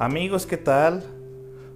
Amigos, 0.00 0.46
¿qué 0.46 0.56
tal? 0.56 1.04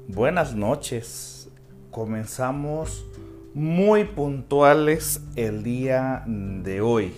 Buenas 0.08 0.54
noches. 0.54 1.50
Comenzamos 1.90 3.04
muy 3.52 4.04
puntuales 4.04 5.20
el 5.36 5.62
día 5.62 6.24
de 6.26 6.80
hoy. 6.80 7.12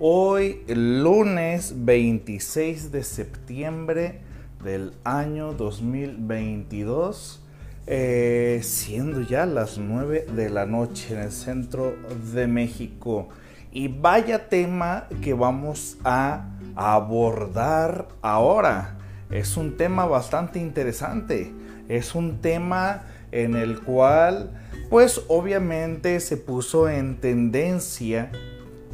Hoy, 0.00 0.64
lunes 0.66 1.84
26 1.84 2.90
de 2.90 3.04
septiembre 3.04 4.22
del 4.64 4.94
año 5.04 5.52
2022, 5.52 7.44
eh, 7.86 8.58
siendo 8.64 9.20
ya 9.20 9.46
las 9.46 9.78
9 9.78 10.26
de 10.34 10.50
la 10.50 10.66
noche 10.66 11.14
en 11.14 11.20
el 11.20 11.30
centro 11.30 11.94
de 12.34 12.48
México. 12.48 13.28
Y 13.70 13.86
vaya 13.86 14.48
tema 14.48 15.06
que 15.22 15.34
vamos 15.34 15.98
a 16.02 16.48
abordar 16.74 18.08
ahora. 18.22 18.96
Es 19.30 19.56
un 19.56 19.76
tema 19.76 20.06
bastante 20.06 20.58
interesante. 20.58 21.52
Es 21.88 22.14
un 22.14 22.40
tema 22.40 23.04
en 23.32 23.54
el 23.54 23.80
cual, 23.80 24.50
pues 24.88 25.22
obviamente 25.28 26.18
se 26.20 26.36
puso 26.36 26.88
en 26.88 27.20
tendencia, 27.20 28.32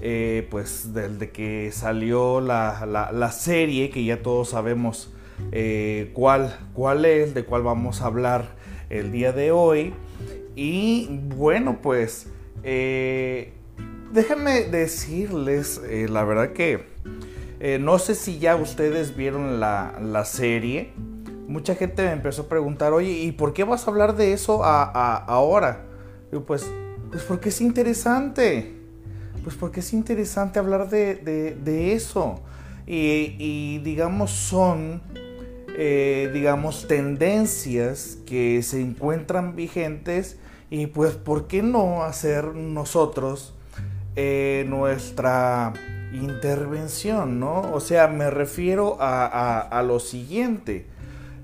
eh, 0.02 0.46
pues 0.50 0.92
desde 0.92 1.30
que 1.30 1.70
salió 1.72 2.40
la, 2.40 3.30
serie, 3.32 3.90
que 3.90 4.04
ya 4.04 4.22
todos 4.22 4.50
sabemos 4.50 5.12
eh, 5.52 6.10
cuál, 6.12 6.58
cuál 6.74 7.06
es, 7.06 7.34
de 7.34 7.44
cuál 7.44 7.62
vamos 7.62 8.02
a 8.02 8.06
hablar 8.06 8.44
el 8.90 9.12
día 9.12 9.32
de 9.32 9.52
hoy. 9.52 9.94
Y 10.54 11.08
bueno, 11.34 11.78
pues 11.82 12.28
eh, 12.62 13.52
déjenme 14.12 14.64
decirles, 14.64 15.80
la 16.08 16.24
verdad 16.24 16.52
que 16.52 16.84
eh, 17.58 17.78
no 17.80 17.98
sé 17.98 18.14
si 18.14 18.38
ya 18.38 18.56
ustedes 18.56 19.16
vieron 19.16 19.60
la, 19.60 20.24
serie. 20.24 20.92
Mucha 21.48 21.74
gente 21.74 22.02
me 22.02 22.12
empezó 22.12 22.42
a 22.42 22.48
preguntar, 22.48 22.92
oye, 22.92 23.10
¿y 23.10 23.32
por 23.32 23.52
qué 23.54 23.64
vas 23.64 23.86
a 23.86 23.90
hablar 23.90 24.16
de 24.16 24.32
eso 24.32 24.64
ahora? 24.64 25.86
pues, 26.46 26.66
pues 27.10 27.22
porque 27.22 27.48
es 27.48 27.60
interesante. 27.60 28.74
Pues 29.42 29.56
porque 29.56 29.80
es 29.80 29.92
interesante 29.92 30.58
hablar 30.58 30.90
de, 30.90 31.92
eso. 31.94 32.42
Y, 32.86 33.78
digamos, 33.78 34.32
son, 34.32 35.00
eh, 35.78 36.30
digamos, 36.34 36.86
tendencias 36.88 38.18
que 38.26 38.62
se 38.62 38.82
encuentran 38.82 39.56
vigentes. 39.56 40.38
Y 40.68 40.88
pues, 40.88 41.14
¿por 41.14 41.46
qué 41.46 41.62
no 41.62 42.02
hacer 42.02 42.54
nosotros 42.54 43.54
eh, 44.16 44.64
nuestra 44.68 45.72
intervención, 46.12 47.40
¿no? 47.40 47.72
O 47.72 47.80
sea, 47.80 48.08
me 48.08 48.30
refiero 48.30 48.96
a, 49.00 49.82
lo 49.86 50.00
siguiente. 50.00 50.86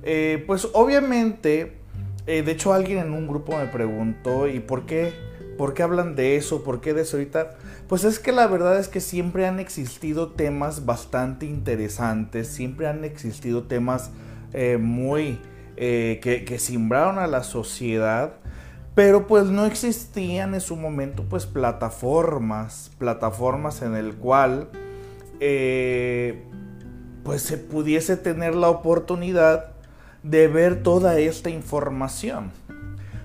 Eh, 0.03 0.43
pues 0.47 0.69
obviamente, 0.73 1.79
eh, 2.27 2.43
de 2.43 2.53
hecho 2.53 2.73
alguien 2.73 2.99
en 2.99 3.13
un 3.13 3.27
grupo 3.27 3.57
me 3.57 3.67
preguntó, 3.67 4.49
¿y 4.49 4.61
por 4.61 4.87
qué? 4.87 5.13
¿Por 5.59 5.75
qué 5.75 5.83
hablan 5.83 6.17
de 6.17 6.37
eso? 6.37 6.65
¿Por 6.65 6.81
qué 6.81 6.95
de 6.95 7.03
eso 7.03 7.17
ahorita? 7.17 7.57
Pues 7.89 8.05
es 8.05 8.19
que 8.19 8.33
la 8.33 8.47
verdad 8.47 8.79
es 8.79 8.89
que 8.89 9.01
siempre 9.01 9.47
han 9.47 9.61
existido 9.61 10.31
temas 10.31 10.87
bastante 10.87 11.47
interesantes, 11.47 12.49
siempre 12.49 12.87
han 12.87 13.05
existido 13.05 13.65
temas 13.65 14.11
eh, 14.53 14.79
muy... 14.79 15.39
que, 15.77 16.45
que 16.47 16.59
simbraron 16.59 17.19
a 17.19 17.27
la 17.27 17.43
sociedad 17.43 18.42
pero 18.95 19.27
pues 19.27 19.47
no 19.47 19.65
existían 19.65 20.55
en 20.55 20.61
su 20.61 20.77
momento 20.77 21.25
pues 21.29 21.47
plataformas, 21.47 22.91
plataformas 22.99 23.83
en 23.83 23.95
el 23.95 24.15
cual 24.15 24.69
eh, 25.41 26.45
pues 27.25 27.43
se 27.43 27.57
pudiese 27.57 28.17
tener 28.17 28.55
la 28.55 28.69
oportunidad 28.69 29.73
de 30.23 30.47
ver 30.49 30.83
toda 30.83 31.19
esta 31.19 31.51
información. 31.51 32.53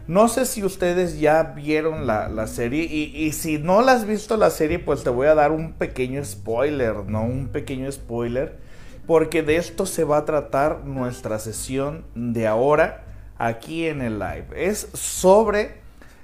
No 0.07 0.29
sé 0.29 0.45
si 0.45 0.63
ustedes 0.63 1.19
ya 1.19 1.43
vieron 1.43 2.07
la, 2.07 2.47
serie 2.47 2.85
y, 2.85 3.13
y, 3.13 3.33
si 3.33 3.57
no 3.57 3.81
la 3.81 3.91
has 3.91 4.05
visto 4.05 4.37
la 4.37 4.51
serie 4.51 4.79
pues 4.79 5.03
te 5.03 5.09
voy 5.09 5.27
a 5.27 5.35
dar 5.35 5.51
un 5.51 5.73
pequeño 5.73 6.23
spoiler, 6.23 6.95
¿no? 7.07 7.23
Un 7.23 7.49
pequeño 7.49 7.91
spoiler 7.91 8.57
porque 9.05 9.43
de 9.43 9.57
esto 9.57 9.85
se 9.85 10.05
va 10.05 10.17
a 10.19 10.25
tratar 10.25 10.85
nuestra 10.85 11.39
sesión 11.39 12.05
de 12.15 12.47
ahora 12.47 13.06
aquí 13.37 13.85
en 13.85 14.01
el 14.01 14.19
live. 14.19 14.47
Es 14.55 14.89
sobre, 14.93 15.81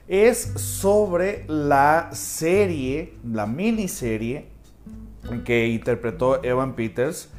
es 0.08 0.40
sobre 0.56 1.46
la 1.48 2.10
serie, 2.14 3.14
la 3.24 3.46
miniserie 3.46 4.48
que 5.46 5.68
interpretó 5.68 6.44
Evan 6.44 6.76
Peters 6.76 7.30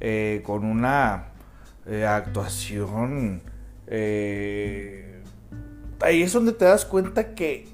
eh, 0.00 0.42
con 0.44 0.64
una 0.64 1.28
eh, 1.86 2.04
actuación... 2.04 3.42
Eh, 3.86 5.22
ahí 6.00 6.22
es 6.22 6.32
donde 6.32 6.52
te 6.52 6.64
das 6.64 6.86
cuenta 6.86 7.34
que, 7.34 7.66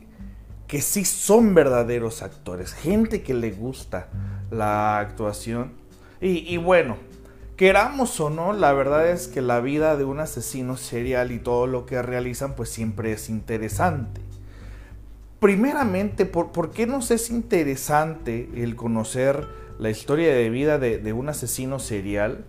que 0.67 0.81
sí 0.81 1.05
son 1.05 1.55
verdaderos 1.55 2.23
actores, 2.23 2.75
gente 2.75 3.23
que 3.23 3.33
le 3.33 3.53
gusta 3.53 4.09
la 4.51 4.99
actuación. 4.99 5.73
y 6.21 6.57
bueno, 6.57 6.97
Queramos 7.61 8.19
o 8.21 8.31
no, 8.31 8.55
la 8.55 8.73
verdad 8.73 9.11
es 9.11 9.29
que 9.29 9.43
la 9.43 9.61
vida 9.61 9.99
de 9.99 10.05
un 10.05 10.19
asesino 10.19 10.79
serial 10.79 11.31
y 11.31 11.39
todo 11.39 11.67
lo 11.67 11.85
que 11.85 12.01
realizan 12.01 12.55
pues 12.55 12.71
siempre 12.71 13.13
es 13.13 13.29
interesante. 13.29 14.23
Primeramente, 15.41 16.25
¿por, 16.25 16.71
qué 16.71 16.87
nos 16.87 17.11
es 17.11 17.29
interesante 17.29 18.49
el 18.55 18.77
conocer 18.77 19.47
la 19.79 19.91
historia 19.91 20.33
de 20.33 20.49
vida 20.49 20.79
de, 20.79 21.13
un 21.13 21.29
asesino 21.29 21.81
serial? 21.81 22.47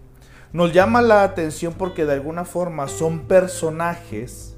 Nos 0.53 0.71
llama 0.71 1.01
la 1.01 1.23
atención 1.23 1.73
porque 1.77 2.05
de 2.05 2.13
alguna 2.13 2.45
forma 2.45 2.87
son 2.87 3.27
personajes 3.27 4.55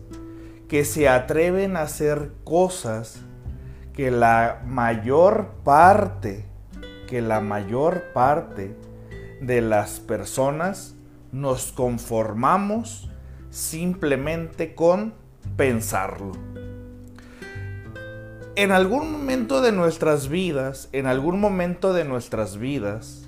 que 0.68 0.86
se 0.86 1.10
atreven 1.10 1.78
a 1.78 1.82
hacer 1.82 2.30
cosas 2.44 3.22
que 3.92 4.12
la 4.12 4.62
mayor 4.68 5.48
parte, 5.64 6.46
que 7.08 7.24
la 7.24 7.42
mayor 7.42 8.04
parte 8.14 8.76
de 9.46 9.62
las 9.62 10.00
personas 10.00 10.96
nos 11.32 11.72
conformamos 11.72 13.10
simplemente 13.50 14.76
con 14.76 15.14
pensarlo. 15.58 16.32
En 18.56 18.72
algún 18.72 19.12
momento 19.12 19.62
de 19.62 19.72
nuestras 19.72 20.30
vidas, 20.30 20.90
en 20.92 21.08
algún 21.08 21.40
momento 21.40 21.92
de 21.94 22.06
nuestras 22.06 22.58
vidas, 22.58 23.28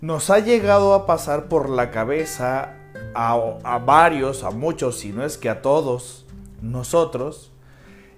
nos 0.00 0.30
ha 0.30 0.40
llegado 0.40 0.94
a 0.94 1.06
pasar 1.06 1.48
por 1.48 1.70
la 1.70 1.90
cabeza 1.90 2.74
a, 3.14 3.78
varios, 3.84 4.44
a 4.44 4.50
muchos, 4.50 4.98
si 4.98 5.12
no 5.12 5.24
es 5.24 5.38
que 5.38 5.48
a 5.48 5.62
todos 5.62 6.26
nosotros, 6.60 7.52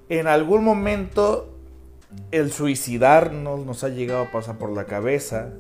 en 0.09 0.27
algún 0.27 0.65
momento 0.65 1.49
el 2.31 2.53
suicidarnos 2.53 3.65
nos 3.65 3.85
ha 3.85 3.89
llegado 3.89 4.23
a 4.23 4.31
pasar 4.31 4.59
por 4.59 4.71
la 4.71 4.85
cabeza, 4.85 5.51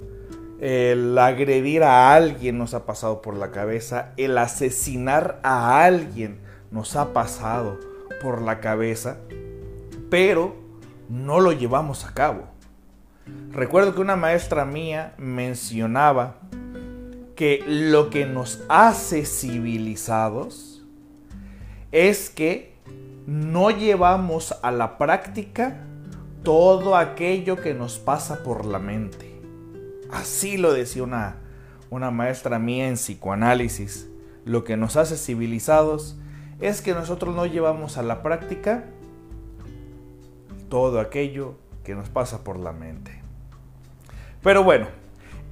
el 0.62 1.18
agredir 1.18 1.82
a 1.82 2.14
alguien 2.14 2.56
nos 2.56 2.72
ha 2.72 2.86
pasado 2.86 3.20
por 3.20 3.34
la 3.36 3.50
cabeza, 3.50 4.12
el 4.16 4.38
asesinar 4.38 5.40
a 5.42 5.84
alguien 5.84 6.38
nos 6.70 6.94
ha 6.94 7.12
pasado 7.12 7.80
por 8.22 8.40
la 8.40 8.60
cabeza, 8.60 9.16
pero 10.08 10.54
no 11.08 11.40
lo 11.40 11.50
llevamos 11.50 12.04
a 12.06 12.14
cabo. 12.14 12.44
Recuerdo 13.50 13.92
que 13.92 14.02
una 14.02 14.14
maestra 14.14 14.64
mía 14.64 15.14
mencionaba 15.18 16.36
que 17.34 17.64
lo 17.66 18.08
que 18.08 18.26
nos 18.26 18.62
hace 18.68 19.24
civilizados 19.24 20.84
es 21.90 22.30
que 22.30 22.76
no 23.26 23.72
llevamos 23.72 24.54
a 24.62 24.70
la 24.70 24.96
práctica 24.96 25.84
todo 26.44 26.94
aquello 26.94 27.56
que 27.56 27.74
nos 27.74 27.98
pasa 27.98 28.44
por 28.44 28.64
la 28.64 28.78
mente. 28.78 29.31
Así 30.12 30.58
lo 30.58 30.72
decía 30.72 31.02
una, 31.02 31.36
una 31.90 32.10
maestra 32.10 32.58
mía 32.58 32.88
en 32.88 32.94
psicoanálisis. 32.94 34.08
Lo 34.44 34.64
que 34.64 34.76
nos 34.76 34.96
hace 34.96 35.16
civilizados 35.16 36.16
es 36.60 36.82
que 36.82 36.94
nosotros 36.94 37.34
no 37.34 37.46
llevamos 37.46 37.98
a 37.98 38.02
la 38.02 38.22
práctica 38.22 38.84
todo 40.68 41.00
aquello 41.00 41.56
que 41.84 41.94
nos 41.94 42.08
pasa 42.08 42.44
por 42.44 42.58
la 42.58 42.72
mente. 42.72 43.20
Pero 44.42 44.62
bueno, 44.62 44.86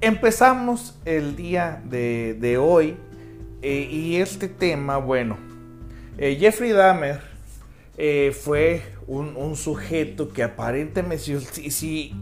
empezamos 0.01 0.97
el 1.05 1.35
día 1.35 1.81
de, 1.85 2.57
hoy 2.59 2.97
eh, 3.61 3.87
y 3.91 4.17
este 4.17 4.47
tema, 4.47 4.97
bueno, 4.97 5.37
eh, 6.17 6.37
Jeffrey 6.39 6.71
Dahmer 6.71 7.21
eh, 7.97 8.35
fue 8.37 8.81
un, 9.07 9.55
sujeto 9.55 10.29
que 10.29 10.43
aparentemente, 10.43 11.69
si, 11.69 12.13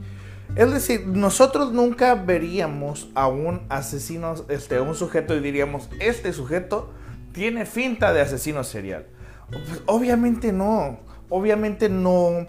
es 0.59 0.73
decir, 0.73 1.07
nosotros 1.07 1.71
nunca 1.71 2.15
veríamos 2.15 3.07
a 3.15 3.27
un 3.27 3.61
asesino, 3.69 4.33
este, 4.50 4.81
un 4.81 4.94
sujeto 4.94 5.33
y 5.33 5.39
diríamos, 5.39 5.89
este 6.01 6.33
sujeto 6.33 6.89
tiene 7.31 7.65
finta 7.65 8.11
de 8.11 8.19
asesino 8.19 8.65
serial. 8.65 9.06
Pues, 9.50 9.81
obviamente 9.85 10.51
no, 10.51 11.00
obviamente 11.29 11.88
no, 11.88 12.45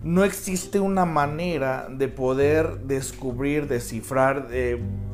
no 0.00 0.22
existe 0.22 0.78
una 0.78 1.06
manera 1.06 1.88
de 1.90 2.06
poder 2.06 2.82
descubrir, 2.82 3.66
descifrar, 3.66 4.46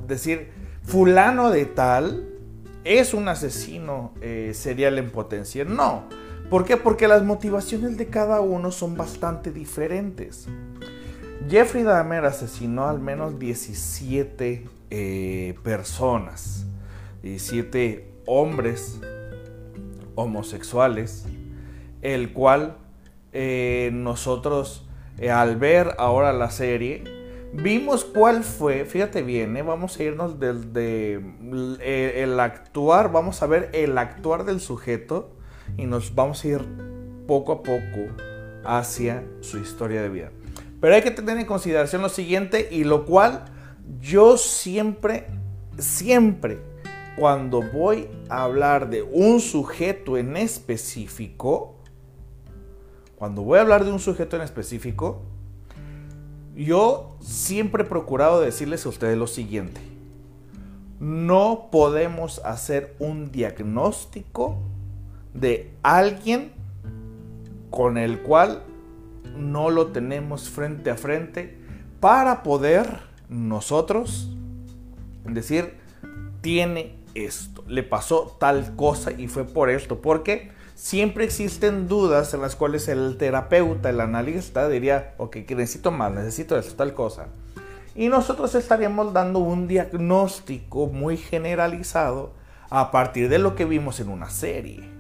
decir, 0.07 0.51
fulano 0.83 1.49
de 1.49 1.65
tal 1.65 2.29
es 2.85 3.15
un 3.15 3.29
asesino 3.29 4.13
eh, 4.21 4.53
serial 4.55 4.99
en 4.99 5.11
potencia. 5.11 5.65
No. 5.65 6.05
¿Por 6.51 6.67
qué? 6.67 6.77
Porque 6.77 7.09
las 7.09 7.25
motivaciones 7.25 7.97
de 7.97 8.09
cada 8.09 8.41
uno 8.41 8.71
son 8.73 8.95
bastante 8.95 9.51
diferentes. 9.51 10.47
Jeffrey 11.49 11.85
Dahmer 11.85 12.25
asesinó 12.25 12.89
al 12.89 13.01
menos 13.01 13.39
17 13.39 14.69
eh, 14.91 15.55
personas, 15.63 16.67
17 17.23 18.11
hombres 18.27 19.01
homosexuales, 20.15 21.27
el 22.03 22.33
cual 22.33 22.77
eh, 23.33 23.91
nosotros 23.93 24.89
al 25.31 25.57
ver 25.57 25.95
ahora 25.99 26.33
la 26.33 26.51
serie, 26.51 27.05
Vimos 27.53 28.05
cuál 28.05 28.45
fue, 28.45 28.85
fíjate 28.85 29.23
bien, 29.23 29.57
¿eh? 29.57 29.63
vamos 29.63 29.99
a 29.99 30.03
irnos 30.03 30.39
desde 30.39 31.15
el 31.15 32.39
actuar, 32.39 33.13
vamos 33.13 33.43
a 33.43 33.47
ver 33.47 33.71
el 33.73 33.97
actuar 33.97 34.45
del 34.45 34.61
sujeto 34.61 35.31
y 35.79 35.87
nos 35.87 36.15
vamos 36.15 36.45
a 36.45 36.49
ir 36.49 36.61
poco 37.27 37.53
a 37.53 37.63
poco 37.63 38.09
hacia 38.65 39.25
su 39.41 39.59
historia 39.59 40.03
de 40.03 40.09
vida. 40.09 40.31
Pero 40.87 40.95
hay 40.95 41.03
que 41.03 41.11
tener 41.11 41.37
en 41.37 41.47
consideración 41.47 42.01
lo 42.01 42.09
siguiente 42.09 42.69
y 42.71 42.85
lo 42.85 43.07
cual 43.07 43.47
yo 44.01 44.39
siempre, 44.39 45.27
siempre, 45.79 46.61
cuando 47.17 47.61
voy 47.61 48.07
a 48.29 48.45
hablar 48.45 48.89
de 48.89 49.03
un 49.03 49.41
sujeto 49.41 50.17
en 50.17 50.37
específico, 50.37 51.75
cuando 53.17 53.43
voy 53.43 53.59
a 53.59 53.63
hablar 53.63 53.85
de 53.85 53.91
un 53.91 53.99
sujeto 53.99 54.37
en 54.37 54.43
específico, 54.43 55.23
yo 56.55 57.17
siempre 57.21 57.83
he 57.83 57.87
procurado 57.87 58.41
decirles 58.41 58.87
a 58.87 58.91
ustedes 58.91 59.19
lo 59.19 59.27
siguiente. 59.27 59.81
No 61.01 61.67
podemos 61.73 62.41
hacer 62.45 62.95
un 63.01 63.33
diagnóstico 63.33 64.59
de 65.35 65.75
alguien 65.83 66.53
con 67.71 67.99
el 67.99 68.23
cual 68.23 68.63
no 69.37 69.71
lo 69.71 69.89
tenemos 69.89 70.51
frente 70.51 70.91
a 70.91 70.97
frente 70.97 71.59
para 72.01 72.43
poder 72.43 73.01
nosotros 73.29 74.31
decir, 75.25 75.75
tiene 76.41 76.95
esto, 77.15 77.65
le 77.67 77.83
pasó 77.83 78.37
tal 78.39 78.77
cosa 78.77 79.13
y 79.13 79.29
fue 79.29 79.45
por 79.45 79.71
esto. 79.71 80.01
Porque 80.01 80.51
siempre 80.75 81.25
existen 81.25 81.89
dudas 81.89 82.33
en 82.35 82.43
las 82.43 82.57
cuales 82.57 82.89
el 82.89 83.17
terapeuta, 83.17 83.91
el 83.91 84.01
analista 84.01 84.69
diría, 84.69 85.15
ok, 85.19 85.37
necesito 85.51 85.91
más, 85.91 86.13
necesito 86.13 86.59
esto, 86.59 86.75
tal 86.75 86.95
cosa. 86.95 87.27
Y 87.95 88.09
nosotros 88.09 88.55
estaríamos 88.55 89.13
dando 89.13 89.39
un 89.39 89.69
diagnóstico 89.69 90.87
muy 90.87 91.17
generalizado 91.17 92.33
a 92.69 92.91
partir 92.91 93.29
de 93.29 93.39
lo 93.39 93.57
que 93.57 93.65
vimos 93.65 94.01
en 94.01 94.11
una 94.11 94.29
serie. 94.29 94.96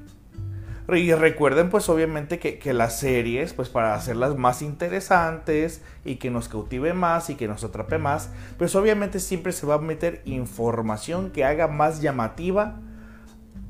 Y 0.89 1.13
recuerden 1.13 1.69
pues 1.69 1.89
obviamente 1.89 2.39
que, 2.39 2.73
las 2.73 3.01
series, 3.01 3.53
pues 3.55 3.69
para 3.69 3.95
hacerlas 3.95 4.37
más 4.37 4.63
interesantes 4.63 5.83
y 6.05 6.17
que 6.17 6.31
nos 6.31 6.49
cautive 6.49 6.93
más 6.93 7.29
y 7.29 7.35
que 7.35 7.49
nos 7.49 7.65
atrape 7.65 7.99
más, 7.99 8.31
pues 8.57 8.75
obviamente 8.77 9.19
siempre 9.19 9.53
se 9.53 9.67
va 9.67 9.75
a 9.75 9.79
meter 9.79 10.23
información 10.25 11.31
que 11.33 11.45
haga 11.45 11.67
más 11.67 12.01
llamativa 12.01 12.79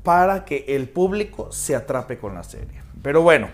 para 0.03 0.45
que 0.45 0.65
el 0.67 0.89
público 0.89 1.51
se 1.51 1.75
atrape 1.75 2.19
con 2.19 2.35
la 2.35 2.43
serie. 2.43 2.81
Pero 3.01 3.23
bueno, 3.23 3.49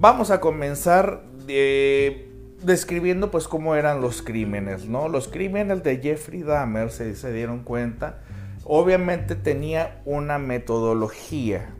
vamos 0.00 0.32
a 0.32 0.40
comenzar 0.40 1.22
eh, 1.46 2.28
describiendo 2.62 3.30
pues 3.30 3.46
cómo 3.46 3.76
eran 3.76 4.00
los 4.00 4.22
crímenes, 4.22 4.86
¿no? 4.86 5.08
Los 5.08 5.28
crímenes 5.28 5.84
de 5.84 5.98
Jeffrey 5.98 6.42
Dahmer, 6.42 6.90
se 6.90 7.32
dieron 7.32 7.60
cuenta, 7.60 8.18
obviamente 8.64 9.36
tenía 9.36 10.02
una 10.04 10.38
metodología. 10.38 11.77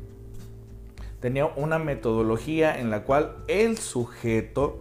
Tenía 1.20 1.47
una 1.47 1.79
metodología 1.79 2.79
en 2.79 2.91
la 2.91 3.05
cual 3.05 3.37
el 3.49 3.79
sujeto, 3.79 4.79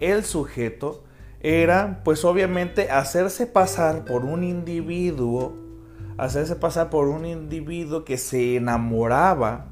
el 0.00 0.24
sujeto 0.24 1.04
era 1.40 2.00
pues 2.04 2.24
obviamente 2.24 2.90
hacerse 2.90 3.46
pasar 3.46 4.04
por 4.04 4.24
un 4.24 4.44
individuo 4.44 5.60
hacerse 6.20 6.54
pasar 6.54 6.90
por 6.90 7.08
un 7.08 7.24
individuo 7.24 8.04
que 8.04 8.18
se 8.18 8.56
enamoraba, 8.56 9.66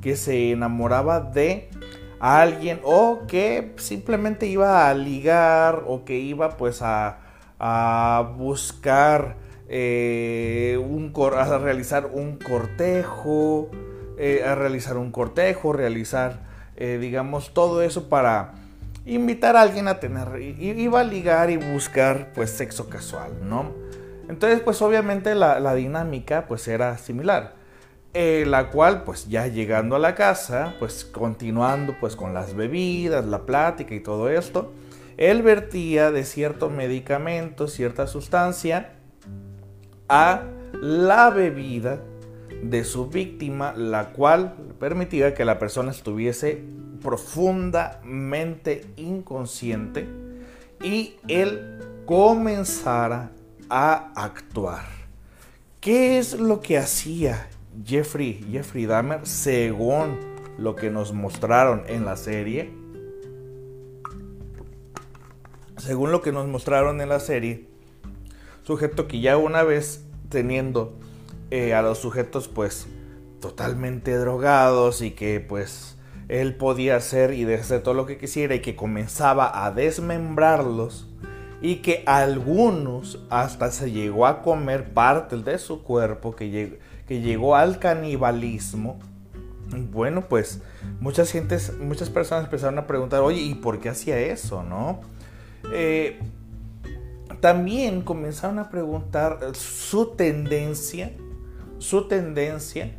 que 0.00 0.16
se 0.16 0.50
enamoraba 0.50 1.20
de 1.20 1.68
alguien 2.18 2.80
o 2.82 3.20
que 3.28 3.74
simplemente 3.76 4.46
iba 4.46 4.88
a 4.88 4.94
ligar 4.94 5.84
o 5.86 6.04
que 6.04 6.18
iba 6.18 6.56
pues 6.56 6.80
a, 6.82 7.18
buscar 8.38 9.36
eh, 9.68 10.80
a 11.36 11.58
realizar 11.58 12.06
un 12.06 12.38
cortejo, 12.38 13.70
eh, 14.18 14.44
a 14.44 14.54
realizar 14.54 14.96
un 14.96 15.10
cortejo, 15.10 15.72
realizar 15.72 16.52
eh, 16.76 16.98
digamos 17.00 17.52
todo 17.52 17.82
eso 17.82 18.08
para 18.08 18.54
invitar 19.04 19.56
a 19.56 19.62
alguien 19.62 19.88
a 19.88 20.00
tener, 20.00 20.40
iba 20.40 21.00
a 21.00 21.04
ligar 21.04 21.50
y 21.50 21.56
buscar 21.56 22.32
pues 22.34 22.50
sexo 22.50 22.88
casual, 22.88 23.32
¿no? 23.48 23.72
Entonces, 24.28 24.60
pues 24.60 24.80
obviamente 24.80 25.34
la, 25.34 25.74
dinámica 25.74 26.46
pues 26.46 26.66
era 26.68 26.96
similar. 26.98 27.60
Eh, 28.14 28.44
la 28.46 28.68
cual 28.68 29.04
pues 29.04 29.28
ya 29.28 29.46
llegando 29.46 29.96
a 29.96 29.98
la 29.98 30.14
casa, 30.14 30.74
pues 30.78 31.04
continuando 31.04 31.94
pues 31.98 32.14
con 32.14 32.34
las 32.34 32.54
bebidas, 32.54 33.24
la 33.24 33.46
plática 33.46 33.94
y 33.94 34.00
todo 34.00 34.28
esto, 34.28 34.72
él 35.16 35.42
vertía 35.42 36.10
de 36.10 36.24
cierto 36.24 36.68
medicamento, 36.68 37.68
cierta 37.68 38.06
sustancia 38.06 38.92
a 40.10 40.42
la 40.74 41.30
bebida 41.30 42.00
de 42.62 42.84
su 42.84 43.08
víctima, 43.08 43.74
la 43.76 44.10
cual 44.10 44.54
permitía 44.78 45.34
que 45.34 45.44
la 45.44 45.58
persona 45.58 45.90
estuviese 45.90 46.62
profundamente 47.02 48.86
inconsciente 48.96 50.06
y 50.82 51.16
él 51.28 51.80
comenzara 52.06 53.32
a 53.68 54.12
actuar. 54.14 54.84
¿Qué 55.80 56.18
es 56.18 56.38
lo 56.38 56.60
que 56.60 56.78
hacía 56.78 57.48
Jeffrey, 57.84 58.46
Jeffrey 58.50 58.86
Dahmer 58.86 59.26
según 59.26 60.18
lo 60.56 60.76
que 60.76 60.90
nos 60.90 61.12
mostraron 61.12 61.82
en 61.88 62.04
la 62.04 62.16
serie? 62.16 62.72
Según 65.78 66.12
lo 66.12 66.22
que 66.22 66.30
nos 66.30 66.46
mostraron 66.46 67.00
en 67.00 67.08
la 67.08 67.18
serie, 67.18 67.66
sujeto 68.62 69.08
que 69.08 69.20
ya 69.20 69.36
una 69.36 69.64
vez 69.64 70.04
teniendo 70.28 70.96
eh, 71.52 71.74
a 71.74 71.82
los 71.82 71.98
sujetos 71.98 72.48
pues 72.48 72.86
totalmente 73.40 74.16
drogados 74.16 75.02
y 75.02 75.10
que 75.10 75.38
pues 75.38 75.98
él 76.28 76.54
podía 76.56 76.96
hacer 76.96 77.34
y 77.34 77.44
hacer 77.52 77.82
todo 77.82 77.92
lo 77.92 78.06
que 78.06 78.16
quisiera 78.16 78.54
y 78.54 78.60
que 78.60 78.74
comenzaba 78.74 79.66
a 79.66 79.70
desmembrarlos, 79.70 81.08
y 81.60 81.76
que 81.76 82.04
algunos 82.06 83.20
hasta 83.28 83.70
se 83.70 83.92
llegó 83.92 84.26
a 84.26 84.40
comer 84.40 84.94
parte 84.94 85.36
de 85.36 85.58
su 85.58 85.82
cuerpo, 85.82 86.34
que, 86.34 86.48
llegó, 86.48 86.76
que 87.06 87.20
llegó 87.20 87.54
al 87.54 87.78
canibalismo. 87.78 88.98
Bueno, 89.92 90.22
pues 90.22 90.62
muchas, 91.00 91.30
gentes, 91.30 91.76
muchas 91.78 92.08
personas 92.08 92.44
empezaron 92.44 92.78
a 92.78 92.86
preguntar, 92.86 93.20
oye, 93.20 93.42
¿y 93.42 93.54
por 93.54 93.78
qué 93.78 93.90
hacía 93.90 94.18
eso? 94.18 94.62
¿No? 94.62 95.00
Eh, 95.72 96.18
también 97.40 98.00
comenzaron 98.00 98.58
a 98.58 98.70
preguntar 98.70 99.38
su 99.54 100.14
tendencia, 100.16 101.12
su 101.82 102.08
tendencia 102.08 102.92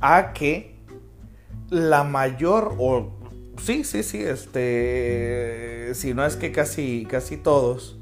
a 0.00 0.32
que 0.32 0.76
la 1.70 2.04
mayor 2.04 2.74
o 2.78 3.18
Sí, 3.62 3.82
sí, 3.84 4.02
sí, 4.02 4.22
este, 4.22 5.90
si 5.94 6.14
no 6.14 6.24
es 6.24 6.36
que 6.36 6.52
casi, 6.52 7.06
casi 7.10 7.36
todos, 7.36 7.98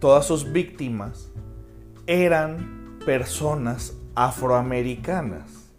todas 0.00 0.26
sus 0.26 0.52
víctimas 0.52 1.30
eran 2.06 2.98
personas 3.06 3.94
afroamericanas, 4.14 5.70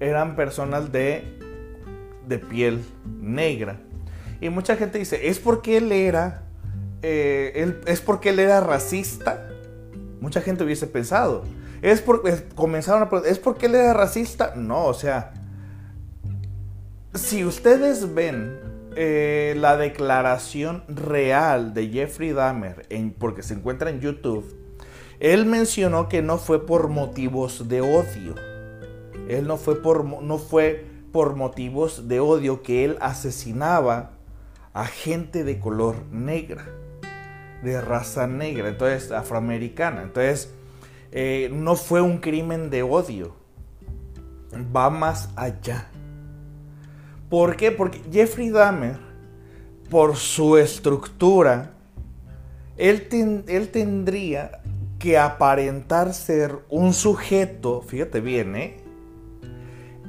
eran 0.00 0.34
personas 0.34 0.90
de, 0.90 1.38
de 2.26 2.38
piel 2.38 2.84
negra. 3.20 3.80
Y 4.40 4.50
mucha 4.50 4.76
gente 4.76 4.98
dice, 4.98 5.28
¿es 5.28 5.38
porque 5.38 5.76
él 5.76 5.92
era, 5.92 6.42
eh, 7.02 7.52
él, 7.54 7.80
es 7.86 8.00
porque 8.00 8.30
él 8.30 8.40
era 8.40 8.60
racista? 8.60 9.48
Mucha 10.20 10.40
gente 10.40 10.64
hubiese 10.64 10.88
pensado. 10.88 11.44
Es 11.84 12.00
porque 12.00 12.42
comenzaron 12.54 13.06
¿es 13.26 13.38
porque 13.38 13.66
él 13.66 13.74
era 13.74 13.92
racista? 13.92 14.54
No, 14.56 14.86
o 14.86 14.94
sea, 14.94 15.34
si 17.12 17.44
ustedes 17.44 18.14
ven 18.14 18.58
eh, 18.96 19.52
la 19.58 19.76
declaración 19.76 20.82
real 20.88 21.74
de 21.74 21.88
Jeffrey 21.88 22.32
Dahmer, 22.32 22.86
porque 23.18 23.42
se 23.42 23.52
encuentra 23.52 23.90
en 23.90 24.00
YouTube, 24.00 24.50
él 25.20 25.44
mencionó 25.44 26.08
que 26.08 26.22
no 26.22 26.38
fue 26.38 26.64
por 26.64 26.88
motivos 26.88 27.68
de 27.68 27.82
odio. 27.82 28.34
Él 29.28 29.46
no 29.46 29.58
fue 29.58 29.82
por, 29.82 30.06
no 30.06 30.38
fue 30.38 30.86
por 31.12 31.36
motivos 31.36 32.08
de 32.08 32.18
odio 32.18 32.62
que 32.62 32.86
él 32.86 32.96
asesinaba 33.02 34.12
a 34.72 34.86
gente 34.86 35.44
de 35.44 35.60
color 35.60 35.96
negra, 36.10 36.64
de 37.62 37.78
raza 37.82 38.26
negra, 38.26 38.70
entonces 38.70 39.12
afroamericana. 39.12 40.00
Entonces, 40.00 40.53
eh, 41.16 41.48
no 41.52 41.76
fue 41.76 42.00
un 42.00 42.18
crimen 42.18 42.70
de 42.70 42.82
odio. 42.82 43.36
Va 44.74 44.90
más 44.90 45.30
allá. 45.36 45.86
¿Por 47.30 47.56
qué? 47.56 47.70
Porque 47.70 48.02
Jeffrey 48.12 48.50
Dahmer, 48.50 48.98
por 49.88 50.16
su 50.16 50.56
estructura, 50.56 51.70
él, 52.76 53.06
él 53.46 53.68
tendría 53.70 54.60
que 54.98 55.16
aparentar 55.16 56.14
ser 56.14 56.64
un 56.68 56.92
sujeto, 56.92 57.80
fíjate 57.82 58.20
bien, 58.20 58.56
¿eh? 58.56 58.76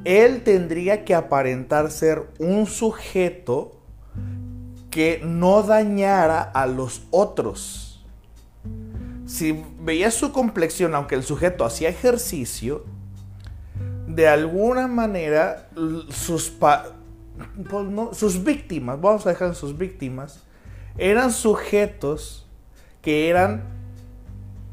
Él 0.05 0.41
tendría 0.43 1.05
que 1.05 1.13
aparentar 1.13 1.91
ser 1.91 2.23
un 2.39 2.65
sujeto 2.65 3.79
que 4.89 5.21
no 5.23 5.61
dañara 5.61 6.41
a 6.41 6.65
los 6.65 7.03
otros. 7.11 7.84
Si 9.35 9.65
veías 9.81 10.13
su 10.13 10.31
complexión, 10.31 10.95
aunque 10.95 11.15
el 11.15 11.23
sujeto 11.23 11.65
hacía 11.65 11.89
ejercicio, 11.89 12.85
de 14.07 14.29
alguna 14.29 14.87
manera 14.87 15.67
sus, 16.09 16.49
pues 16.51 18.17
sus 18.17 18.45
víctimas, 18.45 19.01
vamos 19.01 19.25
a 19.25 19.31
dejar 19.31 19.53
sus 19.53 19.77
víctimas, 19.77 20.45
eran 20.97 21.33
sujetos 21.33 22.47
que 23.01 23.27
eran 23.27 23.65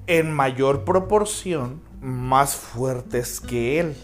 en 0.07 0.31
mayor 0.31 0.85
proporción 0.85 1.83
más 2.01 2.55
fuertes 2.55 3.41
que 3.41 3.81
él, 3.81 3.97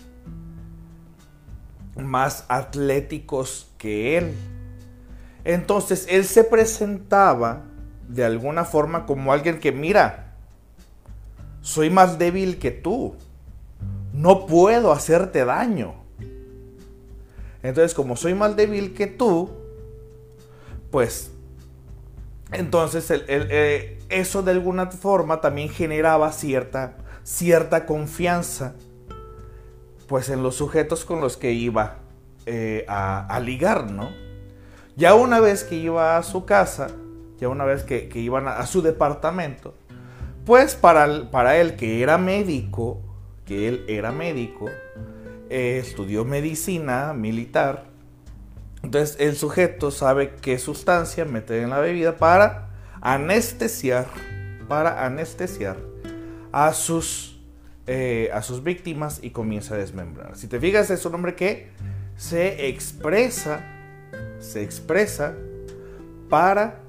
más 1.94 2.46
atléticos 2.48 3.70
que 3.78 4.18
él. 4.18 4.34
Entonces 5.44 6.04
él 6.10 6.24
se 6.24 6.42
presentaba 6.42 7.62
de 8.08 8.24
alguna 8.24 8.64
forma 8.64 9.06
como 9.06 9.32
alguien 9.32 9.60
que, 9.60 9.70
mira, 9.70 10.27
soy 11.68 11.90
más 11.90 12.18
débil 12.18 12.58
que 12.58 12.70
tú, 12.70 13.14
no 14.14 14.46
puedo 14.46 14.90
hacerte 14.90 15.44
daño. 15.44 15.96
Entonces 17.62 17.92
como 17.92 18.16
soy 18.16 18.32
más 18.32 18.56
débil 18.56 18.94
que 18.94 19.06
tú, 19.06 19.50
pues 20.90 21.30
entonces 22.52 23.06
eh, 23.10 23.98
eso 24.08 24.42
de 24.42 24.52
alguna 24.52 24.86
forma 24.86 25.42
también 25.42 25.68
generaba 25.68 26.32
cierta, 26.32 26.96
cierta 27.22 27.84
confianza 27.84 28.74
pues 30.06 30.30
en 30.30 30.42
los 30.42 30.54
sujetos 30.54 31.04
con 31.04 31.20
los 31.20 31.36
que 31.36 31.52
iba 31.52 31.98
eh, 32.46 32.86
a, 32.88 33.38
ligar, 33.44 33.90
¿no? 33.90 34.08
Ya 34.96 35.14
una 35.14 35.38
vez 35.38 35.64
que 35.64 35.74
iba 35.74 36.16
a 36.16 36.22
su 36.22 36.46
casa, 36.46 36.86
ya 37.38 37.50
una 37.50 37.66
vez 37.66 37.82
que, 37.82 38.08
iban 38.14 38.48
a, 38.48 38.64
su 38.64 38.80
departamento, 38.80 39.74
pues 40.48 40.74
para, 40.74 41.30
para 41.30 41.58
él 41.58 41.76
que 41.76 42.02
era 42.02 42.16
médico, 42.16 43.02
que 43.44 43.68
él 43.68 43.84
era 43.86 44.12
médico, 44.12 44.70
eh, 45.50 45.78
estudió 45.78 46.24
medicina 46.24 47.12
militar, 47.12 47.84
entonces 48.82 49.18
el 49.20 49.36
sujeto 49.36 49.90
sabe 49.90 50.36
qué 50.40 50.58
sustancia 50.58 51.26
meter 51.26 51.62
en 51.62 51.68
la 51.68 51.80
bebida 51.80 52.16
para 52.16 52.70
anestesiar, 53.02 54.06
para 54.68 55.04
anestesiar 55.04 55.76
a 56.50 56.72
sus, 56.72 57.38
eh, 57.86 58.30
a 58.32 58.40
sus 58.40 58.64
víctimas 58.64 59.20
y 59.22 59.32
comienza 59.32 59.74
a 59.74 59.76
desmembrar. 59.76 60.34
Si 60.34 60.46
te 60.46 60.58
fijas, 60.58 60.88
es 60.88 61.04
un 61.04 61.14
hombre 61.14 61.34
que 61.34 61.68
se 62.16 62.68
expresa, 62.68 63.66
se 64.38 64.62
expresa 64.62 65.34
para 66.30 66.80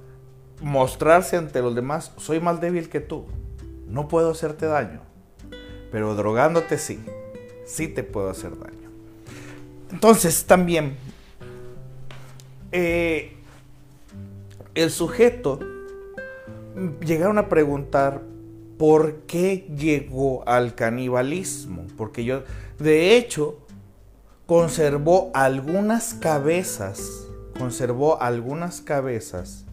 mostrarse 0.61 1.35
ante 1.35 1.61
los 1.61 1.75
demás, 1.75 2.13
soy 2.15 2.39
más 2.39 2.61
débil 2.61 2.87
que 2.87 3.01
tú, 3.01 3.25
no 3.89 4.07
puedo 4.07 4.31
hacerte 4.31 4.65
daño, 4.65 5.01
pero 5.91 6.15
drogándote 6.15 6.77
sí, 6.77 7.03
sí 7.65 7.87
te 7.87 8.03
puedo 8.03 8.29
hacer 8.29 8.57
daño. 8.57 8.89
Entonces 9.91 10.45
también 10.45 10.97
eh, 12.71 13.35
el 14.75 14.91
sujeto 14.91 15.59
llegaron 17.03 17.37
a 17.37 17.49
preguntar 17.49 18.21
por 18.77 19.21
qué 19.27 19.67
llegó 19.75 20.47
al 20.47 20.75
canibalismo. 20.75 21.85
Porque 21.97 22.23
yo, 22.23 22.43
de 22.77 23.17
hecho, 23.17 23.59
conservó 24.45 25.31
algunas 25.33 26.13
cabezas, 26.13 27.27
conservó 27.57 28.21
algunas 28.21 28.81
cabezas 28.81 29.65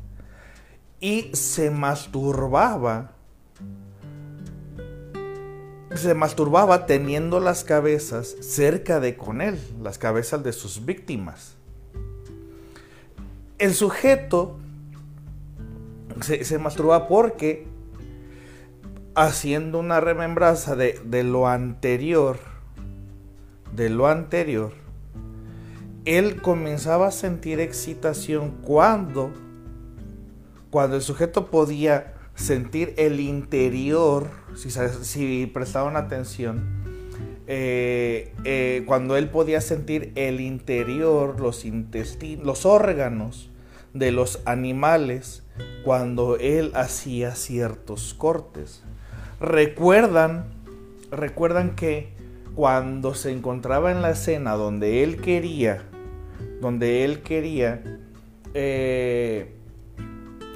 y 1.01 1.31
se 1.35 1.71
masturbaba. 1.71 3.13
Se 5.97 6.15
masturbaba 6.15 6.87
teniendo 6.87 7.41
las 7.41 7.65
cabezas 7.65 8.37
cerca 8.41 9.01
de 9.01 9.17
con 9.17 9.41
él, 9.41 9.59
las 9.83 9.99
cabezas 9.99 10.43
de 10.43 10.53
sus 10.53 10.85
víctimas. 10.85 11.57
El 13.59 13.75
sujeto 13.75 14.59
se, 16.21 16.59
masturba 16.59 17.09
porque 17.09 17.67
haciendo 19.15 19.79
una 19.79 20.01
remembranza 20.01 20.77
de, 20.77 21.25
lo 21.25 21.49
anterior, 21.49 22.39
de 23.75 23.89
lo 23.91 24.07
anterior, 24.07 24.73
él 26.05 26.41
comenzaba 26.41 27.09
a 27.09 27.13
sentir 27.13 27.61
excitación 27.61 28.51
cuando, 28.63 29.31
cuando 30.71 30.97
el 30.97 31.03
sujeto 31.03 31.47
podía 31.47 32.16
sentir 32.37 32.95
el 32.97 33.19
interior, 33.19 34.31
si, 34.55 34.71
si 34.71 35.53
atención, 35.95 36.65
eh, 37.49 38.33
eh, 38.45 38.83
cuando 38.87 39.17
él 39.17 39.31
podía 39.31 39.61
sentir 39.61 40.13
el 40.15 40.41
interior, 40.41 41.41
los 41.41 41.65
intestinos, 41.65 42.45
los 42.47 42.67
órganos 42.67 43.51
de 43.95 44.13
los 44.13 44.41
animales, 44.45 45.43
cuando 45.85 46.37
él 46.37 46.73
hacía 46.75 47.35
ciertos 47.35 48.15
cortes. 48.15 48.83
Recuerdan, 49.41 50.47
recuerdan 51.11 51.75
que 51.75 52.13
cuando 52.55 53.15
se 53.15 53.31
encontraba 53.31 53.93
en 53.93 54.03
la 54.03 54.11
escena 54.11 54.53
donde 54.53 55.03
él 55.03 55.21
quería, 55.21 55.85
donde 56.61 57.05
él 57.05 57.23
quería 57.23 57.83
eh, 58.55 59.55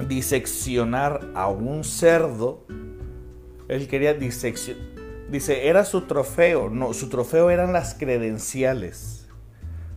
diseccionar 0.08 1.30
a 1.34 1.48
un 1.48 1.84
cerdo, 1.84 2.66
él 3.68 3.88
quería 3.88 4.14
diseccionar, 4.14 4.82
dice, 5.30 5.68
era 5.68 5.84
su 5.84 6.02
trofeo, 6.02 6.70
no, 6.70 6.92
su 6.92 7.08
trofeo 7.08 7.50
eran 7.50 7.72
las 7.72 7.94
credenciales. 7.94 9.28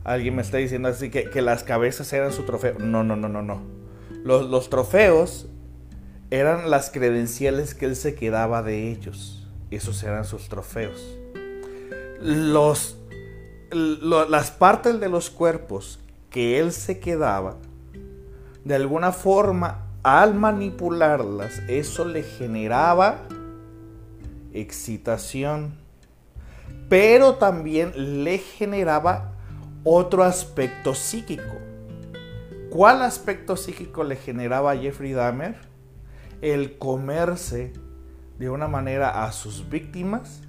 Alguien 0.03 0.35
me 0.35 0.41
está 0.41 0.57
diciendo 0.57 0.89
así 0.89 1.09
que, 1.09 1.29
que 1.29 1.41
las 1.41 1.63
cabezas 1.63 2.11
eran 2.11 2.33
su 2.33 2.43
trofeo. 2.43 2.77
No, 2.77 3.03
no, 3.03 3.15
no, 3.15 3.29
no, 3.29 3.41
no. 3.41 3.61
Los, 4.23 4.69
trofeos 4.69 5.47
eran 6.29 6.69
las 6.69 6.89
credenciales 6.91 7.75
que 7.75 7.85
él 7.85 7.95
se 7.95 8.15
quedaba 8.15 8.63
de 8.63 8.89
ellos. 8.89 9.47
Esos 9.69 10.01
eran 10.03 10.23
sus 10.23 10.47
trofeos. 10.47 11.17
Los, 12.21 12.97
las 13.71 14.51
partes 14.51 14.99
de 14.99 15.09
los 15.09 15.29
cuerpos 15.29 15.99
que 16.29 16.59
él 16.59 16.71
se 16.71 16.99
quedaba, 16.99 17.57
de 18.63 18.75
alguna 18.75 19.11
forma, 19.11 19.82
al 20.03 20.35
manipularlas, 20.35 21.59
eso 21.69 22.05
le 22.05 22.23
generaba 22.23 23.21
excitación, 24.53 25.75
pero 26.89 27.35
también 27.35 28.23
le 28.23 28.37
generaba 28.37 29.33
otro 29.83 30.23
aspecto 30.23 30.93
psíquico. 30.93 31.57
¿Cuál 32.69 33.01
aspecto 33.01 33.55
psíquico 33.55 34.03
le 34.03 34.17
generaba 34.17 34.71
a 34.71 34.77
Jeffrey 34.77 35.13
Dahmer? 35.13 35.55
El 36.41 36.77
comerse 36.77 37.71
de 38.37 38.49
una 38.49 38.67
manera 38.67 39.23
a 39.23 39.31
sus 39.31 39.69
víctimas. 39.69 40.41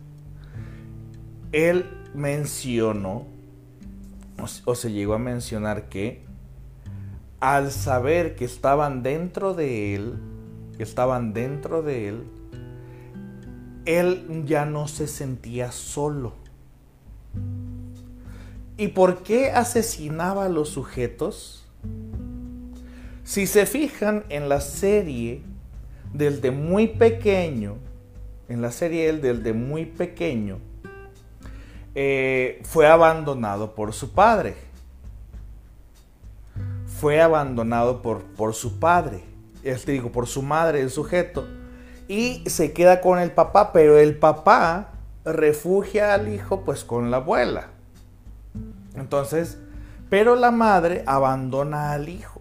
Él 1.52 1.86
mencionó, 2.14 3.26
o 4.64 4.74
se 4.74 4.90
llegó 4.90 5.14
a 5.14 5.18
mencionar 5.18 5.88
que 5.88 6.24
al 7.44 7.72
saber 7.72 8.36
que 8.36 8.46
estaban 8.46 9.02
dentro 9.02 9.52
de 9.52 9.94
él, 9.94 10.14
estaban 10.78 11.34
dentro 11.34 11.82
de 11.82 12.08
él, 12.08 12.24
él 13.84 14.44
ya 14.46 14.64
no 14.64 14.88
se 14.88 15.06
sentía 15.06 15.70
solo. 15.70 16.32
¿Y 18.78 18.88
por 18.88 19.22
qué 19.22 19.50
asesinaba 19.50 20.46
a 20.46 20.48
los 20.48 20.70
sujetos? 20.70 21.66
Si 23.24 23.46
se 23.46 23.66
fijan 23.66 24.24
en 24.30 24.48
la 24.48 24.62
serie 24.62 25.42
del 26.14 26.40
de 26.40 26.50
muy 26.50 26.88
pequeño, 26.88 27.76
en 28.48 28.62
la 28.62 28.70
serie 28.70 29.12
del 29.12 29.42
de 29.42 29.52
muy 29.52 29.84
pequeño, 29.84 30.60
eh, 31.94 32.62
fue 32.64 32.86
abandonado 32.86 33.74
por 33.74 33.92
su 33.92 34.12
padre. 34.12 34.63
Fue 37.00 37.20
abandonado 37.20 38.02
por, 38.02 38.22
por 38.22 38.54
su 38.54 38.78
padde, 38.78 39.24
este 39.62 39.92
digo, 39.92 40.12
por 40.12 40.26
su 40.26 40.42
madre, 40.42 40.80
el 40.80 40.90
sujeto. 40.90 41.46
y 42.06 42.42
se 42.46 42.72
queda 42.72 43.00
con 43.00 43.18
el 43.18 43.30
papá, 43.30 43.72
pero 43.72 43.98
el 43.98 44.16
papá 44.18 44.92
refugia 45.24 46.14
al 46.14 46.28
hijo 46.28 46.64
pues 46.64 46.84
con 46.84 47.10
la 47.10 47.18
abuela. 47.18 47.68
Entonces, 48.94 49.58
pero 50.10 50.36
la 50.36 50.50
madre 50.50 51.02
abandona 51.06 51.92
al 51.92 52.08
hijo. 52.08 52.40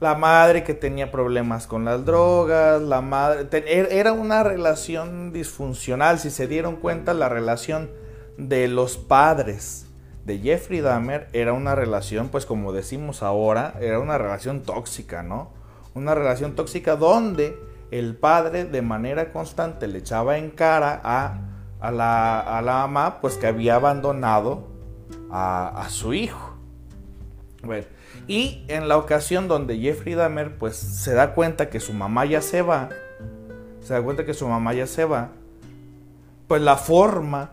La 0.00 0.16
madre 0.16 0.64
que 0.64 0.74
tenía 0.74 1.12
problemas 1.12 1.68
con 1.68 1.84
las 1.84 2.04
drogas, 2.04 2.82
la 2.82 3.00
madre... 3.02 3.46
Er, 3.52 3.88
era 3.92 4.12
una 4.12 4.42
relación 4.42 5.32
disfuncional, 5.32 6.18
si 6.18 6.30
se 6.30 6.48
dieron 6.48 6.76
cuenta, 6.76 7.14
la 7.14 7.28
relación 7.28 7.88
de 8.36 8.66
los 8.66 8.96
padres 8.96 9.86
de 10.24 10.38
Jeffrey 10.38 10.80
Dahmer 10.80 11.28
era 11.32 11.52
una 11.52 11.74
relación, 11.74 12.28
pues 12.28 12.46
como 12.46 12.72
decimos 12.72 13.22
ahora, 13.22 13.74
era 13.80 13.98
una 13.98 14.18
relación 14.18 14.62
tóxica, 14.62 15.22
¿no? 15.22 15.50
Una 15.94 16.14
relación 16.14 16.54
tóxica 16.54 16.96
donde 16.96 17.58
el 17.90 18.16
padre 18.16 18.64
de 18.64 18.82
manera 18.82 19.32
constante 19.32 19.86
le 19.88 19.98
echaba 19.98 20.38
en 20.38 20.50
cara 20.50 21.00
a, 21.04 21.40
a, 21.80 21.90
la, 21.90 22.40
a 22.40 22.62
la 22.62 22.72
mamá, 22.86 23.20
pues 23.20 23.36
que 23.36 23.46
había 23.46 23.74
abandonado 23.74 24.68
a, 25.30 25.82
a 25.82 25.90
su 25.90 26.14
hijo. 26.14 26.56
Bueno, 27.62 27.86
y 28.26 28.64
en 28.68 28.88
la 28.88 28.96
ocasión 28.96 29.48
donde 29.48 29.78
Jeffrey 29.78 30.14
Dahmer, 30.14 30.56
pues 30.56 30.76
se 30.76 31.14
da 31.14 31.34
cuenta 31.34 31.68
que 31.68 31.80
su 31.80 31.92
mamá 31.92 32.24
ya 32.24 32.40
se 32.40 32.62
va, 32.62 32.88
se 33.80 33.94
da 33.94 34.02
cuenta 34.02 34.24
que 34.24 34.34
su 34.34 34.48
mamá 34.48 34.72
ya 34.72 34.86
se 34.86 35.04
va, 35.04 35.30
pues 36.48 36.62
la 36.62 36.76
forma 36.76 37.52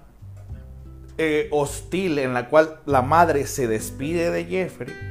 eh, 1.22 1.50
hostil 1.52 2.18
en 2.18 2.34
la 2.34 2.48
cual 2.48 2.80
la 2.86 3.02
madre 3.02 3.46
se 3.46 3.68
despide 3.68 4.32
de 4.32 4.46
Jeffrey 4.46 5.10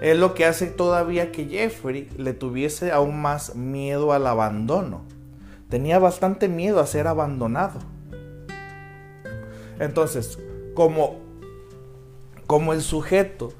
es 0.00 0.18
lo 0.18 0.32
que 0.32 0.46
hace 0.46 0.66
todavía 0.68 1.30
que 1.30 1.44
Jeffrey 1.44 2.08
le 2.16 2.32
tuviese 2.32 2.90
aún 2.90 3.20
más 3.20 3.54
miedo 3.54 4.12
al 4.14 4.26
abandono. 4.26 5.02
Tenía 5.68 5.98
bastante 5.98 6.48
miedo 6.48 6.80
a 6.80 6.86
ser 6.86 7.06
abandonado. 7.06 7.80
Entonces, 9.78 10.38
como, 10.74 11.20
como 12.46 12.72
el 12.72 12.80
sujeto 12.80 13.52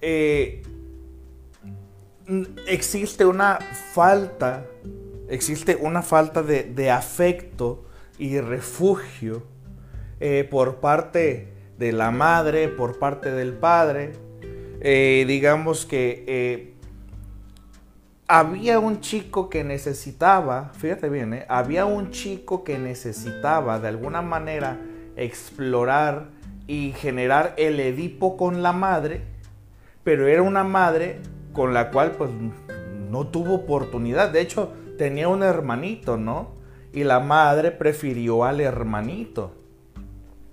eh, 0.00 0.62
existe 2.66 3.26
una 3.26 3.58
falta, 3.92 4.64
existe 5.28 5.76
una 5.76 6.00
falta 6.00 6.42
de, 6.42 6.64
de 6.64 6.90
afecto 6.90 7.84
y 8.18 8.40
refugio 8.40 9.42
eh, 10.20 10.46
por 10.50 10.76
parte 10.76 11.48
de 11.78 11.92
la 11.92 12.10
madre, 12.10 12.68
por 12.68 12.98
parte 12.98 13.30
del 13.30 13.52
padre. 13.54 14.12
Eh, 14.80 15.24
digamos 15.26 15.86
que 15.86 16.24
eh, 16.26 16.74
había 18.28 18.78
un 18.78 19.00
chico 19.00 19.48
que 19.48 19.64
necesitaba, 19.64 20.72
fíjate 20.74 21.08
bien, 21.08 21.44
había 21.48 21.84
un 21.84 22.10
chico 22.10 22.64
que 22.64 22.78
necesitaba 22.78 23.78
de 23.78 23.88
alguna 23.88 24.22
manera 24.22 24.78
explorar 25.16 26.28
y 26.66 26.92
generar 26.92 27.54
el 27.56 27.80
Edipo 27.80 28.36
con 28.36 28.62
la 28.62 28.72
madre, 28.72 29.22
pero 30.02 30.26
era 30.26 30.42
una 30.42 30.64
madre 30.64 31.18
con 31.52 31.74
la 31.74 31.90
cual 31.90 32.12
pues 32.12 32.30
no 33.10 33.26
tuvo 33.28 33.54
oportunidad. 33.54 34.30
De 34.30 34.40
hecho, 34.40 34.72
tenía 34.98 35.28
un 35.28 35.42
hermanito, 35.42 36.16
¿no? 36.16 36.54
Y 36.92 37.04
la 37.04 37.20
madre 37.20 37.70
prefirió 37.70 38.44
al 38.44 38.60
hermanito. 38.60 39.52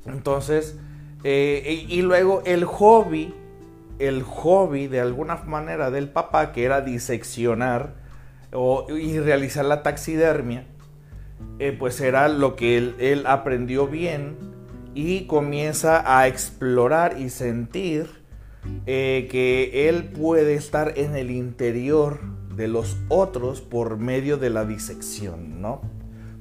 Entonces, 0.06 0.78
eh, 1.24 1.86
y, 1.88 2.02
luego 2.02 2.42
el 2.46 2.66
hobby, 2.66 3.34
el 4.00 4.24
hobby 4.24 4.88
de 4.88 5.00
alguna 5.00 5.36
manera 5.36 5.92
del 5.92 6.10
papá, 6.10 6.52
que 6.52 6.64
era 6.64 6.82
diseccionar 6.82 7.96
y 8.90 9.20
realizar 9.20 9.66
la 9.66 9.84
taxidermia, 9.84 10.66
eh, 11.60 11.76
pues 11.78 12.02
era 12.02 12.28
lo 12.28 12.56
que 12.56 12.78
él, 12.78 13.24
aprendió 13.28 13.88
bien 13.88 14.36
y 14.94 15.26
comienza 15.28 16.18
a 16.18 16.28
explorar 16.28 17.20
y 17.20 17.30
sentir 17.30 18.22
eh, 18.86 19.28
que 19.32 19.88
él 19.88 20.06
puede 20.06 20.56
estar 20.56 20.98
en 20.98 21.16
el 21.16 21.32
interior 21.32 22.20
de 22.56 22.68
los 22.68 22.98
otros 23.10 23.62
por 23.62 23.98
medio 23.98 24.38
de 24.38 24.50
la 24.50 24.66
disección, 24.66 25.62
¿no? 25.62 25.82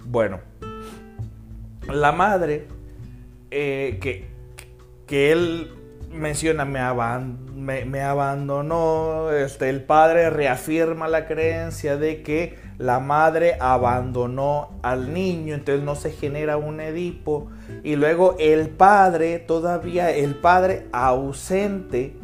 Bueno, 0.07 0.41
la 1.87 2.13
madre 2.13 2.67
eh, 3.51 3.99
que, 4.01 4.27
que 5.07 5.33
él 5.33 5.73
menciona, 6.11 6.65
me, 6.65 7.85
me, 7.85 8.01
abandonó, 8.01 9.31
este, 9.31 9.69
el 9.69 9.83
padre 9.83 10.31
reafirma 10.31 11.09
la 11.09 11.27
creencia 11.27 11.97
de 11.97 12.23
que 12.23 12.57
la 12.79 12.99
madre 12.99 13.57
abandonó 13.61 14.81
al 14.83 15.13
niño, 15.13 15.55
entonces 15.55 15.85
no 15.85 15.95
se 15.95 16.11
genera 16.11 16.57
un 16.57 16.81
Edipo, 16.81 17.49
y 17.85 17.97
luego 17.97 18.37
el 18.39 18.69
padre, 18.71 19.39
todavía 19.39 20.11
el 20.11 20.35
padre 20.35 20.87
ausente, 20.93 22.17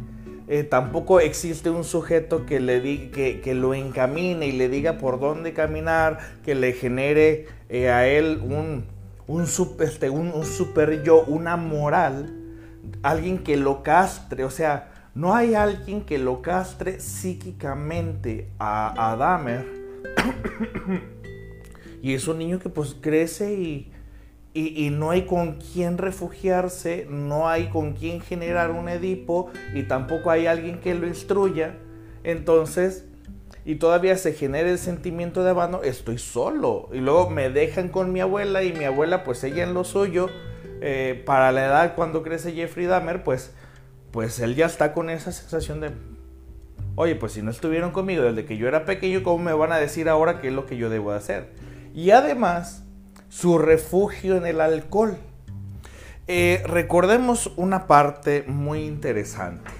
eh, 0.48 0.62
tampoco 0.62 1.18
existe 1.20 1.70
un 1.70 1.82
sujeto 1.82 2.46
que, 2.46 2.60
le 2.60 3.10
que, 3.10 3.40
que, 3.40 3.54
lo 3.54 3.74
encamine 3.74 4.46
y 4.46 4.52
le 4.52 4.68
diga 4.68 4.96
por 4.96 5.18
dónde 5.18 5.52
caminar, 5.52 6.18
que 6.44 6.54
le 6.54 6.72
genere 6.72 7.46
eh, 7.68 7.90
a 7.90 8.06
él 8.06 8.40
un, 8.42 8.84
un, 9.26 9.44
este, 9.80 10.10
un, 10.10 10.44
super 10.44 11.02
yo, 11.02 11.24
una 11.24 11.56
moral, 11.56 12.34
alguien 13.02 13.38
que 13.38 13.56
lo 13.56 13.82
castre, 13.82 14.44
o 14.44 14.50
sea, 14.50 14.92
no 15.14 15.34
hay 15.34 15.54
alguien 15.54 16.02
que 16.02 16.18
lo 16.18 16.42
castre 16.42 17.00
psíquicamente 17.00 18.50
a, 18.58 19.12
a 19.12 19.16
Dahmer. 19.16 19.66
y 22.02 22.14
es 22.14 22.28
un 22.28 22.38
niño 22.38 22.58
que 22.58 22.68
pues 22.68 22.94
crece 23.00 23.54
y, 23.54 23.90
y, 24.54 24.86
y, 24.86 24.90
no 24.90 25.10
hay 25.10 25.26
con 25.26 25.54
quién 25.54 25.98
refugiarse, 25.98 27.06
no 27.10 27.48
hay 27.48 27.68
con 27.68 27.94
quién 27.94 28.20
generar 28.20 28.70
un 28.70 28.88
Edipo 28.88 29.50
y 29.74 29.82
tampoco 29.82 30.30
hay 30.30 30.46
alguien 30.46 30.80
que 30.80 30.94
lo 30.94 31.06
instruya. 31.06 31.76
Entonces, 32.22 33.06
y 33.66 33.74
todavía 33.74 34.16
se 34.16 34.32
genera 34.32 34.70
el 34.70 34.78
sentimiento 34.78 35.42
de 35.42 35.50
abandono, 35.50 35.82
estoy 35.82 36.18
solo. 36.18 36.88
Y 36.92 36.98
luego 36.98 37.28
me 37.30 37.50
dejan 37.50 37.88
con 37.88 38.12
mi 38.12 38.20
abuela 38.20 38.62
y 38.62 38.72
mi 38.72 38.84
abuela, 38.84 39.24
pues 39.24 39.42
ella 39.42 39.64
en 39.64 39.74
lo 39.74 39.82
suyo, 39.82 40.28
eh, 40.80 41.20
para 41.26 41.50
la 41.50 41.66
edad 41.66 41.94
cuando 41.96 42.22
crece 42.22 42.52
Jeffrey 42.52 42.86
Dahmer, 42.86 43.24
pues, 43.24 43.50
pues 44.12 44.38
él 44.38 44.54
ya 44.54 44.66
está 44.66 44.92
con 44.92 45.10
esa 45.10 45.32
sensación 45.32 45.80
de, 45.80 45.90
oye, 46.94 47.16
pues 47.16 47.32
si 47.32 47.42
no 47.42 47.50
estuvieron 47.50 47.90
conmigo 47.90 48.22
desde 48.22 48.44
que 48.44 48.56
yo 48.56 48.68
era 48.68 48.84
pequeño, 48.84 49.24
¿cómo 49.24 49.42
me 49.42 49.52
van 49.52 49.72
a 49.72 49.78
decir 49.78 50.08
ahora 50.08 50.40
qué 50.40 50.46
es 50.46 50.54
lo 50.54 50.64
que 50.64 50.76
yo 50.76 50.88
debo 50.88 51.10
hacer? 51.10 51.48
Y 51.92 52.12
además, 52.12 52.84
su 53.30 53.58
refugio 53.58 54.36
en 54.36 54.46
el 54.46 54.60
alcohol. 54.60 55.16
Eh, 56.28 56.62
recordemos 56.66 57.52
una 57.56 57.88
parte 57.88 58.44
muy 58.46 58.84
interesante. 58.84 59.72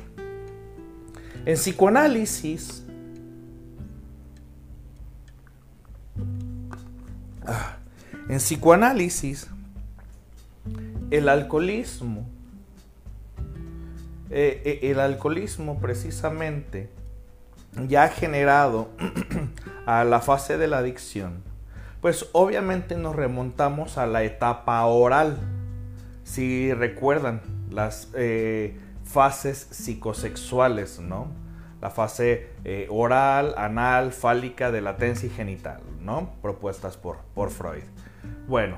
En 1.45 1.55
psicoanálisis, 1.55 2.86
en 8.29 8.39
psicoanálisis, 8.39 9.49
el 11.11 11.29
alcoholismo, 11.29 12.27
eh, 14.31 14.63
eh, 14.65 14.91
el 14.91 14.99
alcoholismo 14.99 15.79
precisamente 15.79 16.91
ya 17.87 18.05
ha 18.05 18.09
generado 18.09 18.89
a 19.87 20.03
la 20.05 20.21
fase 20.21 20.59
de 20.59 20.67
la 20.67 20.79
adicción, 20.79 21.43
pues 22.01 22.29
obviamente 22.33 22.97
nos 22.97 23.15
remontamos 23.15 23.99
a 23.99 24.07
la 24.07 24.25
etapa 24.25 24.85
oral. 24.87 25.39
Si 26.25 26.73
recuerdan 26.75 27.41
las 27.71 28.09
eh, 28.15 28.77
fases 29.05 29.69
psicosexuales, 29.71 30.99
¿no? 30.99 31.29
La 31.81 31.91
fase 31.91 32.49
oral, 32.89 33.55
anal, 33.57 34.13
fálica, 34.13 34.73
de 34.73 34.81
latencia 34.81 35.29
y 35.29 35.31
genital. 35.31 35.81
Propuestas 36.41 36.97
por, 36.97 37.19
por 37.35 37.51
Freud. 37.51 37.83
Bueno, 38.47 38.77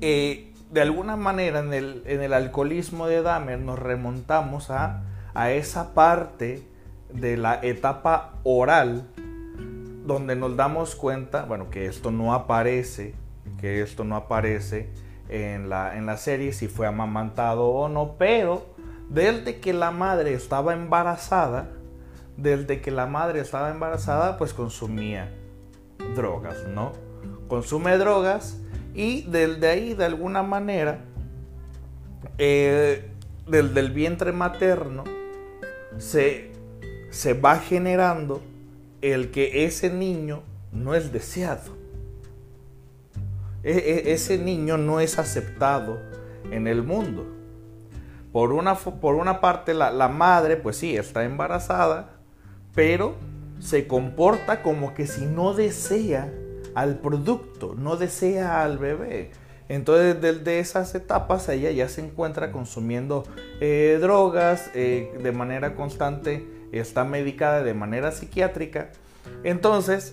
eh, 0.00 0.52
de 0.70 0.80
alguna 0.80 1.16
manera 1.16 1.60
en 1.60 1.72
el, 1.72 2.02
en 2.06 2.22
el, 2.22 2.32
alcoholismo 2.32 3.06
de 3.06 3.22
Dahmer 3.22 3.60
nos 3.60 3.78
remontamos 3.78 4.70
a, 4.70 5.02
a 5.34 5.50
esa 5.52 5.94
parte 5.94 6.66
de 7.12 7.36
la 7.36 7.60
etapa 7.62 8.34
oral 8.42 9.06
donde 10.06 10.36
nos 10.36 10.56
damos 10.56 10.96
cuenta, 10.96 11.44
bueno, 11.44 11.70
que 11.70 11.86
esto 11.86 12.10
no 12.10 12.34
aparece, 12.34 13.14
que 13.60 13.82
esto 13.82 14.04
no 14.04 14.16
aparece 14.16 14.90
en 15.28 15.68
la, 15.68 15.96
en 15.96 16.06
la 16.06 16.16
serie, 16.16 16.52
si 16.52 16.68
fue 16.68 16.86
amamantado 16.86 17.68
o 17.68 17.88
no, 17.88 18.16
pero 18.18 18.66
desde 19.08 19.60
que 19.60 19.72
la 19.72 19.90
madre 19.90 20.34
estaba 20.34 20.74
embarazada, 20.74 21.70
desde 22.36 22.80
que 22.80 22.90
la 22.90 23.06
madre 23.06 23.40
estaba 23.40 23.70
embarazada, 23.70 24.36
pues 24.38 24.52
consumía 24.52 25.32
drogas, 26.14 26.66
¿no? 26.68 26.92
Consume 27.48 27.96
drogas 27.98 28.58
y 28.94 29.22
desde 29.22 29.68
ahí, 29.68 29.94
de 29.94 30.04
alguna 30.04 30.42
manera, 30.42 31.04
eh, 32.38 33.10
desde 33.46 33.88
vientre 33.88 34.32
materno, 34.32 35.04
se, 35.98 36.52
se 37.10 37.34
va 37.34 37.58
generando 37.58 38.40
el 39.00 39.30
que 39.30 39.64
ese 39.64 39.90
niño 39.90 40.42
no 40.72 40.94
es 40.94 41.12
deseado. 41.12 41.76
E, 43.62 43.72
e, 43.72 44.12
ese 44.12 44.38
niño 44.38 44.76
no 44.76 45.00
es 45.00 45.18
aceptado 45.18 45.98
en 46.50 46.66
el 46.66 46.82
mundo. 46.82 47.26
Por 48.32 48.52
una, 48.52 48.74
por 48.74 49.14
una 49.14 49.40
parte, 49.40 49.74
la, 49.74 49.90
la 49.90 50.08
madre, 50.08 50.56
pues 50.56 50.76
sí, 50.76 50.96
está 50.96 51.24
embarazada, 51.24 52.16
pero 52.74 53.14
se 53.64 53.86
comporta 53.86 54.62
como 54.62 54.92
que 54.92 55.06
si 55.06 55.24
no 55.24 55.54
desea 55.54 56.30
al 56.74 56.98
producto, 56.98 57.74
no 57.74 57.96
desea 57.96 58.62
al 58.62 58.76
bebé. 58.76 59.30
Entonces, 59.70 60.20
desde 60.20 60.58
esas 60.58 60.94
etapas, 60.94 61.48
ella 61.48 61.70
ya 61.70 61.88
se 61.88 62.02
encuentra 62.02 62.52
consumiendo 62.52 63.24
eh, 63.60 63.96
drogas 64.02 64.70
eh, 64.74 65.16
de 65.22 65.32
manera 65.32 65.74
constante, 65.74 66.46
está 66.72 67.04
medicada 67.04 67.62
de 67.62 67.72
manera 67.72 68.12
psiquiátrica. 68.12 68.90
Entonces, 69.44 70.12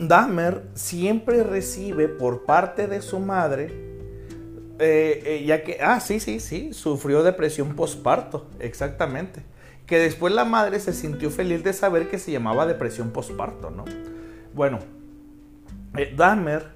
Dahmer 0.00 0.64
siempre 0.74 1.44
recibe 1.44 2.08
por 2.08 2.44
parte 2.44 2.88
de 2.88 3.02
su 3.02 3.20
madre, 3.20 3.70
eh, 4.80 5.44
ya 5.46 5.62
que, 5.62 5.78
ah, 5.80 6.00
sí, 6.00 6.18
sí, 6.18 6.40
sí, 6.40 6.72
sufrió 6.72 7.22
depresión 7.22 7.76
postparto, 7.76 8.48
exactamente. 8.58 9.44
Que 9.90 9.98
después 9.98 10.32
la 10.32 10.44
madre 10.44 10.78
se 10.78 10.92
sintió 10.92 11.30
feliz 11.30 11.64
de 11.64 11.72
saber 11.72 12.08
que 12.08 12.20
se 12.20 12.30
llamaba 12.30 12.64
depresión 12.64 13.10
postparto, 13.10 13.70
¿no? 13.70 13.84
Bueno, 14.54 14.78
Dahmer 16.16 16.68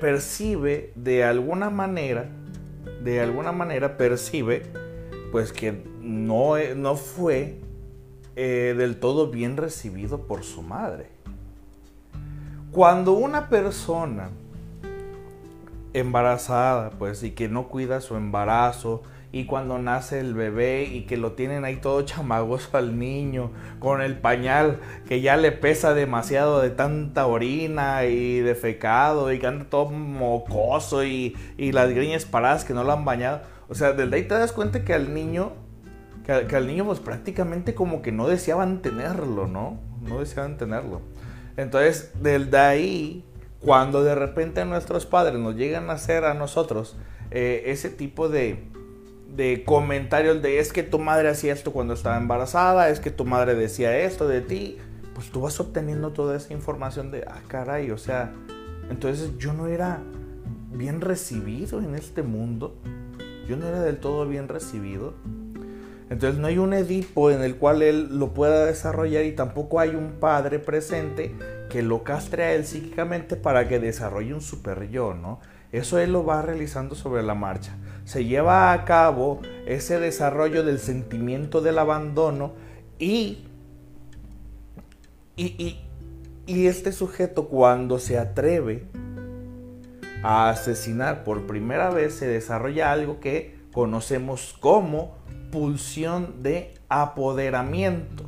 percibe 0.00 0.92
de 0.96 1.22
alguna 1.22 1.70
manera, 1.70 2.26
de 3.04 3.20
alguna 3.20 3.52
manera 3.52 3.96
percibe, 3.96 4.64
pues 5.30 5.52
que 5.52 5.84
no, 6.00 6.56
e, 6.56 6.74
no 6.74 6.96
fue 6.96 7.60
eh, 8.34 8.74
del 8.76 8.98
todo 8.98 9.30
bien 9.30 9.56
recibido 9.56 10.26
por 10.26 10.42
su 10.42 10.62
madre. 10.62 11.06
Cuando 12.72 13.12
una 13.12 13.48
persona 13.48 14.30
embarazada, 15.92 16.90
pues, 16.90 17.22
y 17.22 17.30
que 17.30 17.48
no 17.48 17.68
cuida 17.68 18.00
su 18.00 18.16
embarazo, 18.16 19.04
y 19.34 19.46
cuando 19.46 19.78
nace 19.78 20.20
el 20.20 20.32
bebé 20.32 20.84
y 20.84 21.06
que 21.06 21.16
lo 21.16 21.32
tienen 21.32 21.64
ahí 21.64 21.74
todo 21.74 22.02
chamagoso 22.04 22.78
al 22.78 23.00
niño 23.00 23.50
con 23.80 24.00
el 24.00 24.16
pañal 24.16 24.78
que 25.08 25.22
ya 25.22 25.36
le 25.36 25.50
pesa 25.50 25.92
demasiado 25.92 26.60
de 26.60 26.70
tanta 26.70 27.26
orina 27.26 28.04
y 28.04 28.38
de 28.38 28.54
fecado 28.54 29.32
y 29.32 29.40
que 29.40 29.48
anda 29.48 29.66
todo 29.68 29.90
mocoso 29.90 31.02
y, 31.02 31.34
las 31.58 31.90
griñas 31.90 32.26
paradas 32.26 32.64
que 32.64 32.74
no 32.74 32.84
lo 32.84 32.92
han 32.92 33.04
bañado. 33.04 33.40
O 33.68 33.74
sea, 33.74 33.92
desde 33.92 34.14
ahí 34.14 34.22
te 34.22 34.34
das 34.34 34.52
cuenta 34.52 34.84
que 34.84 34.94
al 34.94 35.12
niño, 35.12 35.54
que, 36.24 36.46
que 36.46 36.54
al 36.54 36.68
niño 36.68 36.84
pues 36.84 37.00
prácticamente 37.00 37.74
como 37.74 38.02
que 38.02 38.12
no 38.12 38.28
deseaban 38.28 38.82
tenerlo, 38.82 39.48
¿no? 39.48 39.80
No 40.00 40.20
deseaban 40.20 40.58
tenerlo. 40.58 41.00
Entonces, 41.56 42.12
desde 42.22 42.56
ahí, 42.56 43.24
cuando 43.58 44.04
de 44.04 44.14
repente 44.14 44.64
nuestros 44.64 45.06
padres 45.06 45.40
nos 45.40 45.56
llegan 45.56 45.90
a 45.90 45.94
hacer 45.94 46.24
a 46.24 46.34
nosotros 46.34 46.96
eh, 47.32 47.64
ese 47.66 47.90
tipo 47.90 48.28
de, 48.28 48.68
de 49.36 49.64
comentarios 49.64 50.42
de 50.42 50.60
es 50.60 50.72
que 50.72 50.82
tu 50.82 50.98
madre 50.98 51.28
hacía 51.28 51.52
esto 51.52 51.72
cuando 51.72 51.94
estaba 51.94 52.16
embarazada, 52.16 52.88
es 52.88 53.00
que 53.00 53.10
tu 53.10 53.24
madre 53.24 53.54
decía 53.54 53.98
esto 53.98 54.28
de 54.28 54.40
ti, 54.40 54.78
pues 55.14 55.30
tú 55.30 55.40
vas 55.40 55.58
obteniendo 55.58 56.12
toda 56.12 56.36
esa 56.36 56.52
información 56.52 57.10
de, 57.10 57.24
ah, 57.26 57.40
caray, 57.48 57.90
o 57.90 57.98
sea, 57.98 58.32
entonces 58.90 59.36
yo 59.38 59.52
no 59.52 59.66
era 59.66 60.00
bien 60.72 61.00
recibido 61.00 61.80
en 61.80 61.94
este 61.94 62.22
mundo, 62.22 62.76
yo 63.48 63.56
no 63.56 63.66
era 63.66 63.80
del 63.80 63.98
todo 63.98 64.26
bien 64.26 64.48
recibido. 64.48 65.14
Entonces 66.10 66.38
no 66.38 66.48
hay 66.48 66.58
un 66.58 66.74
Edipo 66.74 67.30
en 67.30 67.42
el 67.42 67.56
cual 67.56 67.82
él 67.82 68.18
lo 68.18 68.34
pueda 68.34 68.66
desarrollar 68.66 69.24
y 69.24 69.32
tampoco 69.32 69.80
hay 69.80 69.90
un 69.90 70.12
padre 70.20 70.58
presente 70.58 71.34
que 71.70 71.82
lo 71.82 72.04
castre 72.04 72.44
a 72.44 72.52
él 72.52 72.66
psíquicamente 72.66 73.36
para 73.36 73.68
que 73.68 73.80
desarrolle 73.80 74.34
un 74.34 74.42
super 74.42 74.90
yo, 74.90 75.14
¿no? 75.14 75.40
Eso 75.72 75.98
él 75.98 76.12
lo 76.12 76.24
va 76.24 76.42
realizando 76.42 76.94
sobre 76.94 77.22
la 77.22 77.34
marcha 77.34 77.74
se 78.04 78.24
lleva 78.24 78.72
a 78.72 78.84
cabo 78.84 79.40
ese 79.66 79.98
desarrollo 79.98 80.62
del 80.62 80.78
sentimiento 80.78 81.60
del 81.60 81.78
abandono 81.78 82.52
y, 82.98 83.44
y, 85.36 85.80
este 86.46 86.92
sujeto 86.92 87.48
cuando 87.48 87.98
se 87.98 88.18
atreve 88.18 88.84
a 90.22 90.50
asesinar 90.50 91.24
por 91.24 91.46
primera 91.46 91.90
vez 91.90 92.14
se 92.14 92.26
desarrolla 92.26 92.92
algo 92.92 93.20
que 93.20 93.58
conocemos 93.72 94.54
como 94.60 95.16
pulsión 95.50 96.42
de 96.42 96.74
apoderamiento. 96.88 98.24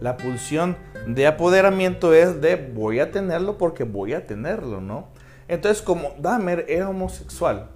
La 0.00 0.16
pulsión 0.16 0.76
de 1.06 1.26
apoderamiento 1.26 2.14
es 2.14 2.40
de 2.40 2.56
voy 2.56 3.00
a 3.00 3.10
tenerlo 3.10 3.58
porque 3.58 3.84
voy 3.84 4.14
a 4.14 4.26
tenerlo, 4.26 4.80
¿no? 4.80 5.08
Entonces 5.48 5.82
como 5.82 6.14
Dahmer 6.18 6.66
era 6.68 6.88
homosexual, 6.88 7.70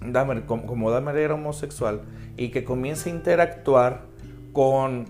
Dahmer, 0.00 0.44
como, 0.46 0.90
Dahmer 0.90 1.16
era 1.16 1.34
homosexual 1.34 2.02
y 2.36 2.50
que 2.50 2.64
comienza 2.64 3.10
a 3.10 3.12
interactuar 3.12 4.02
con, 4.52 5.06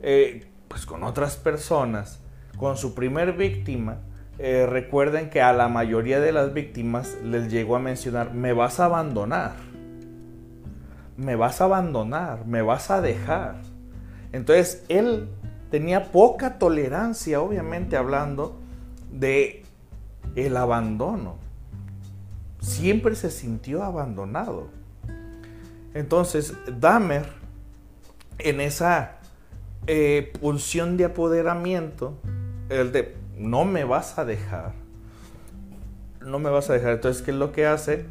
eh, 0.00 0.46
pues 0.68 0.86
con 0.86 1.04
otras 1.04 1.36
personas, 1.36 2.20
con 2.56 2.76
su 2.76 2.94
primer 2.94 3.34
víctima, 3.34 3.98
eh, 4.38 4.66
recuerden 4.68 5.30
que 5.30 5.42
a 5.42 5.52
la 5.52 5.68
mayoría 5.68 6.18
de 6.18 6.32
las 6.32 6.52
víctimas 6.52 7.16
les 7.22 7.50
llegó 7.50 7.76
a 7.76 7.78
mencionar, 7.78 8.34
me 8.34 8.52
vas 8.52 8.80
a 8.80 8.86
abandonar, 8.86 9.52
me 11.16 11.36
vas 11.36 11.60
a 11.60 11.64
abandonar, 11.64 12.46
me 12.46 12.62
vas 12.62 12.90
a 12.90 13.00
dejar. 13.00 13.56
Entonces 14.32 14.84
él 14.88 15.28
tenía 15.70 16.10
poca 16.10 16.58
tolerancia, 16.58 17.40
obviamente 17.40 17.96
hablando, 17.96 18.58
de 19.12 19.62
el 20.34 20.56
abandono 20.56 21.41
siempre 22.62 23.14
se 23.16 23.30
sintió 23.30 23.82
abandonado. 23.82 24.68
Entonces, 25.94 26.54
Dahmer, 26.80 27.26
en 28.38 28.60
esa 28.60 29.18
eh, 29.86 30.32
pulsión 30.40 30.96
de 30.96 31.04
apoderamiento, 31.04 32.16
el 32.70 32.92
de 32.92 33.14
no 33.36 33.64
me 33.64 33.84
vas 33.84 34.18
a 34.18 34.24
dejar, 34.24 34.72
no 36.20 36.38
me 36.38 36.48
vas 36.48 36.70
a 36.70 36.74
dejar. 36.74 36.92
Entonces, 36.92 37.22
¿qué 37.22 37.32
es 37.32 37.36
lo 37.36 37.52
que 37.52 37.66
hace? 37.66 38.06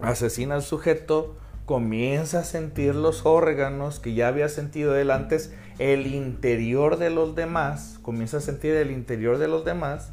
Asesina 0.00 0.56
al 0.56 0.62
sujeto, 0.62 1.36
comienza 1.64 2.40
a 2.40 2.44
sentir 2.44 2.94
los 2.94 3.24
órganos 3.24 4.00
que 4.00 4.12
ya 4.14 4.28
había 4.28 4.48
sentido 4.48 4.96
él 4.96 5.10
antes, 5.10 5.54
el 5.78 6.08
interior 6.08 6.98
de 6.98 7.10
los 7.10 7.34
demás, 7.34 7.98
comienza 8.02 8.38
a 8.38 8.40
sentir 8.40 8.74
el 8.74 8.90
interior 8.90 9.38
de 9.38 9.48
los 9.48 9.64
demás, 9.64 10.12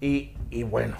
y, 0.00 0.34
y 0.50 0.62
bueno, 0.62 0.96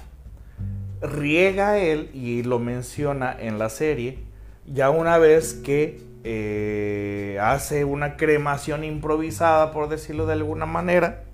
riega 1.07 1.79
él, 1.79 2.11
y 2.13 2.43
lo 2.43 2.59
menciona 2.59 3.37
en 3.39 3.59
la 3.59 3.69
serie, 3.69 4.19
ya 4.67 4.91
una 4.91 5.19
vez 5.19 5.55
que 5.55 6.01
eh, 6.25 7.39
hace 7.41 7.85
una 7.85 8.17
cremación 8.17 8.85
improvisada, 8.85 9.71
por 9.71 9.89
decirlo 9.89 10.27
de 10.27 10.33
alguna 10.33 10.67
manera, 10.67 11.25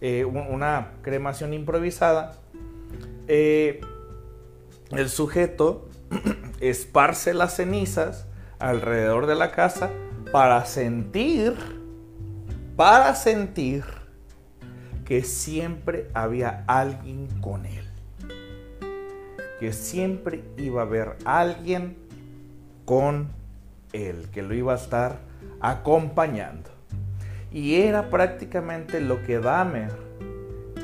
eh, 0.00 0.24
una 0.24 0.92
cremación 1.02 1.54
improvisada, 1.54 2.38
eh, 3.28 3.80
el 4.90 5.08
sujeto 5.08 5.88
esparce 6.60 7.32
las 7.32 7.56
cenizas 7.56 8.26
alrededor 8.58 9.26
de 9.26 9.36
la 9.36 9.52
casa 9.52 9.90
para 10.32 10.64
sentir, 10.66 11.54
para 12.76 13.14
sentir 13.14 13.84
que 15.04 15.22
siempre 15.22 16.08
había 16.14 16.64
alguien 16.66 17.28
con 17.40 17.66
él 17.66 17.79
que 19.60 19.74
siempre 19.74 20.42
iba 20.56 20.80
a 20.80 20.84
haber 20.86 21.16
alguien 21.26 21.98
con 22.86 23.28
él, 23.92 24.28
que 24.32 24.40
lo 24.40 24.54
iba 24.54 24.72
a 24.72 24.76
estar 24.76 25.18
acompañando. 25.60 26.70
Y 27.52 27.82
era 27.82 28.08
prácticamente 28.08 29.02
lo 29.02 29.22
que 29.22 29.38
Dahmer 29.38 29.92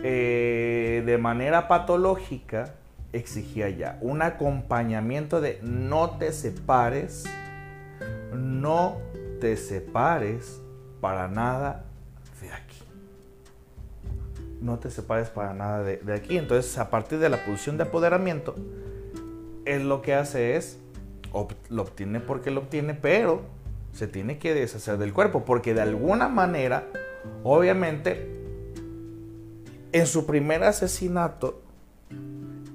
eh, 0.02 1.02
de 1.06 1.16
manera 1.16 1.68
patológica 1.68 2.74
exigía 3.14 3.70
ya. 3.70 3.98
Un 4.02 4.20
acompañamiento 4.20 5.40
de 5.40 5.58
no 5.62 6.18
te 6.18 6.32
separes, 6.32 7.24
no 8.34 8.98
te 9.40 9.56
separes 9.56 10.60
para 11.00 11.28
nada 11.28 11.86
no 14.61 14.79
te 14.79 14.90
separes 14.90 15.29
para 15.29 15.55
nada 15.55 15.83
de, 15.83 16.01
aquí. 16.14 16.38
Entonces, 16.38 16.79
a 16.79 16.90
partir 16.90 17.19
de 17.19 17.29
la 17.29 17.45
posición 17.45 17.77
de 17.77 17.85
apoderamiento, 17.85 18.55
él 19.64 19.88
lo 19.88 20.03
que 20.03 20.14
hace 20.14 20.57
es, 20.57 20.79
lo 21.69 21.83
obtiene 21.83 22.21
porque 22.21 22.51
lo 22.51 22.61
obtiene, 22.61 22.95
pero 22.95 23.42
se 23.92 24.07
tiene 24.07 24.38
que 24.38 24.55
deshacer 24.55 24.99
del 24.99 25.12
cuerpo, 25.12 25.45
porque 25.45 25.75
de 25.75 25.83
alguna 25.83 26.29
manera, 26.29 26.85
obviamente, 27.42 28.31
en 29.92 30.07
su 30.07 30.27
primer 30.27 30.62
asesinato, 30.64 31.62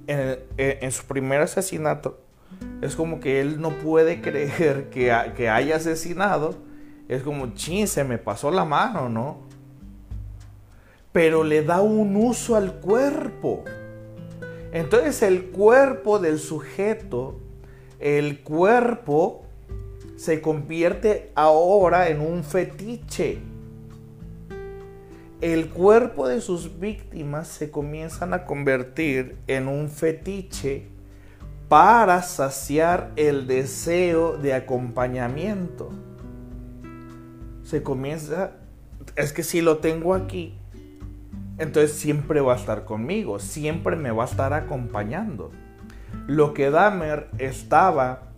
en, 0.08 0.92
su 0.92 1.06
primer 1.06 1.42
asesinato, 1.42 2.20
es 2.82 2.96
como 2.96 3.20
que 3.20 3.40
él 3.42 3.62
no 3.62 3.72
puede 3.72 4.22
creer 4.22 4.90
que, 4.90 5.16
que 5.36 5.50
haya 5.50 5.78
asesinado. 5.78 6.56
Es 7.08 7.24
como, 7.24 7.54
chin, 7.54 7.88
se 7.88 8.04
me 8.04 8.18
pasó 8.18 8.52
la 8.52 8.64
mano, 8.64 9.10
¿no? 9.10 9.51
Pero 11.12 11.44
le 11.44 11.64
da 11.64 11.82
un 11.82 12.16
uso 12.16 12.56
al 12.56 12.76
cuerpo. 12.76 13.64
Entonces 14.72 15.22
el 15.22 15.46
cuerpo 15.46 16.20
del 16.20 16.40
sujeto, 16.40 17.40
el 18.00 18.42
cuerpo 18.42 19.44
se 20.16 20.40
convierte 20.40 21.32
ahora 21.36 22.10
en 22.10 22.22
un 22.22 22.44
fetiche. 22.44 23.40
El 25.42 25.70
cuerpo 25.70 26.28
de 26.28 26.40
sus 26.40 26.80
víctimas 26.80 27.48
se 27.48 27.72
comienzan 27.72 28.34
a 28.34 28.46
convertir 28.46 29.38
en 29.48 29.68
un 29.68 29.90
fetiche 29.90 30.86
para 31.68 32.22
saciar 32.22 33.12
el 33.16 33.48
deseo 33.48 34.38
de 34.38 34.54
acompañamiento. 34.54 35.90
Se 37.64 37.82
comienza, 37.82 38.52
es 39.16 39.34
que 39.34 39.42
si 39.42 39.62
lo 39.62 39.80
tengo 39.80 40.14
aquí, 40.14 40.61
entonces 41.58 41.94
siempre 41.94 42.42
va 42.42 42.54
a 42.54 42.56
estar 42.58 42.86
conmigo, 42.86 43.40
siempre 43.40 43.96
me 43.96 44.12
va 44.12 44.24
a 44.24 44.28
estar 44.28 44.54
acompañando. 44.54 45.52
Lo 46.28 46.54
que 46.54 46.70
Dahmer 46.70 47.28
estaba 47.38 48.32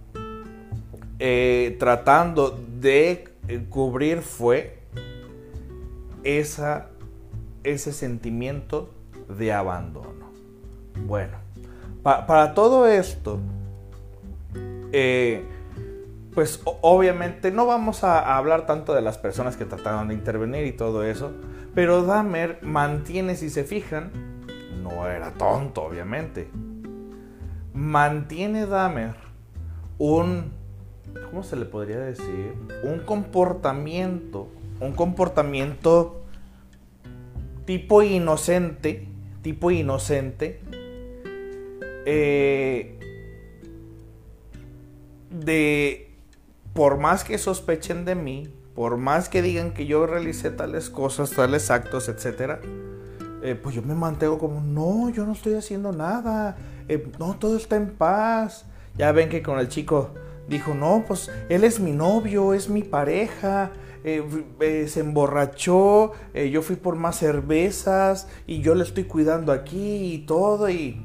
eh, 1.19 1.75
tratando 1.79 2.59
de 2.79 3.29
cubrir 3.69 4.21
fue 4.21 4.79
esa, 6.23 6.87
ese 7.63 7.93
sentimiento 7.93 8.89
de 9.27 9.53
abandono. 9.53 10.31
Bueno, 11.05 11.37
para 12.03 12.53
todo 12.53 12.87
esto, 12.87 13.39
eh, 14.91 15.43
pues 16.33 16.61
obviamente 16.63 17.51
no 17.51 17.65
vamos 17.65 18.03
a, 18.03 18.37
hablar 18.37 18.65
tanto 18.65 18.93
de 18.93 19.01
las 19.01 19.17
personas 19.17 19.55
que 19.57 19.65
trataron 19.65 20.07
de 20.07 20.13
intervenir 20.13 20.65
y 20.65 20.71
todo 20.71 21.03
eso, 21.03 21.31
pero 21.75 22.03
Dahmer 22.03 22.59
mantiene, 22.61 23.35
si 23.35 23.49
se 23.49 23.63
fijan, 23.63 24.11
no 24.81 25.07
era 25.07 25.31
tonto, 25.31 25.83
obviamente. 25.83 26.49
Mantiene 27.73 28.65
Dahmer 28.65 29.15
un, 29.97 30.51
¿cómo 31.29 31.43
se 31.43 31.55
le 31.55 31.65
podría 31.65 31.99
decir? 31.99 32.53
Un 32.83 32.99
comportamiento, 32.99 34.47
un 34.79 34.93
comportamiento 34.93 36.23
tipo 37.65 38.01
inocente, 38.01 39.07
tipo 39.41 39.71
inocente, 39.71 40.59
eh, 42.05 42.99
de 45.29 46.12
por 46.73 46.97
más 46.97 47.23
que 47.23 47.37
sospechen 47.37 48.03
de 48.03 48.15
mí, 48.15 48.51
por 48.75 48.97
más 48.97 49.29
que 49.29 49.41
digan 49.41 49.71
que 49.71 49.85
yo 49.85 50.07
realicé 50.07 50.49
tales 50.49 50.89
cosas, 50.89 51.31
tales 51.31 51.69
actos, 51.69 52.09
etc., 52.09 52.59
eh, 53.43 53.55
pues 53.61 53.75
yo 53.75 53.81
me 53.81 53.93
mantengo 53.93 54.39
como, 54.39 54.61
no, 54.61 55.09
yo 55.09 55.25
no 55.25 55.33
estoy 55.33 55.55
haciendo 55.55 55.91
nada, 55.91 56.55
eh, 56.87 57.11
no, 57.19 57.35
todo 57.35 57.57
está 57.57 57.75
en 57.75 57.89
paz. 57.91 58.65
Ya 58.95 59.11
ven 59.11 59.27
que 59.27 59.43
con 59.43 59.59
el 59.59 59.67
chico 59.67 60.11
dijo, 60.47 60.73
no, 60.73 61.03
pues 61.05 61.29
él 61.49 61.63
es 61.63 61.79
mi 61.79 61.91
novio, 61.91 62.53
es 62.53 62.69
mi 62.69 62.83
pareja, 62.83 63.71
eh, 64.05 64.85
se 64.87 64.99
emborrachó, 65.01 66.13
yo 66.33 66.61
fui 66.61 66.75
por 66.75 66.95
más 66.95 67.17
cervezas 67.17 68.27
y 68.47 68.61
yo 68.61 68.75
le 68.75 68.83
estoy 68.83 69.03
cuidando 69.05 69.51
aquí 69.51 70.13
y 70.13 70.19
todo. 70.19 70.69
Y 70.69 71.01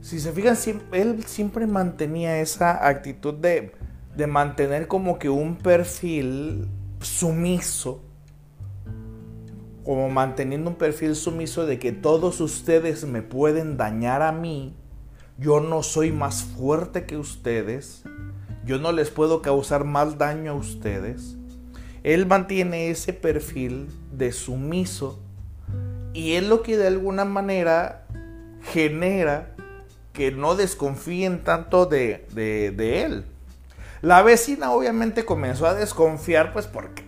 si 0.00 0.18
se 0.18 0.32
fijan, 0.32 0.56
él 0.90 1.22
siempre 1.26 1.66
mantenía 1.66 2.40
esa 2.40 2.88
actitud 2.88 3.34
de 3.34 3.77
de 4.18 4.26
mantener 4.26 4.88
como 4.88 5.16
que 5.20 5.28
un 5.28 5.54
perfil 5.54 6.66
sumiso, 7.00 8.02
como 9.84 10.10
manteniendo 10.10 10.70
un 10.70 10.76
perfil 10.76 11.14
sumiso 11.14 11.66
de 11.66 11.78
que 11.78 11.92
todos 11.92 12.40
ustedes 12.40 13.04
me 13.04 13.22
pueden 13.22 13.76
dañar 13.76 14.22
a 14.22 14.32
mí, 14.32 14.74
yo 15.38 15.60
no 15.60 15.84
soy 15.84 16.10
más 16.10 16.42
fuerte 16.42 17.06
que 17.06 17.16
ustedes, 17.16 18.02
yo 18.64 18.80
no 18.80 18.90
les 18.90 19.10
puedo 19.10 19.40
causar 19.40 19.84
más 19.84 20.18
daño 20.18 20.50
a 20.50 20.56
ustedes. 20.56 21.36
Él 22.02 22.26
mantiene 22.26 22.90
ese 22.90 23.12
perfil 23.12 23.86
de 24.10 24.32
sumiso 24.32 25.20
y 26.12 26.32
es 26.32 26.42
lo 26.42 26.64
que 26.64 26.76
de 26.76 26.88
alguna 26.88 27.24
manera 27.24 28.04
genera 28.62 29.54
que 30.12 30.32
no 30.32 30.56
desconfíen 30.56 31.44
tanto 31.44 31.86
de, 31.86 32.26
de 32.34 33.04
él. 33.04 33.24
La 34.00 34.22
vecina 34.22 34.70
obviamente 34.70 35.24
comenzó 35.24 35.66
a 35.66 35.74
desconfiar, 35.74 36.52
pues 36.52 36.66
porque, 36.66 37.04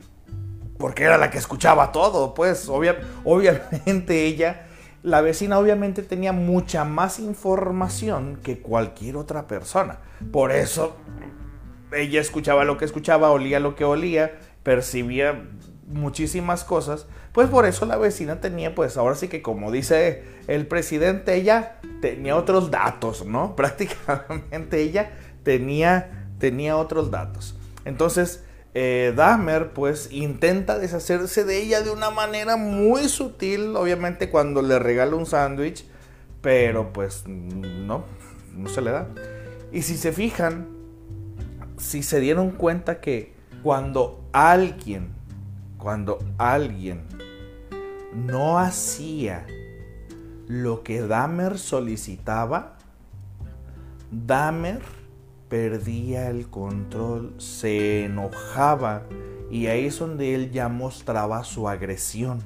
porque 0.79 1.05
era 1.05 1.19
la 1.19 1.31
que 1.31 1.39
escuchaba 1.39 1.93
todo, 1.93 2.35
pues 2.35 2.69
obviamente 2.69 4.25
ella, 4.25 4.67
la 5.03 5.21
vecina 5.21 5.59
obviamente 5.59 6.03
tenía 6.03 6.33
mucha 6.33 6.85
más 6.85 7.19
información 7.19 8.39
que 8.43 8.61
cualquier 8.61 9.17
otra 9.17 9.47
persona. 9.47 9.99
Por 10.33 10.53
eso 10.53 10.97
ella 11.93 12.21
escuchaba 12.21 12.65
lo 12.65 12.77
que 12.77 12.85
escuchaba, 12.85 13.31
olía 13.31 13.61
lo 13.61 13.75
que 13.77 13.85
olía, 13.85 14.39
percibía 14.63 15.45
muchísimas 15.87 16.65
cosas, 16.65 17.07
pues 17.33 17.49
por 17.49 17.67
eso 17.67 17.87
la 17.87 17.97
vecina 17.97 18.41
tenía, 18.41 18.75
pues 18.75 18.97
ahora 18.97 19.15
sí 19.15 19.29
que 19.29 19.43
como 19.43 19.71
dice 19.73 20.25
el 20.47 20.67
presidente, 20.67 21.35
ella 21.35 21.81
tenía 22.01 22.37
otros 22.37 22.71
datos, 22.71 23.25
¿no? 23.25 23.57
Prácticamente 23.57 24.81
ella 24.81 25.11
tenía 25.43 26.20
tenía 26.41 26.77
otros 26.77 27.13
datos. 27.13 27.55
Entonces, 27.85 28.43
eh, 28.75 29.13
Dahmer 29.17 29.73
pues 29.73 30.11
intenta 30.13 30.79
deshacerse 30.79 31.45
de 31.45 31.63
ella 31.63 31.83
de 31.83 31.91
una 31.91 32.11
manera 32.11 32.57
muy 32.57 33.09
sutil, 33.09 33.77
obviamente 33.77 34.31
cuando 34.31 34.63
le 34.63 34.79
regala 34.79 35.15
un 35.15 35.27
sándwich, 35.27 35.85
pero 36.41 36.93
pues 36.93 37.25
no, 37.27 38.05
no 38.57 38.69
se 38.69 38.81
le 38.81 38.91
da. 38.91 39.09
Y 39.71 39.83
si 39.83 39.97
se 39.97 40.13
fijan, 40.13 40.69
si 41.79 42.03
se 42.03 42.21
dieron 42.21 42.51
cuenta 42.51 43.01
que 43.01 43.35
cuando 43.63 44.25
alguien, 44.33 45.13
cuando 45.79 46.19
alguien 46.39 47.03
no 48.13 48.59
hacía 48.59 49.47
lo 50.47 50.83
que 50.83 51.03
Dahmer 51.03 51.59
solicitaba, 51.59 52.79
Dahmer 54.11 54.81
perdía 55.51 56.31
el 56.31 56.49
control, 56.49 57.35
se 57.39 58.05
enojaba 58.05 59.03
y 59.51 59.67
ahí 59.67 59.87
es 59.87 59.99
donde 59.99 60.35
él 60.35 60.53
ya 60.53 60.69
mostraba 60.69 61.45
su 61.45 61.69
agresión. 61.69 62.41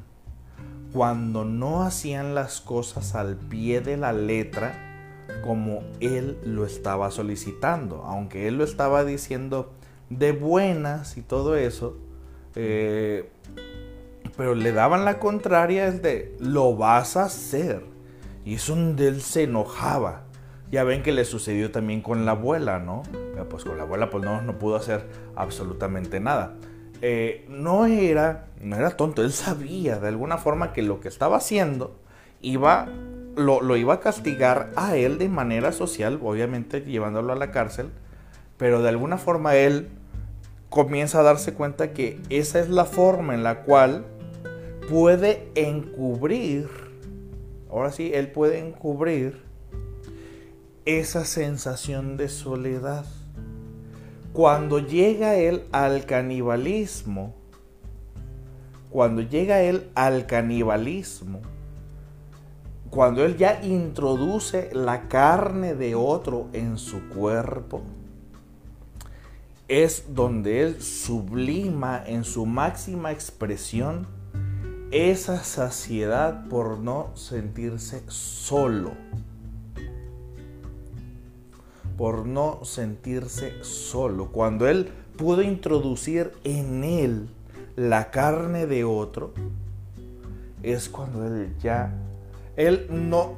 Cuando 0.92 1.44
no 1.44 1.82
hacían 1.82 2.34
las 2.34 2.60
cosas 2.60 3.14
al 3.14 3.36
pie 3.36 3.80
de 3.80 3.96
la 3.98 4.12
letra 4.12 4.80
como 5.44 5.82
él 6.00 6.38
lo 6.44 6.64
estaba 6.64 7.10
solicitando, 7.10 8.04
aunque 8.04 8.48
él 8.48 8.56
lo 8.56 8.64
estaba 8.64 9.04
diciendo 9.04 9.72
de 10.08 10.32
buenas 10.32 11.18
y 11.18 11.22
todo 11.22 11.56
eso, 11.56 11.98
eh, 12.54 13.30
pero 14.36 14.54
le 14.54 14.72
daban 14.72 15.04
la 15.04 15.18
contraria, 15.18 15.86
es 15.88 16.00
de 16.02 16.34
lo 16.40 16.74
vas 16.76 17.16
a 17.16 17.24
hacer. 17.24 17.84
Y 18.44 18.54
es 18.54 18.66
donde 18.66 19.08
él 19.08 19.20
se 19.20 19.44
enojaba. 19.44 20.23
Ya 20.74 20.82
ven 20.82 21.04
que 21.04 21.12
le 21.12 21.24
sucedió 21.24 21.70
también 21.70 22.00
con 22.00 22.26
la 22.26 22.32
abuela, 22.32 22.80
¿no? 22.80 23.04
Pues 23.48 23.62
con 23.62 23.76
la 23.76 23.84
abuela 23.84 24.10
pues 24.10 24.24
no, 24.24 24.42
no 24.42 24.58
pudo 24.58 24.74
hacer 24.74 25.06
absolutamente 25.36 26.18
nada. 26.18 26.56
Eh, 27.00 27.46
no, 27.48 27.86
era, 27.86 28.46
no 28.60 28.74
era 28.74 28.90
tonto, 28.96 29.22
él 29.22 29.30
sabía 29.30 30.00
de 30.00 30.08
alguna 30.08 30.36
forma 30.36 30.72
que 30.72 30.82
lo 30.82 30.98
que 30.98 31.06
estaba 31.06 31.36
haciendo 31.36 31.94
iba, 32.40 32.88
lo, 33.36 33.60
lo 33.60 33.76
iba 33.76 33.94
a 33.94 34.00
castigar 34.00 34.70
a 34.74 34.96
él 34.96 35.16
de 35.16 35.28
manera 35.28 35.70
social, 35.70 36.18
obviamente 36.20 36.80
llevándolo 36.80 37.32
a 37.32 37.36
la 37.36 37.52
cárcel, 37.52 37.90
pero 38.56 38.82
de 38.82 38.88
alguna 38.88 39.16
forma 39.16 39.54
él 39.54 39.86
comienza 40.70 41.20
a 41.20 41.22
darse 41.22 41.54
cuenta 41.54 41.92
que 41.92 42.20
esa 42.30 42.58
es 42.58 42.68
la 42.68 42.84
forma 42.84 43.34
en 43.34 43.44
la 43.44 43.60
cual 43.60 44.06
puede 44.90 45.52
encubrir, 45.54 46.66
ahora 47.70 47.92
sí, 47.92 48.10
él 48.12 48.32
puede 48.32 48.58
encubrir 48.58 49.44
esa 50.86 51.24
sensación 51.24 52.16
de 52.16 52.28
soledad. 52.28 53.06
Cuando 54.32 54.80
llega 54.80 55.36
él 55.36 55.64
al 55.72 56.04
canibalismo, 56.04 57.34
cuando 58.90 59.22
llega 59.22 59.62
él 59.62 59.90
al 59.94 60.26
canibalismo, 60.26 61.40
cuando 62.90 63.24
él 63.24 63.36
ya 63.36 63.64
introduce 63.64 64.70
la 64.72 65.08
carne 65.08 65.74
de 65.74 65.94
otro 65.94 66.48
en 66.52 66.76
su 66.76 67.08
cuerpo, 67.08 67.82
es 69.68 70.14
donde 70.14 70.62
él 70.62 70.82
sublima 70.82 72.02
en 72.06 72.24
su 72.24 72.44
máxima 72.44 73.10
expresión 73.10 74.06
esa 74.90 75.42
saciedad 75.42 76.46
por 76.48 76.78
no 76.78 77.10
sentirse 77.16 78.02
solo 78.08 78.92
por 81.96 82.26
no 82.26 82.64
sentirse 82.64 83.62
solo. 83.62 84.30
Cuando 84.32 84.68
Él 84.68 84.90
pudo 85.16 85.42
introducir 85.42 86.32
en 86.44 86.84
Él 86.84 87.28
la 87.76 88.10
carne 88.10 88.66
de 88.66 88.84
otro, 88.84 89.32
es 90.64 90.88
cuando 90.88 91.26
él 91.26 91.54
ya, 91.60 91.92
él 92.56 92.86
no, 92.90 93.34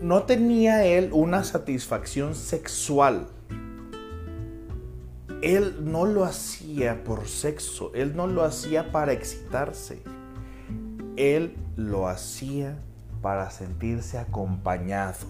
no 0.00 0.22
tenía 0.22 0.84
él 0.84 1.10
una 1.12 1.44
satisfacción 1.44 2.34
sexual. 2.34 3.26
Él 5.42 5.76
no 5.84 6.04
lo 6.04 6.24
hacía 6.24 7.04
por 7.04 7.26
sexo, 7.26 7.92
él 7.94 8.16
no 8.16 8.26
lo 8.26 8.44
hacía 8.44 8.92
para 8.92 9.12
excitarse. 9.12 10.02
Él 11.16 11.56
lo 11.76 12.08
hacía 12.08 12.78
para 13.22 13.50
sentirse 13.50 14.18
acompañado. 14.18 15.26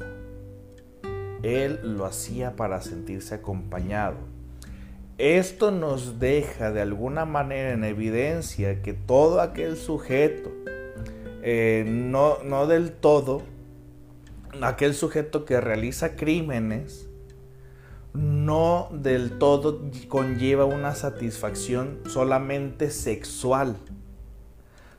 Él 1.42 1.80
lo 1.82 2.04
hacía 2.04 2.56
para 2.56 2.80
sentirse 2.80 3.34
acompañado. 3.34 4.16
Esto 5.18 5.72
nos 5.72 6.20
deja 6.20 6.70
de 6.70 6.80
alguna 6.80 7.24
manera 7.24 7.72
en 7.72 7.82
evidencia 7.82 8.82
que 8.82 8.92
todo 8.92 9.40
aquel 9.40 9.76
sujeto, 9.76 10.52
eh, 11.42 11.84
no, 11.88 12.42
no 12.44 12.66
del 12.68 12.92
todo, 12.92 13.42
aquel 14.60 14.94
sujeto 14.94 15.44
que 15.44 15.60
realiza 15.60 16.14
crímenes, 16.14 17.08
no 18.14 18.88
del 18.92 19.38
todo 19.38 19.82
conlleva 20.08 20.64
una 20.64 20.94
satisfacción 20.94 21.98
solamente 22.06 22.90
sexual, 22.90 23.76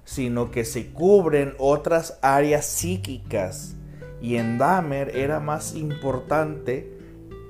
sino 0.03 0.51
que 0.51 0.65
se 0.65 0.91
cubren 0.91 1.53
otras 1.57 2.19
áreas 2.21 2.65
psíquicas. 2.65 3.75
Y 4.21 4.35
en 4.35 4.57
Dahmer 4.57 5.15
era 5.15 5.39
más 5.39 5.75
importante 5.75 6.97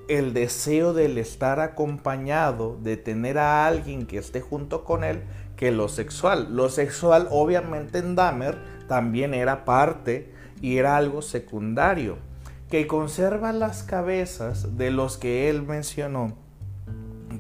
el 0.08 0.34
deseo 0.34 0.94
del 0.94 1.18
estar 1.18 1.60
acompañado, 1.60 2.78
de 2.82 2.98
tener 2.98 3.38
a 3.38 3.68
alguien 3.68 4.08
que 4.08 4.18
esté 4.18 4.42
junto 4.42 4.84
con 4.84 5.04
él, 5.04 5.24
que 5.56 5.72
lo 5.72 5.88
sexual. 5.88 6.56
Lo 6.56 6.70
sexual 6.70 7.28
obviamente 7.30 8.00
en 8.00 8.16
Dahmer 8.16 8.58
también 8.88 9.34
era 9.34 9.66
parte 9.66 10.34
y 10.62 10.78
era 10.78 10.98
algo 10.98 11.22
secundario, 11.22 12.18
que 12.70 12.88
conserva 12.88 13.52
las 13.52 13.84
cabezas 13.84 14.78
de 14.78 14.90
los 14.92 15.18
que 15.18 15.50
él 15.50 15.64
mencionó, 15.64 16.36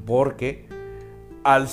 porque 0.06 0.68
al 1.44 1.68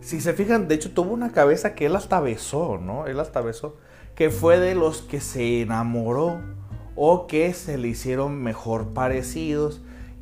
si 0.00 0.20
se 0.20 0.32
fijan, 0.32 0.68
de 0.68 0.76
hecho 0.76 0.92
tuvo 0.92 1.12
una 1.12 1.32
cabeza 1.32 1.74
que 1.74 1.86
él 1.86 1.96
hasta 1.96 2.20
besó, 2.20 2.78
¿no? 2.78 3.06
Él 3.06 3.20
hasta 3.20 3.40
besó, 3.40 3.76
que 4.14 4.30
fue 4.30 4.58
de 4.58 4.74
los 4.74 5.02
que 5.02 5.20
se 5.20 5.62
enamoró 5.62 6.40
o 7.02 7.26
que 7.26 7.54
se 7.54 7.78
le 7.78 7.88
hicieron 7.88 8.42
mejor 8.42 8.88
parecidos 8.88 9.80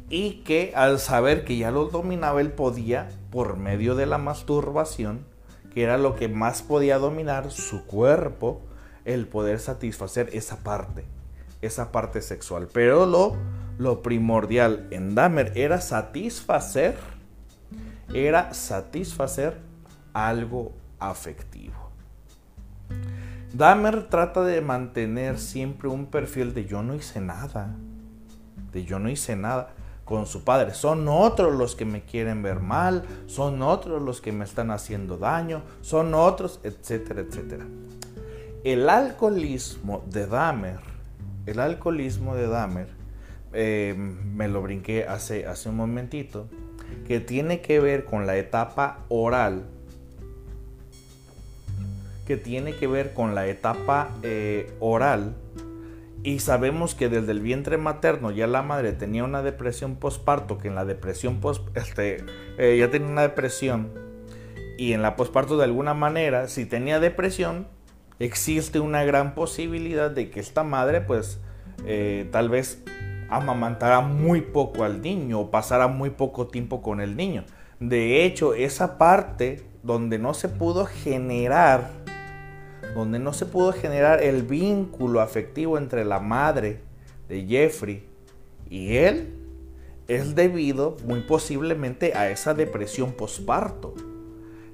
y 0.09 0.45
que 0.45 0.73
al 0.77 1.01
saber 1.01 1.45
que 1.45 1.57
ya 1.57 1.73
los 1.73 1.91
dominaba 1.91 2.41
él 2.41 2.53
podía, 2.53 3.09
por 3.33 3.57
medio 3.57 3.97
de 3.97 4.07
la 4.07 4.19
masturbación, 4.19 5.27
que 5.75 5.83
era 5.83 5.99
lo 5.99 6.15
que 6.15 6.29
más 6.29 6.63
podía 6.63 6.99
dominar 6.99 7.51
su 7.51 7.85
cuerpo, 7.85 8.61
el 9.05 9.27
poder 9.27 9.59
satisfacer 9.59 10.31
esa 10.33 10.59
parte, 10.59 11.05
esa 11.63 11.91
parte 11.91 12.23
sexual. 12.23 12.69
Pero 12.73 13.07
lo, 13.07 13.35
lo 13.77 14.01
primordial 14.01 14.87
en 14.93 15.17
Dahmer 15.17 15.51
era 15.57 15.81
satisfacer, 15.81 16.97
era 18.15 18.55
satisfacer 18.55 19.59
algo 20.13 20.71
afectivo. 21.01 21.78
Dahmer 23.53 24.09
trata 24.11 24.45
de 24.45 24.61
mantener 24.61 25.39
siempre 25.39 25.89
un 25.89 26.07
perfil 26.07 26.53
de 26.53 26.67
yo 26.67 26.83
no 26.83 26.95
hice 26.95 27.21
nada, 27.21 27.75
de 28.73 28.85
yo 28.85 28.99
no 28.99 29.09
hice 29.09 29.37
nada 29.37 29.71
con 30.05 30.27
su 30.27 30.45
padre. 30.45 30.75
Son 30.75 31.09
otros 31.09 31.55
los 31.57 31.75
que 31.75 31.87
me 31.87 32.03
quieren 32.03 32.43
ver 32.43 32.61
mal, 32.61 33.05
son 33.27 33.63
otros 33.63 34.03
los 34.03 34.21
que 34.21 34.33
me 34.33 34.45
están 34.45 34.71
haciendo 34.71 35.17
daño, 35.17 35.63
son 35.81 36.15
otros, 36.15 36.61
etcétera, 36.63 37.23
etcétera. 37.23 37.65
El 38.65 38.89
alcoholismo 38.91 40.05
de 40.07 40.27
Dahmer, 40.27 40.81
el 41.47 41.59
alcoholismo 41.59 42.35
de 42.35 42.49
Dahmer, 42.49 42.89
eh, 43.55 43.95
me 43.97 44.49
lo 44.49 44.61
brinqué 44.61 45.07
hace, 45.07 45.47
hace 45.47 45.71
un 45.71 45.77
momentito, 45.77 46.49
que 47.07 47.21
tiene 47.21 47.63
que 47.63 47.81
ver 47.81 48.05
con 48.05 48.27
la 48.27 48.37
etapa 48.37 49.05
oral, 49.09 49.65
que 52.29 52.37
tiene 52.37 52.77
que 52.77 52.87
ver 52.87 53.15
con 53.15 53.35
la 53.35 53.49
etapa 53.49 54.11
eh, 54.23 54.71
oral, 54.79 55.35
y 56.23 56.41
sabemos 56.41 56.95
que 56.95 57.09
desde 57.09 57.33
el 57.33 57.41
vientre 57.41 57.79
materno 57.79 58.31
ya 58.31 58.47
la 58.47 58.61
madre 58.61 58.93
tenía 58.93 59.25
una 59.25 59.43
depresión 59.43 59.97
postparto, 59.97 60.59
que 60.59 60.69
en 60.69 60.75
la 60.75 60.85
depresión 60.85 61.41
post, 61.41 61.67
este, 61.75 62.25
eh, 62.59 62.77
ya 62.79 62.91
tenía 62.91 63.09
una 63.09 63.23
depresión, 63.23 63.91
y 64.77 64.93
en 64.93 65.01
la 65.01 65.17
postparto 65.17 65.57
de 65.57 65.65
alguna 65.65 65.95
manera, 65.95 66.49
si 66.49 66.67
tenía 66.67 67.01
depresión, 67.01 67.67
existe 68.19 68.79
una 68.79 69.05
gran 69.05 69.35
posibilidad 69.35 70.11
de 70.11 70.31
que 70.31 70.41
esta 70.41 70.65
madre 70.65 71.01
pues 71.01 71.41
eh, 71.87 72.29
tal 72.31 72.51
vez 72.51 72.85
amamantara 73.31 74.01
muy 74.01 74.43
poco 74.43 74.85
al 74.85 75.01
niño 75.01 75.41
o 75.41 75.51
pasara 75.51 75.89
muy 75.89 76.11
poco 76.11 76.47
tiempo 76.49 76.83
con 76.83 77.01
el 77.01 77.17
niño. 77.17 77.45
De 77.81 78.25
hecho, 78.25 78.55
esa 78.55 78.99
parte 78.99 79.65
donde 79.83 80.19
no 80.19 80.35
se 80.35 80.49
pudo 80.49 80.87
generar, 80.87 81.91
donde 82.95 83.19
no 83.19 83.33
se 83.33 83.47
pudo 83.47 83.73
generar 83.73 84.23
el 84.23 84.43
vínculo 84.43 85.21
afectivo 85.21 85.79
entre 85.79 86.05
la 86.05 86.21
madre 86.21 86.81
de 87.29 87.45
Jeffrey 87.47 88.05
y 88.71 88.97
él, 88.97 89.35
es 90.09 90.35
debido 90.35 90.97
muy 91.05 91.21
posiblemente 91.21 92.15
a 92.15 92.31
esa 92.31 92.55
depresión 92.55 93.13
posparto, 93.13 93.95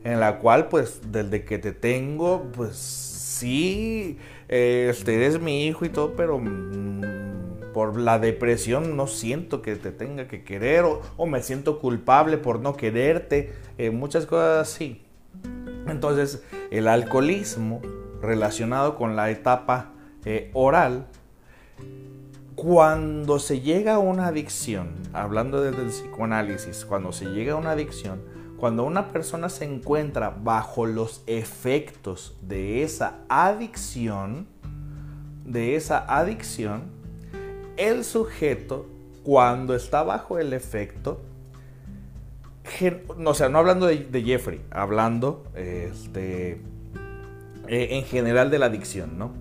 en 0.05 0.21
la 0.21 0.39
cual 0.39 0.69
pues 0.69 1.01
desde 1.11 1.45
que 1.45 1.59
te 1.59 1.73
tengo 1.73 2.51
pues 2.53 2.77
sí, 2.77 4.19
este, 4.49 5.17
eres 5.17 5.41
mi 5.41 5.67
hijo 5.67 5.85
y 5.85 5.89
todo, 5.89 6.15
pero 6.15 6.39
mm, 6.39 7.73
por 7.73 7.99
la 7.99 8.21
depresión 8.21 8.97
no 8.97 9.09
siento 9.09 9.61
que 9.61 9.75
te 9.75 9.91
tenga 9.91 10.29
que 10.29 10.45
querer 10.45 10.85
o, 10.85 11.27
me 11.27 11.43
siento 11.43 11.81
culpable 11.81 12.39
por 12.39 12.61
no 12.61 12.77
quererte, 12.77 13.53
eh, 13.79 13.91
muchas 13.91 14.27
cosas 14.27 14.69
así. 14.69 15.03
Entonces, 15.89 16.43
el 16.71 16.89
alcoholismo 16.89 17.83
relacionado 18.25 18.97
con 18.97 19.17
la 19.17 19.31
etapa 19.31 19.93
eh, 20.25 20.51
oral, 20.55 21.07
cuando 22.55 23.39
se 23.39 23.61
llega 23.61 23.95
a 23.95 23.99
una 23.99 24.29
adicción, 24.29 24.95
hablando 25.13 25.61
desde 25.61 25.83
el 25.83 25.89
psicoanálisis, 25.89 26.85
cuando 26.85 27.13
se 27.13 27.27
llega 27.27 27.55
a 27.55 27.57
una 27.57 27.73
adicción, 27.73 28.23
cuando 28.57 28.85
una 28.85 29.09
persona 29.09 29.49
se 29.49 29.65
encuentra 29.65 30.31
bajo 30.31 30.87
los 30.87 31.23
efectos 31.27 32.37
de 32.43 32.83
esa 32.83 33.19
adicción, 33.29 34.47
de 35.45 35.77
esa 35.77 35.99
adicción, 35.99 36.85
el 37.77 38.05
sujeto, 38.05 38.87
cuando 39.25 39.75
está 39.75 40.03
bajo 40.03 40.39
el 40.39 40.53
efecto, 40.53 41.21
o 43.25 43.35
sea, 43.35 43.49
no 43.49 43.59
hablando 43.59 43.87
de, 43.87 44.23
Jeffrey, 44.23 44.63
hablando 44.71 45.45
este, 45.55 46.61
eh, 47.69 47.89
en 47.93 48.05
general 48.05 48.51
de 48.51 48.59
la 48.59 48.67
adicción, 48.67 49.19
¿no? 49.19 49.33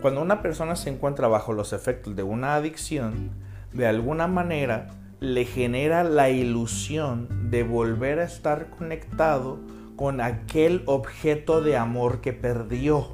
Cuando 0.00 0.22
una 0.22 0.42
persona 0.42 0.76
se 0.76 0.90
encuentra 0.90 1.28
bajo 1.28 1.52
los 1.52 1.72
efectos 1.72 2.16
de 2.16 2.22
una 2.22 2.54
adicción, 2.54 3.30
de 3.72 3.86
alguna 3.86 4.26
manera 4.26 4.88
le 5.20 5.44
genera 5.44 6.02
la 6.02 6.30
ilusión 6.30 7.50
de 7.50 7.62
volver 7.62 8.18
a 8.20 8.24
estar 8.24 8.70
conectado 8.70 9.58
con 9.96 10.22
aquel 10.22 10.82
objeto 10.86 11.60
de 11.60 11.76
amor 11.76 12.22
que 12.22 12.32
perdió. 12.32 13.08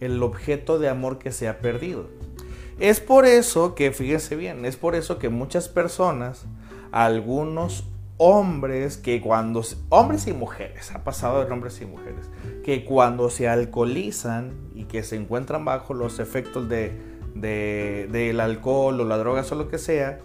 El 0.00 0.22
objeto 0.22 0.78
de 0.78 0.88
amor 0.88 1.18
que 1.18 1.30
se 1.30 1.46
ha 1.46 1.60
perdido. 1.60 2.08
Es 2.80 2.98
por 2.98 3.26
eso 3.26 3.74
que, 3.74 3.92
fíjense 3.92 4.34
bien, 4.34 4.64
es 4.64 4.76
por 4.76 4.94
eso 4.94 5.18
que 5.18 5.28
muchas 5.28 5.68
personas, 5.68 6.46
algunos 6.90 7.84
hombres 8.22 8.98
que 8.98 9.22
cuando, 9.22 9.64
hombres 9.88 10.26
y 10.26 10.34
mujeres, 10.34 10.92
ha 10.92 11.04
pasado 11.04 11.42
de 11.42 11.50
hombres 11.50 11.80
y 11.80 11.86
mujeres, 11.86 12.28
que 12.62 12.84
cuando 12.84 13.30
se 13.30 13.48
alcoholizan 13.48 14.52
y 14.74 14.84
que 14.84 15.02
se 15.02 15.16
encuentran 15.16 15.64
bajo 15.64 15.94
los 15.94 16.18
efectos 16.18 16.68
de, 16.68 16.92
del 17.34 18.40
alcohol 18.40 19.00
o 19.00 19.06
la 19.06 19.16
droga 19.16 19.42
o 19.50 19.54
lo 19.54 19.68
que 19.68 19.78
sea, 19.78 20.18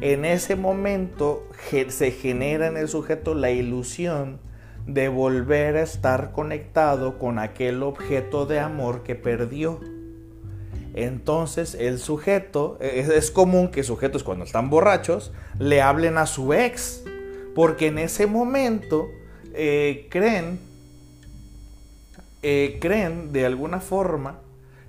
en 0.00 0.24
ese 0.24 0.54
momento 0.54 1.48
se 1.88 2.12
genera 2.12 2.68
en 2.68 2.76
el 2.76 2.86
sujeto 2.88 3.34
la 3.34 3.50
ilusión 3.50 4.38
de 4.86 5.08
volver 5.08 5.76
a 5.76 5.82
estar 5.82 6.30
conectado 6.30 7.18
con 7.18 7.40
aquel 7.40 7.82
objeto 7.82 8.46
de 8.46 8.60
amor 8.60 9.02
que 9.02 9.16
perdió. 9.16 9.80
Entonces 10.94 11.74
el 11.74 11.98
sujeto, 11.98 12.78
es, 12.80 13.32
común 13.32 13.72
que 13.72 13.82
sujetos 13.82 14.22
cuando 14.22 14.44
están 14.44 14.70
borrachos 14.70 15.32
le 15.58 15.82
hablen 15.82 16.16
a 16.16 16.26
su 16.26 16.52
ex, 16.52 17.02
porque 17.54 17.88
en 17.88 17.98
ese 17.98 18.26
momento 18.26 19.08
eh, 19.52 20.08
creen, 20.10 20.58
eh, 22.42 22.78
creen 22.80 23.32
de 23.32 23.46
alguna 23.46 23.80
forma 23.80 24.38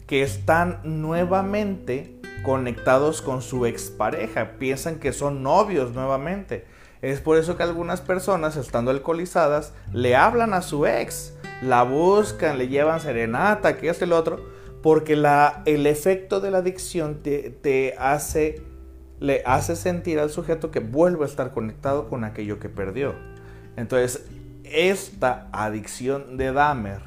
que 0.07 0.21
están 0.21 0.79
nuevamente 0.83 2.15
conectados 2.43 3.21
con 3.21 3.41
su 3.41 3.65
expareja, 3.65 4.51
piensan 4.59 4.99
que 4.99 5.13
son 5.13 5.43
novios 5.43 5.93
nuevamente. 5.93 6.65
Es 7.01 7.19
por 7.21 7.37
eso 7.37 7.57
que 7.57 7.63
algunas 7.63 8.01
personas, 8.01 8.55
estando 8.55 8.91
alcoholizadas, 8.91 9.73
le 9.93 10.15
hablan 10.15 10.53
a 10.53 10.61
su 10.61 10.85
ex 10.85 11.33
la 11.61 11.83
buscan, 11.83 12.57
le 12.57 12.67
llevan 12.67 12.99
serenata, 12.99 13.77
que 13.77 13.87
y 13.99 14.05
lo 14.05 14.17
otro, 14.17 14.39
porque 14.81 15.13
el 15.65 15.87
efecto 15.87 16.39
de 16.39 16.51
la 16.51 16.59
adicción 16.59 17.21
te 17.23 17.95
hace, 17.97 18.61
le 19.19 19.41
hace 19.45 19.75
sentir 19.75 20.19
al 20.19 20.29
sujeto 20.29 20.71
que 20.71 20.79
vuelve 20.79 21.23
a 21.23 21.27
estar 21.27 21.51
conectado 21.51 22.09
con 22.09 22.23
aquello 22.23 22.59
que 22.59 22.69
perdió. 22.69 23.15
Entonces, 23.77 24.25
esta 24.63 25.47
adicción 25.51 26.37
de 26.37 26.51
Dahmer 26.51 27.01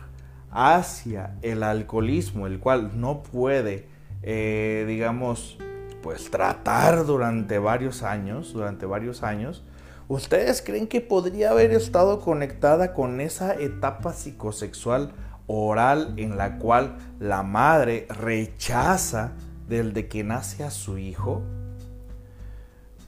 hacia 0.51 1.35
el 1.43 1.63
alcoholismo, 1.63 2.47
el 2.47 2.59
cual 2.59 3.01
no 3.01 3.23
puede, 3.23 3.87
eh, 4.23 4.85
digamos, 4.87 5.59
pues 6.03 6.31
tratar 6.31 7.05
durante 7.05 7.59
varios 7.59 8.03
años, 8.03 8.53
durante 8.53 8.87
varios 8.87 9.23
años, 9.23 9.65
¿ustedes 10.07 10.63
creen 10.63 10.87
que 10.87 11.01
podría 11.01 11.51
haber 11.51 11.73
estado 11.73 12.21
conectada 12.21 12.95
con 12.95 13.21
esa 13.21 13.55
etapa 13.55 14.13
psicosexual 14.13 15.13
oral 15.47 16.15
en 16.17 16.37
la 16.37 16.59
cual 16.59 16.97
la 17.19 17.43
madre 17.43 18.07
rechaza 18.09 19.33
del 19.69 19.93
de 19.93 20.09
que 20.09 20.25
nace 20.25 20.65
a 20.65 20.71
su 20.71 20.99
hijo? 20.99 21.43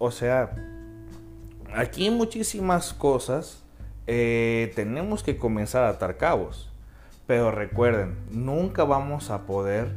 O 0.00 0.10
sea, 0.10 0.50
aquí 1.74 2.08
muchísimas 2.08 2.94
cosas 2.94 3.62
eh, 4.06 4.72
tenemos 4.74 5.22
que 5.22 5.36
comenzar 5.36 5.84
a 5.84 5.90
atar 5.90 6.16
cabos. 6.16 6.72
Pero 7.26 7.52
recuerden, 7.52 8.16
nunca 8.32 8.82
vamos 8.84 9.30
a 9.30 9.46
poder 9.46 9.92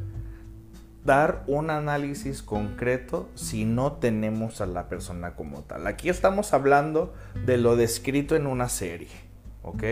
dar 1.06 1.44
un 1.48 1.70
análisis 1.70 2.44
concreto 2.44 3.30
si 3.36 3.64
no 3.64 3.94
tenemos 3.94 4.60
a 4.60 4.66
la 4.66 4.90
persona 4.90 5.36
como 5.36 5.62
tal. 5.62 5.88
Aquí 5.88 6.10
estamos 6.10 6.54
hablando 6.54 7.14
de 7.46 7.58
lo 7.58 7.78
descrito 7.78 8.36
en 8.36 8.46
una 8.46 8.68
serie, 8.68 9.08
¿ok? 9.64 9.84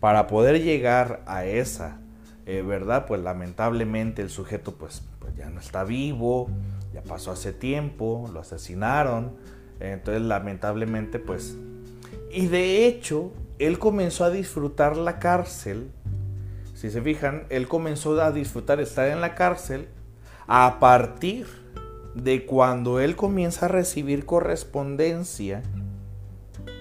Para 0.00 0.26
poder 0.26 0.62
llegar 0.62 1.22
a 1.26 1.44
esa 1.44 2.00
eh, 2.46 2.62
verdad, 2.62 3.06
pues 3.06 3.22
lamentablemente 3.22 4.20
el 4.20 4.30
sujeto 4.30 4.74
pues, 4.74 5.02
pues, 5.20 5.34
ya 5.36 5.48
no 5.48 5.60
está 5.60 5.84
vivo, 5.84 6.50
ya 6.94 7.02
pasó 7.02 7.32
hace 7.32 7.52
tiempo, 7.52 8.30
lo 8.32 8.40
asesinaron, 8.40 9.32
entonces 9.80 10.22
lamentablemente 10.22 11.18
pues... 11.18 11.56
Y 12.32 12.46
de 12.46 12.86
hecho, 12.86 13.32
él 13.58 13.78
comenzó 13.78 14.24
a 14.24 14.30
disfrutar 14.30 14.96
la 14.96 15.18
cárcel. 15.18 15.90
Si 16.74 16.90
se 16.90 17.02
fijan, 17.02 17.44
él 17.48 17.68
comenzó 17.68 18.20
a 18.20 18.30
disfrutar 18.30 18.80
estar 18.80 19.08
en 19.08 19.20
la 19.20 19.34
cárcel 19.34 19.88
a 20.46 20.78
partir 20.78 21.46
de 22.14 22.46
cuando 22.46 23.00
él 23.00 23.16
comienza 23.16 23.66
a 23.66 23.68
recibir 23.68 24.24
correspondencia 24.24 25.62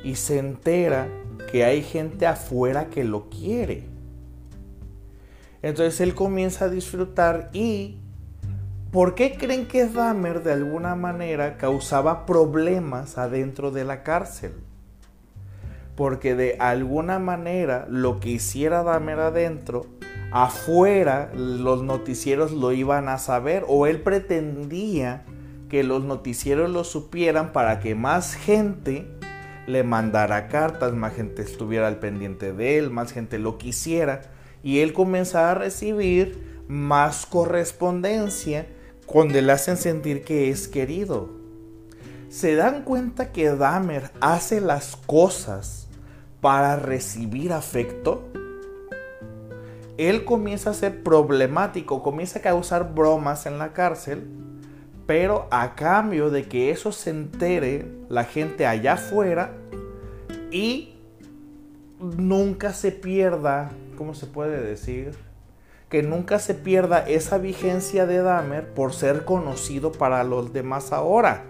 y 0.04 0.16
se 0.16 0.38
entera 0.38 1.08
que 1.52 1.64
hay 1.66 1.82
gente 1.82 2.28
afuera 2.28 2.90
que 2.90 3.04
lo 3.04 3.30
quiere. 3.30 3.86
Entonces 5.64 6.02
él 6.02 6.14
comienza 6.14 6.66
a 6.66 6.70
disfrutar 6.70 7.50
y 7.54 8.03
¿por 8.94 9.16
qué 9.16 9.36
creen 9.38 9.68
que 9.68 9.88
Dahmer 9.88 10.42
de 10.42 10.54
alguna 10.54 10.96
manera 10.96 11.58
causaba 11.58 12.26
problemas 12.26 13.18
adentro 13.18 13.72
de 13.72 13.84
la 13.84 14.04
cárcel? 14.04 14.54
porque 15.96 16.36
de 16.36 16.58
alguna 16.60 17.20
manera 17.20 17.86
lo 17.90 18.20
que 18.20 18.30
hiciera 18.30 18.84
Dahmer 18.84 19.20
adentro, 19.20 19.86
afuera 20.32 21.32
los 21.36 21.84
noticieros 21.84 22.52
lo 22.52 22.72
iban 22.72 23.08
a 23.08 23.20
saber 23.20 23.64
o 23.68 23.86
él 23.86 24.02
pretendía 24.02 25.24
que 25.70 25.84
los 25.84 26.04
noticieros 26.04 26.70
lo 26.70 26.84
supieran 26.84 27.52
para 27.52 27.80
que 27.80 27.96
más 27.96 28.36
gente 28.36 29.08
le 29.68 29.84
mandara 29.84 30.48
cartas, 30.48 30.94
más 30.94 31.14
gente 31.14 31.42
estuviera 31.42 31.88
al 31.88 31.98
pendiente 31.98 32.54
de 32.54 32.78
él, 32.78 32.90
más 32.90 33.12
gente 33.12 33.38
lo 33.38 33.58
quisiera 33.58 34.22
y 34.64 34.80
él 34.80 34.94
comenzara 34.94 35.52
a 35.52 35.56
recibir 35.56 36.64
más 36.68 37.26
correspondencia 37.26 38.66
cuando 39.14 39.40
le 39.40 39.52
hacen 39.52 39.78
sentir 39.78 40.24
que 40.24 40.50
es 40.50 40.68
querido. 40.68 41.30
Se 42.30 42.56
dan 42.56 42.82
cuenta 42.82 43.32
que 43.32 43.48
Dahmer 43.48 44.10
hace 44.22 44.60
las 44.60 44.96
cosas 44.96 45.88
para 46.42 46.78
recibir 46.78 47.54
afecto, 47.54 48.24
él 50.00 50.26
comienza 50.26 50.72
a 50.72 50.74
ser 50.74 51.04
problemático, 51.04 52.02
comienza 52.02 52.40
a 52.40 52.42
causar 52.42 52.96
bromas 52.96 53.46
en 53.46 53.60
la 53.60 53.72
cárcel, 53.72 54.28
pero 55.06 55.48
a 55.52 55.76
cambio 55.76 56.32
de 56.32 56.48
que 56.48 56.72
eso 56.72 56.92
se 56.92 57.12
entere 57.12 57.86
la 58.10 58.24
gente 58.24 58.66
allá 58.66 58.94
afuera 58.94 59.56
y 60.50 60.96
nunca 62.00 62.74
se 62.74 62.92
pierda, 62.92 63.70
¿cómo 63.96 64.16
se 64.16 64.26
puede 64.26 64.60
decir? 64.60 65.12
Que 65.94 66.02
nunca 66.02 66.40
se 66.40 66.56
pierda 66.56 67.08
esa 67.08 67.38
vigencia 67.38 68.08
de 68.08 68.18
Dahmer 68.18 68.74
por 68.74 68.94
ser 68.94 69.26
conocido 69.26 69.92
para 69.92 70.24
los 70.24 70.52
demás 70.52 70.92
ahora. 70.92 71.46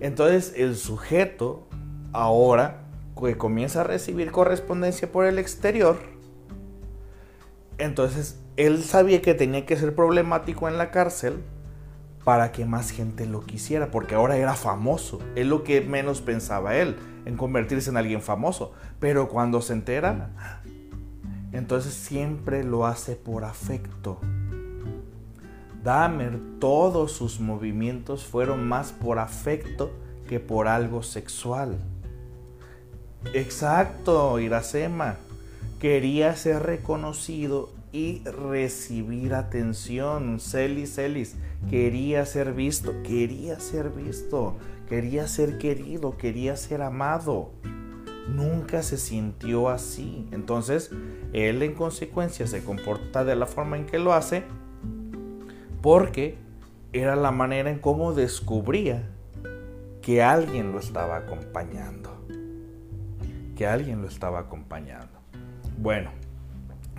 Entonces 0.00 0.54
el 0.56 0.74
sujeto 0.74 1.68
ahora 2.14 2.86
que 3.20 3.36
comienza 3.36 3.82
a 3.82 3.84
recibir 3.84 4.32
correspondencia 4.32 5.12
por 5.12 5.26
el 5.26 5.38
exterior, 5.38 5.98
entonces 7.76 8.40
él 8.56 8.82
sabía 8.82 9.20
que 9.20 9.34
tenía 9.34 9.66
que 9.66 9.76
ser 9.76 9.94
problemático 9.94 10.66
en 10.66 10.78
la 10.78 10.90
cárcel 10.90 11.42
para 12.24 12.52
que 12.52 12.64
más 12.64 12.90
gente 12.90 13.26
lo 13.26 13.42
quisiera, 13.42 13.90
porque 13.90 14.14
ahora 14.14 14.36
era 14.38 14.54
famoso. 14.54 15.18
Es 15.34 15.46
lo 15.46 15.62
que 15.62 15.80
menos 15.80 16.20
pensaba 16.20 16.76
él, 16.76 16.96
en 17.24 17.36
convertirse 17.36 17.90
en 17.90 17.96
alguien 17.96 18.22
famoso. 18.22 18.72
Pero 19.00 19.28
cuando 19.28 19.60
se 19.60 19.72
entera, 19.72 20.61
entonces 21.52 21.94
siempre 21.94 22.64
lo 22.64 22.86
hace 22.86 23.16
por 23.16 23.44
afecto. 23.44 24.18
Dahmer, 25.82 26.38
todos 26.60 27.12
sus 27.12 27.40
movimientos 27.40 28.24
fueron 28.24 28.68
más 28.68 28.92
por 28.92 29.18
afecto 29.18 29.90
que 30.28 30.38
por 30.38 30.68
algo 30.68 31.02
sexual. 31.02 31.78
Exacto, 33.34 34.38
Iracema. 34.38 35.16
Quería 35.80 36.36
ser 36.36 36.62
reconocido 36.62 37.70
y 37.92 38.22
recibir 38.24 39.34
atención. 39.34 40.38
Celis, 40.40 40.94
Celis. 40.94 41.34
Quería 41.68 42.26
ser 42.26 42.52
visto, 42.52 42.92
quería 43.02 43.60
ser 43.60 43.90
visto, 43.90 44.56
quería 44.88 45.28
ser 45.28 45.58
querido, 45.58 46.16
quería 46.16 46.56
ser 46.56 46.82
amado. 46.82 47.50
Nunca 48.28 48.82
se 48.82 48.96
sintió 48.96 49.68
así. 49.68 50.28
Entonces, 50.32 50.90
él 51.32 51.62
en 51.62 51.74
consecuencia 51.74 52.46
se 52.46 52.64
comporta 52.64 53.24
de 53.24 53.36
la 53.36 53.46
forma 53.46 53.76
en 53.76 53.86
que 53.86 53.98
lo 53.98 54.12
hace 54.12 54.44
porque 55.80 56.38
era 56.92 57.16
la 57.16 57.32
manera 57.32 57.70
en 57.70 57.78
cómo 57.78 58.12
descubría 58.12 59.08
que 60.00 60.22
alguien 60.22 60.72
lo 60.72 60.78
estaba 60.78 61.16
acompañando. 61.16 62.10
Que 63.56 63.66
alguien 63.66 64.02
lo 64.02 64.08
estaba 64.08 64.40
acompañando. 64.40 65.18
Bueno, 65.78 66.10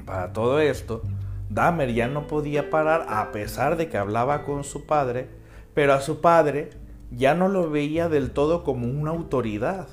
para 0.06 0.34
todo 0.34 0.60
esto, 0.60 1.02
Dahmer 1.50 1.94
ya 1.94 2.08
no 2.08 2.28
podía 2.28 2.70
parar 2.70 3.06
a 3.10 3.32
pesar 3.32 3.78
de 3.78 3.90
que 3.90 3.98
hablaba 3.98 4.44
con 4.44 4.64
su 4.64 4.86
padre, 4.86 5.30
pero 5.74 5.94
a 5.94 6.02
su 6.02 6.22
padre 6.22 6.72
ya 7.12 7.36
no 7.36 7.48
lo 7.48 7.70
veía 7.70 8.10
del 8.10 8.32
todo 8.32 8.64
como 8.64 8.88
una 8.88 9.12
autoridad. 9.12 9.88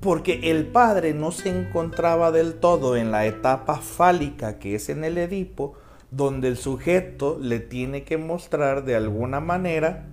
Porque 0.00 0.50
el 0.50 0.66
padre 0.66 1.12
no 1.12 1.30
se 1.30 1.50
encontraba 1.50 2.32
del 2.32 2.54
todo 2.54 2.96
en 2.96 3.10
la 3.10 3.26
etapa 3.26 3.76
fálica 3.76 4.58
que 4.58 4.74
es 4.74 4.88
en 4.88 5.04
el 5.04 5.18
Edipo, 5.18 5.74
donde 6.10 6.48
el 6.48 6.56
sujeto 6.56 7.38
le 7.40 7.60
tiene 7.60 8.04
que 8.04 8.16
mostrar 8.16 8.84
de 8.84 8.96
alguna 8.96 9.40
manera 9.40 10.06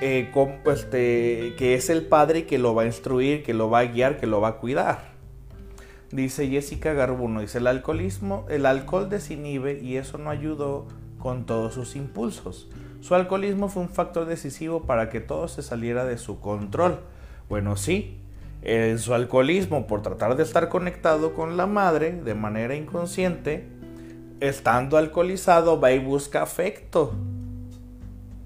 eh, 0.00 0.32
este, 0.66 1.54
que 1.56 1.74
es 1.74 1.90
el 1.90 2.06
padre 2.06 2.46
que 2.46 2.58
lo 2.58 2.74
va 2.74 2.82
a 2.82 2.86
instruir, 2.86 3.42
que 3.42 3.54
lo 3.54 3.70
va 3.70 3.80
a 3.80 3.84
guiar, 3.84 4.18
que 4.18 4.26
lo 4.26 4.40
va 4.40 4.48
a 4.48 4.56
cuidar. 4.56 5.10
Dice 6.10 6.48
Jessica 6.48 6.92
Garbuno, 6.92 7.40
dice 7.40 7.58
el 7.58 7.66
alcoholismo, 7.66 8.44
el 8.48 8.66
alcohol 8.66 9.08
desinhibe 9.08 9.78
y 9.80 9.96
eso 9.96 10.18
no 10.18 10.30
ayudó 10.30 10.88
con 11.18 11.46
todos 11.46 11.74
sus 11.74 11.94
impulsos. 11.96 12.68
Su 13.00 13.14
alcoholismo 13.14 13.68
fue 13.68 13.82
un 13.82 13.90
factor 13.90 14.26
decisivo 14.26 14.82
para 14.82 15.08
que 15.08 15.20
todo 15.20 15.46
se 15.48 15.62
saliera 15.62 16.04
de 16.04 16.18
su 16.18 16.40
control. 16.40 17.00
Bueno, 17.48 17.76
sí, 17.76 18.19
en 18.62 18.98
su 18.98 19.14
alcoholismo 19.14 19.86
por 19.86 20.02
tratar 20.02 20.36
de 20.36 20.42
estar 20.42 20.68
conectado 20.68 21.34
con 21.34 21.56
la 21.56 21.66
madre 21.66 22.12
de 22.12 22.34
manera 22.34 22.74
inconsciente, 22.74 23.66
estando 24.40 24.96
alcoholizado 24.96 25.80
va 25.80 25.92
y 25.92 25.98
busca 25.98 26.42
afecto. 26.42 27.12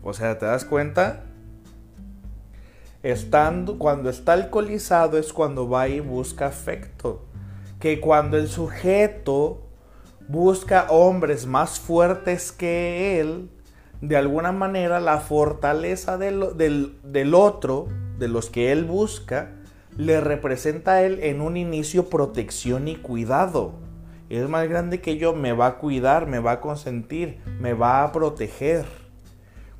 O 0.03 0.13
sea, 0.13 0.39
¿te 0.39 0.47
das 0.47 0.65
cuenta? 0.65 1.25
Estando, 3.03 3.79
cuando 3.79 4.09
está 4.09 4.35
alcoholizado 4.35 5.19
es 5.19 5.33
cuando 5.33 5.69
va 5.69 5.89
y 5.89 6.01
busca 6.01 6.47
afecto. 6.47 7.25
Que 7.81 8.01
cuando 8.01 8.39
el 8.39 8.49
sujeto 8.49 9.67
busca 10.29 10.87
hombres 10.91 11.47
más 11.47 11.81
fuertes 11.81 12.53
que 12.53 13.21
él, 13.21 13.51
de 14.01 14.17
alguna 14.17 14.53
manera 14.53 15.01
la 15.01 15.19
fortaleza 15.19 16.19
del, 16.19 16.57
del 16.57 17.35
otro, 17.35 17.89
de 18.19 18.29
los 18.29 18.49
que 18.49 18.73
él 18.73 18.85
busca, 18.85 19.53
le 19.97 20.21
representa 20.21 20.95
a 20.95 21.03
él 21.03 21.21
en 21.23 21.41
un 21.41 21.57
inicio 21.57 22.09
protección 22.09 22.89
y 22.89 22.97
cuidado. 22.97 23.75
Es 24.29 24.49
más 24.49 24.69
grande 24.69 25.01
que 25.01 25.17
yo, 25.17 25.35
me 25.35 25.53
va 25.53 25.67
a 25.67 25.79
cuidar, 25.79 26.27
me 26.27 26.39
va 26.39 26.53
a 26.53 26.61
consentir, 26.61 27.39
me 27.61 27.75
va 27.75 28.03
a 28.03 28.13
proteger. 28.13 28.85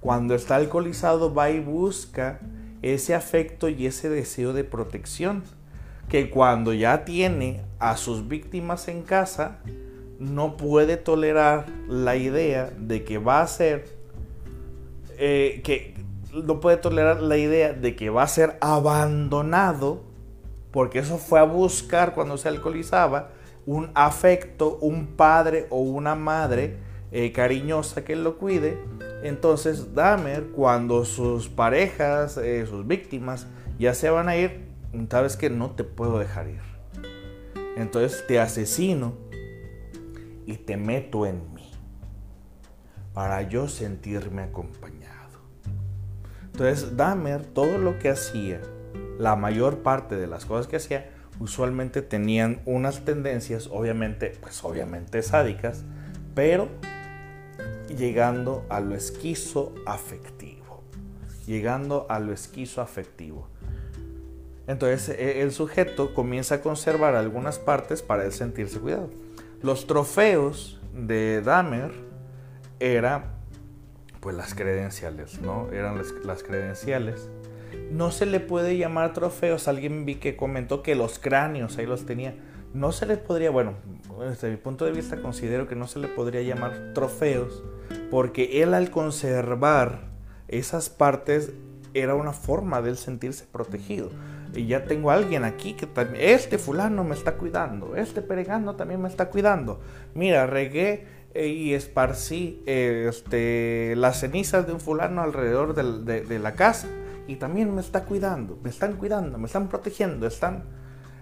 Cuando 0.01 0.35
está 0.35 0.57
alcoholizado 0.57 1.33
va 1.33 1.51
y 1.51 1.61
busca 1.61 2.41
ese 2.83 3.15
afecto 3.15 3.69
y 3.69 3.87
ese 3.87 4.09
deseo 4.09 4.53
de 4.53 4.65
protección. 4.65 5.43
Que 6.09 6.29
cuando 6.29 6.75
ya 6.75 7.05
tiene 7.05 7.63
a 7.79 7.97
sus 7.97 8.29
víctimas 8.29 8.89
en 8.89 9.03
casa, 9.03 9.59
no 10.19 10.57
puede 10.57 10.99
tolerar 10.99 11.67
la 11.89 12.17
idea 12.17 12.71
de 12.79 13.05
que 13.05 13.19
va 13.19 13.41
a 13.41 13.47
ser, 13.47 13.87
eh, 15.19 15.63
que 15.65 15.95
no 16.43 16.61
puede 16.61 16.77
tolerar 16.77 17.23
la 17.23 17.37
idea 17.37 17.73
de 17.73 17.95
que 17.95 18.11
va 18.11 18.23
a 18.23 18.29
ser 18.29 18.57
abandonado, 18.61 20.03
porque 20.71 20.99
eso 20.99 21.19
fue 21.19 21.39
a 21.41 21.45
buscar 21.45 22.15
cuando 22.15 22.37
se 22.37 22.49
alcoholizaba, 22.49 23.31
un 23.67 23.91
afecto, 23.95 24.79
un 24.81 25.07
padre 25.07 25.67
o 25.71 25.81
una 25.81 26.15
madre 26.15 26.79
eh, 27.13 27.33
cariñosa 27.33 28.05
que 28.05 28.17
lo 28.17 28.39
cuide. 28.39 28.79
Entonces 29.23 29.95
Dahmer, 29.95 30.49
cuando 30.49 31.05
sus 31.05 31.49
parejas, 31.49 32.37
eh, 32.37 32.67
sus 32.67 32.87
víctimas, 32.87 33.47
ya 33.79 33.95
se 33.95 34.11
van 34.11 34.29
a 34.29 34.37
ir, 34.37 34.67
sabes 35.11 35.37
que 35.37 35.51
no 35.51 35.71
te 35.71 35.85
puedo 35.85 36.19
dejar 36.19 36.49
ir. 36.49 36.61
Entonces 37.77 38.25
te 38.27 38.39
asesino 38.39 39.15
y 40.47 40.57
te 40.57 40.77
meto 40.77 41.27
en 41.27 41.55
mí 41.55 41.71
para 43.15 43.43
yo 43.43 43.69
sentirme 43.69 44.43
acompañado. 44.43 45.04
Entonces 46.55 46.97
Dahmer, 46.97 47.45
todo 47.45 47.79
lo 47.79 47.99
que 47.99 48.09
hacía, 48.09 48.61
la 49.19 49.35
mayor 49.35 49.79
parte 49.79 50.15
de 50.15 50.29
las 50.29 50.45
cosas 50.45 50.69
que 50.69 50.77
hacía, 50.77 51.11
usualmente 51.41 52.01
tenían 52.01 52.61
unas 52.65 53.05
tendencias, 53.05 53.69
obviamente, 53.73 54.35
pues 54.41 54.63
obviamente 54.63 55.21
sádicas, 55.25 55.83
pero 56.37 56.69
llegando 57.89 58.65
a 58.69 58.79
lo 58.79 58.95
esquizo 58.95 59.75
afectivo. 59.85 60.85
Llegando 61.45 62.07
a 62.09 62.21
lo 62.21 62.33
esquizo 62.33 62.81
afectivo. 62.81 63.49
Entonces 64.69 65.09
e, 65.09 65.43
el 65.43 65.51
sujeto 65.51 66.15
comienza 66.15 66.55
a 66.55 66.61
conservar 66.61 67.17
algunas 67.17 67.59
partes 67.59 68.01
para 68.01 68.25
él 68.27 68.33
sentirse 68.33 68.79
cuidado. 68.79 69.11
Los 69.61 69.89
trofeos 69.89 70.81
de 70.95 71.43
Dahmer 71.43 71.91
era 72.79 73.34
pues 74.25 74.35
las 74.35 74.55
credenciales, 74.55 75.41
¿no? 75.41 75.71
Eran 75.71 75.97
las, 75.97 76.11
las 76.25 76.43
credenciales 76.43 77.29
no 77.91 78.11
se 78.11 78.27
le 78.27 78.41
puede 78.41 78.77
llamar 78.77 79.13
trofeos. 79.13 79.69
Alguien 79.69 80.05
vi 80.05 80.17
que 80.17 80.37
comentó 80.37 80.83
que 80.83 80.95
los 80.95 81.19
cráneos 81.19 81.79
ahí 81.79 81.87
los 81.87 82.07
tenía. 82.07 82.35
No 82.73 82.91
se 82.91 83.07
le 83.07 83.17
podría, 83.17 83.51
bueno, 83.51 83.75
desde 84.19 84.51
mi 84.51 84.57
punto 84.57 84.85
de 84.85 84.93
vista 84.93 85.23
considero 85.23 85.69
que 85.69 85.77
no 85.77 85.87
se 85.87 86.01
le 86.01 86.09
podría 86.09 86.43
llamar 86.43 86.93
trofeos 86.93 87.63
porque 88.11 88.63
él 88.63 88.75
al 88.75 88.91
conservar 88.91 90.09
esas 90.49 90.91
partes 90.91 91.53
era 91.95 92.17
una 92.17 92.33
forma 92.33 92.83
de 92.83 92.91
él 92.91 92.97
sentirse 92.97 93.45
protegido. 93.51 94.11
Y 94.55 94.67
ya 94.67 94.85
tengo 94.85 95.11
alguien 95.11 95.45
aquí 95.45 95.75
que 95.75 95.87
también, 95.87 96.25
este 96.29 96.59
fulano 96.59 97.05
me 97.05 97.15
está 97.15 97.35
cuidando, 97.35 97.97
este 97.97 98.23
peregano 98.23 98.75
también 98.77 99.03
me 99.03 99.09
está 99.09 99.31
cuidando. 99.31 99.81
Mira, 100.15 100.47
regué 100.47 101.07
y 101.35 101.75
esparcí 101.75 102.63
este, 102.67 103.95
las 103.97 104.21
cenizas 104.21 104.67
de 104.67 104.73
un 104.73 104.81
fulano 104.81 105.23
alrededor 105.23 105.75
de 105.75 106.39
la 106.39 106.55
casa. 106.55 106.89
Y 107.27 107.37
también 107.37 107.75
me 107.75 107.81
está 107.81 108.05
cuidando, 108.05 108.59
me 108.63 108.71
están 108.71 108.97
cuidando, 108.97 109.39
me 109.39 109.47
están 109.47 109.69
protegiendo, 109.69 110.27
están... 110.27 110.65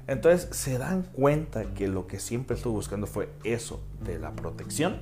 Entonces 0.09 0.49
se 0.51 0.79
dan 0.79 1.05
cuenta 1.05 1.75
que 1.75 1.87
lo 1.87 2.09
que 2.09 2.19
siempre 2.19 2.57
estuvo 2.57 2.75
buscando 2.75 3.07
fue 3.07 3.29
eso 3.45 3.81
de 4.05 4.19
la 4.19 4.33
protección. 4.33 4.97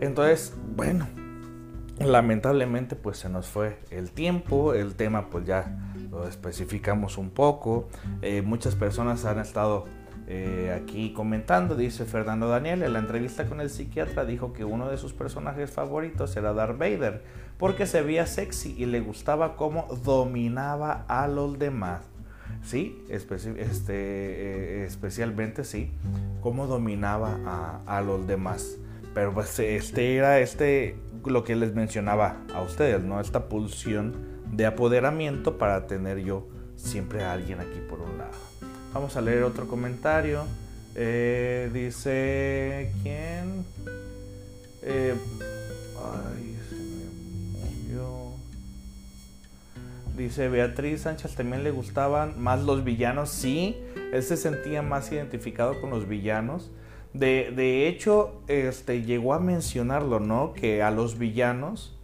Entonces, 0.00 0.52
bueno, 0.76 1.08
lamentablemente 1.98 2.96
pues 2.96 3.18
se 3.18 3.28
nos 3.28 3.46
fue 3.46 3.78
el 3.90 4.10
tiempo, 4.10 4.74
el 4.74 4.94
tema 4.94 5.30
pues 5.30 5.46
ya 5.46 5.94
lo 6.10 6.28
especificamos 6.28 7.16
un 7.16 7.30
poco, 7.30 7.88
eh, 8.20 8.42
muchas 8.42 8.74
personas 8.74 9.24
han 9.24 9.38
estado 9.38 9.86
eh, 10.26 10.74
aquí 10.74 11.12
comentando, 11.12 11.76
dice 11.76 12.06
Fernando 12.06 12.48
Daniel, 12.48 12.82
en 12.82 12.94
la 12.94 12.98
entrevista 12.98 13.46
con 13.46 13.60
el 13.60 13.68
psiquiatra 13.68 14.24
dijo 14.24 14.52
que 14.54 14.64
uno 14.64 14.88
de 14.88 14.96
sus 14.96 15.12
personajes 15.12 15.70
favoritos 15.70 16.34
era 16.36 16.54
Darth 16.54 16.78
Vader, 16.78 17.22
porque 17.58 17.86
se 17.86 18.00
veía 18.00 18.26
sexy 18.26 18.74
y 18.78 18.86
le 18.86 19.00
gustaba 19.00 19.56
cómo 19.56 19.86
dominaba 20.02 21.04
a 21.08 21.28
los 21.28 21.58
demás. 21.58 22.02
Sí, 22.62 23.04
este, 23.10 23.36
eh, 23.58 24.84
especialmente 24.86 25.64
sí, 25.64 25.92
cómo 26.40 26.66
dominaba 26.66 27.82
a, 27.86 28.00
los 28.00 28.26
demás. 28.26 28.78
Pero 29.12 29.34
pues 29.34 29.58
este 29.58 30.16
era 30.16 30.40
este, 30.40 30.96
lo 31.26 31.44
que 31.44 31.56
les 31.56 31.74
mencionaba 31.74 32.38
a 32.54 32.62
ustedes, 32.62 33.04
¿no? 33.04 33.20
Esta 33.20 33.48
pulsión 33.48 34.14
de 34.50 34.64
apoderamiento 34.64 35.58
para 35.58 35.86
tener 35.86 36.20
yo 36.20 36.48
siempre 36.74 37.22
a 37.22 37.32
alguien 37.32 37.60
aquí 37.60 37.80
por 37.88 38.00
un 38.00 38.16
lado. 38.16 38.43
Vamos 38.94 39.16
a 39.16 39.20
leer 39.20 39.42
otro 39.42 39.66
comentario. 39.66 40.44
Eh, 40.94 41.68
dice, 41.74 42.92
¿quién? 43.02 43.64
Eh, 44.82 45.16
ay, 45.98 46.56
se 46.68 46.76
me 46.76 47.98
movió. 47.98 48.36
Dice 50.16 50.48
Beatriz 50.48 51.00
Sánchez, 51.00 51.34
también 51.34 51.64
le 51.64 51.72
gustaban 51.72 52.40
más 52.40 52.62
los 52.62 52.84
villanos. 52.84 53.30
Sí, 53.30 53.76
él 54.12 54.22
se 54.22 54.36
sentía 54.36 54.80
más 54.80 55.10
identificado 55.10 55.80
con 55.80 55.90
los 55.90 56.06
villanos. 56.06 56.70
De, 57.12 57.52
de 57.54 57.88
hecho, 57.88 58.42
este, 58.46 59.02
llegó 59.02 59.34
a 59.34 59.40
mencionarlo, 59.40 60.20
¿no? 60.20 60.52
Que 60.52 60.84
a 60.84 60.92
los 60.92 61.18
villanos 61.18 61.98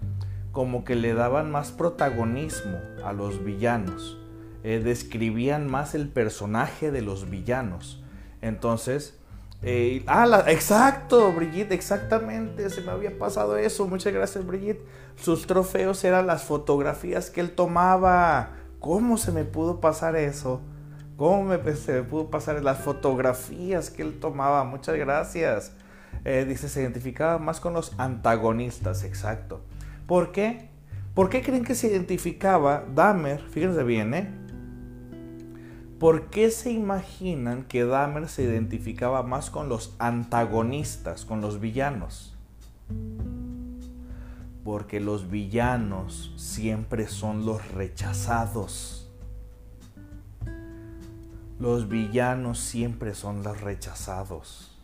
como 0.51 0.85
que 0.85 0.97
le 0.97 1.15
daban 1.15 1.53
más 1.53 1.71
protagonismo 1.71 2.79
a 3.05 3.13
los 3.13 3.45
villanos. 3.45 4.20
Eh, 4.63 4.81
describían 4.85 5.71
más 5.71 5.95
el 5.95 6.09
personaje 6.09 6.91
de 6.91 7.03
los 7.03 7.31
villanos. 7.31 8.03
Entonces, 8.43 9.19
ah, 10.07 10.45
exacto, 10.49 11.33
Brigitte, 11.33 11.73
exactamente, 11.73 12.69
se 12.71 12.81
me 12.81 12.91
había 12.91 13.19
pasado 13.19 13.57
eso. 13.57 13.87
Muchas 13.87 14.13
gracias, 14.13 14.47
Brigitte. 14.47 14.85
Sus 15.17 15.47
trofeos 15.47 16.03
eran 16.05 16.27
las 16.27 16.45
fotografías 16.45 17.31
que 17.31 17.41
él 17.41 17.53
tomaba. 17.53 18.51
¿Cómo 18.79 19.19
se 19.19 19.33
me 19.33 19.45
pudo 19.45 19.81
pasar 19.81 20.17
eso? 20.17 20.63
¿Cómo 21.17 21.45
me, 21.45 21.77
se 21.77 21.93
me 21.93 22.03
pudo 22.03 22.31
pasar 22.31 22.63
las 22.65 22.79
fotografías 22.79 23.91
que 23.91 24.01
él 24.03 24.19
tomaba? 24.19 24.65
Muchas 24.65 24.97
gracias. 24.97 25.73
Eh, 26.25 26.47
dice, 26.49 26.69
se 26.69 26.81
identificaba 26.81 27.39
más 27.39 27.61
con 27.61 27.75
los 27.75 27.93
antagonistas, 27.99 29.05
exacto. 29.05 29.61
¿Por 30.07 30.33
qué? 30.33 30.71
¿Por 31.15 31.29
qué 31.29 31.43
creen 31.43 31.65
que 31.65 31.75
se 31.75 31.89
identificaba 31.89 32.85
Dahmer? 32.95 33.41
Fíjense 33.51 33.83
bien, 33.83 34.15
¿eh? 34.15 34.40
¿Por 36.01 36.31
qué 36.31 36.51
se 36.51 36.73
imaginan 36.73 37.65
que 37.65 37.85
Dahmer 37.85 38.27
se 38.31 38.43
identificaba 38.45 39.23
más 39.23 39.51
con 39.51 39.69
los 39.69 39.95
antagonistas, 39.99 41.27
con 41.27 41.43
los 41.43 41.61
villanos? 41.61 42.35
Porque 44.65 44.99
los 44.99 45.31
villanos 45.31 46.33
siempre 46.37 47.07
son 47.07 47.45
los 47.45 47.71
rechazados. 47.73 49.11
Los 51.59 51.87
villanos 51.87 52.59
siempre 52.59 53.15
son 53.15 53.43
los 53.43 53.61
rechazados. 53.61 54.75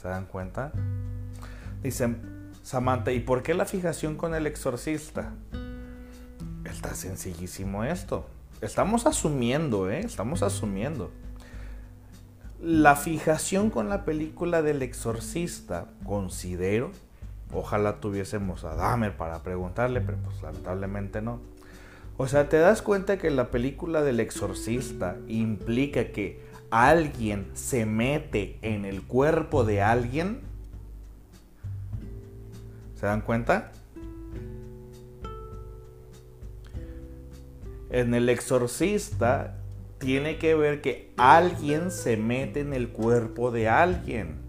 ¿Se 0.00 0.08
dan 0.08 0.24
cuenta? 0.24 0.72
Dicen, 1.82 2.50
Samantha, 2.62 3.12
¿y 3.12 3.20
por 3.20 3.42
qué 3.42 3.52
la 3.52 3.66
fijación 3.66 4.16
con 4.16 4.34
el 4.34 4.46
exorcista? 4.46 5.34
Está 6.64 6.94
sencillísimo 6.94 7.84
esto. 7.84 8.24
Estamos 8.62 9.06
asumiendo, 9.06 9.90
¿eh? 9.90 9.98
Estamos 9.98 10.44
asumiendo. 10.44 11.10
La 12.60 12.94
fijación 12.94 13.70
con 13.70 13.88
la 13.88 14.04
película 14.04 14.62
del 14.62 14.82
exorcista, 14.82 15.88
considero, 16.04 16.92
ojalá 17.52 18.00
tuviésemos 18.00 18.62
a 18.62 18.76
Dahmer 18.76 19.16
para 19.16 19.42
preguntarle, 19.42 20.00
pero 20.00 20.16
pues 20.18 20.40
lamentablemente 20.42 21.20
no. 21.20 21.40
O 22.18 22.28
sea, 22.28 22.48
¿te 22.48 22.58
das 22.58 22.82
cuenta 22.82 23.18
que 23.18 23.32
la 23.32 23.50
película 23.50 24.02
del 24.02 24.20
exorcista 24.20 25.16
implica 25.26 26.12
que 26.12 26.40
alguien 26.70 27.50
se 27.54 27.84
mete 27.84 28.60
en 28.62 28.84
el 28.84 29.02
cuerpo 29.02 29.64
de 29.64 29.82
alguien? 29.82 30.40
¿Se 32.94 33.06
dan 33.06 33.22
cuenta? 33.22 33.72
En 37.92 38.14
el 38.14 38.30
exorcista 38.30 39.58
tiene 39.98 40.38
que 40.38 40.54
ver 40.54 40.80
que 40.80 41.12
alguien 41.16 41.90
se 41.90 42.16
mete 42.16 42.60
en 42.60 42.72
el 42.72 42.88
cuerpo 42.88 43.50
de 43.50 43.68
alguien. 43.68 44.40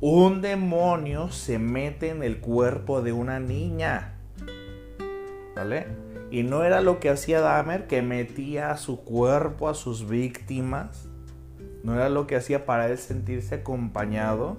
Un 0.00 0.42
demonio 0.42 1.32
se 1.32 1.58
mete 1.58 2.10
en 2.10 2.22
el 2.22 2.40
cuerpo 2.40 3.00
de 3.02 3.12
una 3.12 3.40
niña. 3.40 4.18
¿Vale? 5.56 5.86
Y 6.30 6.42
no 6.42 6.62
era 6.62 6.82
lo 6.82 7.00
que 7.00 7.08
hacía 7.08 7.40
Dahmer, 7.40 7.86
que 7.86 8.02
metía 8.02 8.70
a 8.70 8.76
su 8.76 9.02
cuerpo 9.02 9.68
a 9.70 9.74
sus 9.74 10.06
víctimas. 10.06 11.08
No 11.82 11.94
era 11.94 12.10
lo 12.10 12.26
que 12.26 12.36
hacía 12.36 12.66
para 12.66 12.88
él 12.88 12.98
sentirse 12.98 13.56
acompañado. 13.56 14.58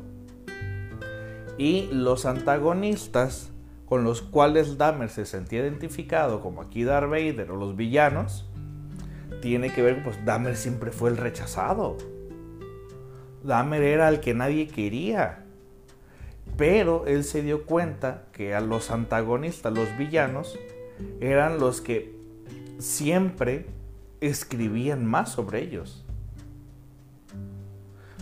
Y 1.59 1.87
los 1.91 2.25
antagonistas 2.25 3.51
con 3.89 4.03
los 4.03 4.21
cuales 4.21 4.77
Dahmer 4.77 5.09
se 5.09 5.25
sentía 5.25 5.61
identificado, 5.61 6.41
como 6.41 6.61
aquí 6.61 6.83
Darth 6.83 7.09
Vader 7.09 7.49
o 7.49 7.55
los 7.55 7.75
villanos, 7.75 8.47
tiene 9.41 9.73
que 9.73 9.81
ver, 9.81 10.03
pues 10.03 10.23
Dahmer 10.25 10.55
siempre 10.55 10.91
fue 10.91 11.09
el 11.09 11.17
rechazado. 11.17 11.97
Dahmer 13.43 13.81
era 13.81 14.07
el 14.09 14.19
que 14.19 14.35
nadie 14.35 14.67
quería. 14.67 15.45
Pero 16.55 17.07
él 17.07 17.23
se 17.23 17.41
dio 17.41 17.65
cuenta 17.65 18.25
que 18.31 18.53
a 18.53 18.61
los 18.61 18.91
antagonistas, 18.91 19.73
los 19.73 19.97
villanos, 19.97 20.59
eran 21.19 21.59
los 21.59 21.81
que 21.81 22.15
siempre 22.77 23.65
escribían 24.21 25.05
más 25.05 25.31
sobre 25.31 25.63
ellos. 25.63 26.05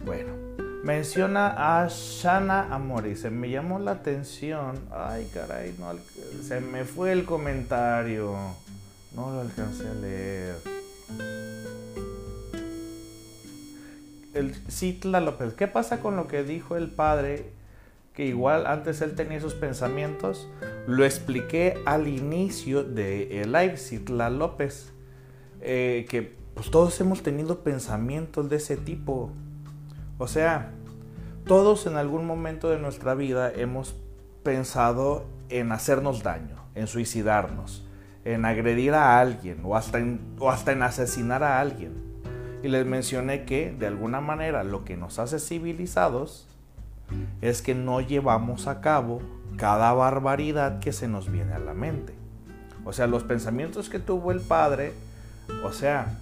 Bueno, 0.05 0.46
menciona 0.87 1.81
a 1.81 1.89
Shana 1.89 2.73
Amori. 2.73 3.17
Se 3.17 3.29
me 3.29 3.49
llamó 3.49 3.77
la 3.77 3.91
atención. 3.91 4.79
Ay, 4.89 5.29
caray, 5.33 5.75
no, 5.77 5.91
se 6.41 6.61
me 6.61 6.85
fue 6.85 7.11
el 7.11 7.25
comentario. 7.25 8.33
No 9.13 9.33
lo 9.33 9.41
alcancé 9.41 9.85
a 9.85 9.93
leer. 9.95 10.55
El 14.33 14.55
Citla 14.71 15.19
López. 15.19 15.55
¿Qué 15.55 15.67
pasa 15.67 15.99
con 15.99 16.15
lo 16.15 16.29
que 16.29 16.43
dijo 16.43 16.77
el 16.77 16.89
padre 16.89 17.49
que 18.13 18.25
igual 18.25 18.65
antes 18.65 19.01
él 19.01 19.13
tenía 19.13 19.37
esos 19.37 19.55
pensamientos, 19.55 20.47
lo 20.87 21.03
expliqué 21.03 21.83
al 21.85 22.07
inicio 22.07 22.83
de 22.85 23.43
live, 23.45 23.77
Citla 23.77 24.29
López, 24.29 24.93
eh, 25.61 26.05
que 26.09 26.33
pues 26.55 26.71
todos 26.71 26.99
hemos 27.01 27.21
tenido 27.23 27.59
pensamientos 27.59 28.49
de 28.49 28.55
ese 28.55 28.77
tipo. 28.77 29.31
O 30.17 30.27
sea, 30.27 30.71
todos 31.47 31.87
en 31.87 31.95
algún 31.95 32.25
momento 32.25 32.69
de 32.69 32.77
nuestra 32.77 33.15
vida 33.15 33.51
hemos 33.55 33.95
pensado 34.43 35.25
en 35.47 35.71
hacernos 35.71 36.21
daño, 36.21 36.57
en 36.75 36.87
suicidarnos, 36.87 37.85
en 38.25 38.43
agredir 38.43 38.93
a 38.93 39.19
alguien 39.19 39.61
o 39.63 39.77
hasta 39.77 39.99
en, 39.99 40.19
o 40.39 40.51
hasta 40.51 40.73
en 40.73 40.83
asesinar 40.83 41.43
a 41.43 41.61
alguien. 41.61 41.93
Y 42.63 42.67
les 42.67 42.85
mencioné 42.85 43.45
que 43.45 43.71
de 43.71 43.87
alguna 43.87 44.19
manera 44.19 44.65
lo 44.65 44.83
que 44.83 44.97
nos 44.97 45.19
hace 45.19 45.39
civilizados 45.39 46.47
es 47.41 47.61
que 47.61 47.75
no 47.75 48.01
llevamos 48.01 48.67
a 48.67 48.81
cabo 48.81 49.21
cada 49.55 49.93
barbaridad 49.93 50.79
que 50.79 50.91
se 50.91 51.07
nos 51.07 51.31
viene 51.31 51.53
a 51.53 51.59
la 51.59 51.73
mente. 51.73 52.13
O 52.83 52.91
sea, 52.91 53.07
los 53.07 53.23
pensamientos 53.23 53.89
que 53.89 53.99
tuvo 53.99 54.33
el 54.33 54.41
padre, 54.41 54.91
o 55.63 55.71
sea, 55.71 56.17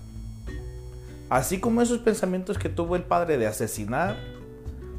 así 1.31 1.59
como 1.59 1.81
esos 1.81 1.97
pensamientos 1.99 2.59
que 2.59 2.69
tuvo 2.69 2.95
el 2.95 3.03
padre 3.03 3.39
de 3.39 3.47
asesinar, 3.47 4.34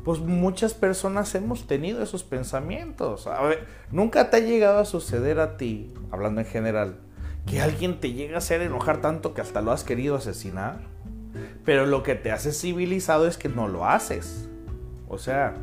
pues 0.06 0.20
muchas 0.20 0.72
personas 0.72 1.34
hemos 1.34 1.66
tenido 1.66 2.00
esos 2.00 2.22
pensamientos. 2.22 3.26
A 3.26 3.42
ver, 3.42 3.66
nunca 3.90 4.30
te 4.30 4.36
ha 4.36 4.38
llegado 4.38 4.78
a 4.78 4.84
suceder 4.84 5.40
a 5.40 5.56
ti, 5.56 5.92
hablando 6.12 6.40
en 6.40 6.46
general, 6.46 7.00
que 7.44 7.60
alguien 7.60 7.98
te 7.98 8.12
llega 8.12 8.36
a 8.36 8.38
hacer 8.38 8.60
enojar 8.62 9.00
tanto 9.00 9.34
que 9.34 9.40
hasta 9.40 9.62
lo 9.62 9.72
has 9.72 9.82
querido 9.82 10.14
asesinar. 10.14 10.78
Pero 11.64 11.86
lo 11.86 12.04
que 12.04 12.14
te 12.14 12.30
hace 12.30 12.52
civilizado 12.52 13.26
es 13.26 13.36
que 13.36 13.48
no 13.48 13.66
lo 13.66 13.84
haces. 13.84 14.48
O 15.08 15.18
sea, 15.18 15.54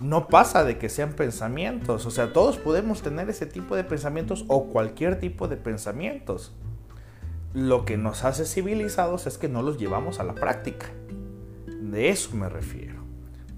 no 0.00 0.28
pasa 0.28 0.64
de 0.64 0.78
que 0.78 0.88
sean 0.88 1.12
pensamientos. 1.12 2.06
O 2.06 2.10
sea, 2.10 2.32
todos 2.32 2.56
podemos 2.56 3.02
tener 3.02 3.28
ese 3.28 3.44
tipo 3.44 3.76
de 3.76 3.84
pensamientos 3.84 4.46
o 4.48 4.68
cualquier 4.68 5.20
tipo 5.20 5.48
de 5.48 5.58
pensamientos. 5.58 6.54
Lo 7.52 7.84
que 7.84 7.98
nos 7.98 8.24
hace 8.24 8.46
civilizados 8.46 9.26
es 9.26 9.36
que 9.36 9.50
no 9.50 9.60
los 9.60 9.76
llevamos 9.76 10.18
a 10.18 10.24
la 10.24 10.34
práctica. 10.34 10.86
De 11.66 12.08
eso 12.08 12.34
me 12.34 12.48
refiero. 12.48 12.99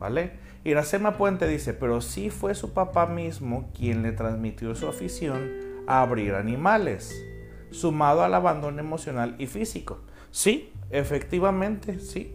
¿Vale? 0.03 0.33
Iracema 0.65 1.17
Puente 1.17 1.47
dice, 1.47 1.75
pero 1.75 2.01
sí 2.01 2.29
fue 2.29 2.57
su 2.57 2.73
papá 2.73 3.07
mismo 3.07 3.71
quien 3.73 4.03
le 4.03 4.11
transmitió 4.11 4.75
su 4.75 4.89
afición 4.89 5.49
a 5.87 6.03
abrir 6.03 6.35
animales, 6.35 7.25
sumado 7.71 8.25
al 8.25 8.35
abandono 8.35 8.81
emocional 8.81 9.37
y 9.39 9.47
físico. 9.47 10.01
Sí, 10.33 10.73
efectivamente, 10.91 12.01
sí. 12.01 12.35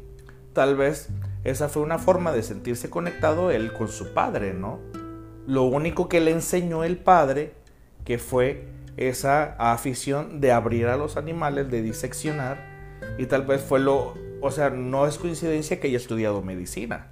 Tal 0.54 0.78
vez 0.78 1.10
esa 1.44 1.68
fue 1.68 1.84
una 1.84 1.98
forma 1.98 2.32
de 2.32 2.42
sentirse 2.42 2.90
conectado 2.90 3.52
él 3.52 3.74
con 3.74 3.90
su 3.90 4.14
padre, 4.14 4.54
¿no? 4.54 4.80
Lo 5.46 5.64
único 5.64 6.08
que 6.08 6.22
le 6.22 6.32
enseñó 6.32 6.86
el 6.86 6.96
padre, 6.96 7.52
que 8.06 8.18
fue 8.18 8.70
esa 8.96 9.58
afición 9.74 10.40
de 10.40 10.54
abrir 10.54 10.88
a 10.88 10.96
los 10.96 11.18
animales, 11.18 11.70
de 11.70 11.82
diseccionar, 11.82 12.60
y 13.18 13.26
tal 13.26 13.46
vez 13.46 13.60
fue 13.60 13.82
lo, 13.82 14.14
o 14.42 14.52
sea, 14.52 14.70
no 14.70 15.06
es 15.06 15.18
coincidencia 15.18 15.82
que 15.82 15.88
haya 15.88 15.98
estudiado 15.98 16.42
medicina. 16.42 17.12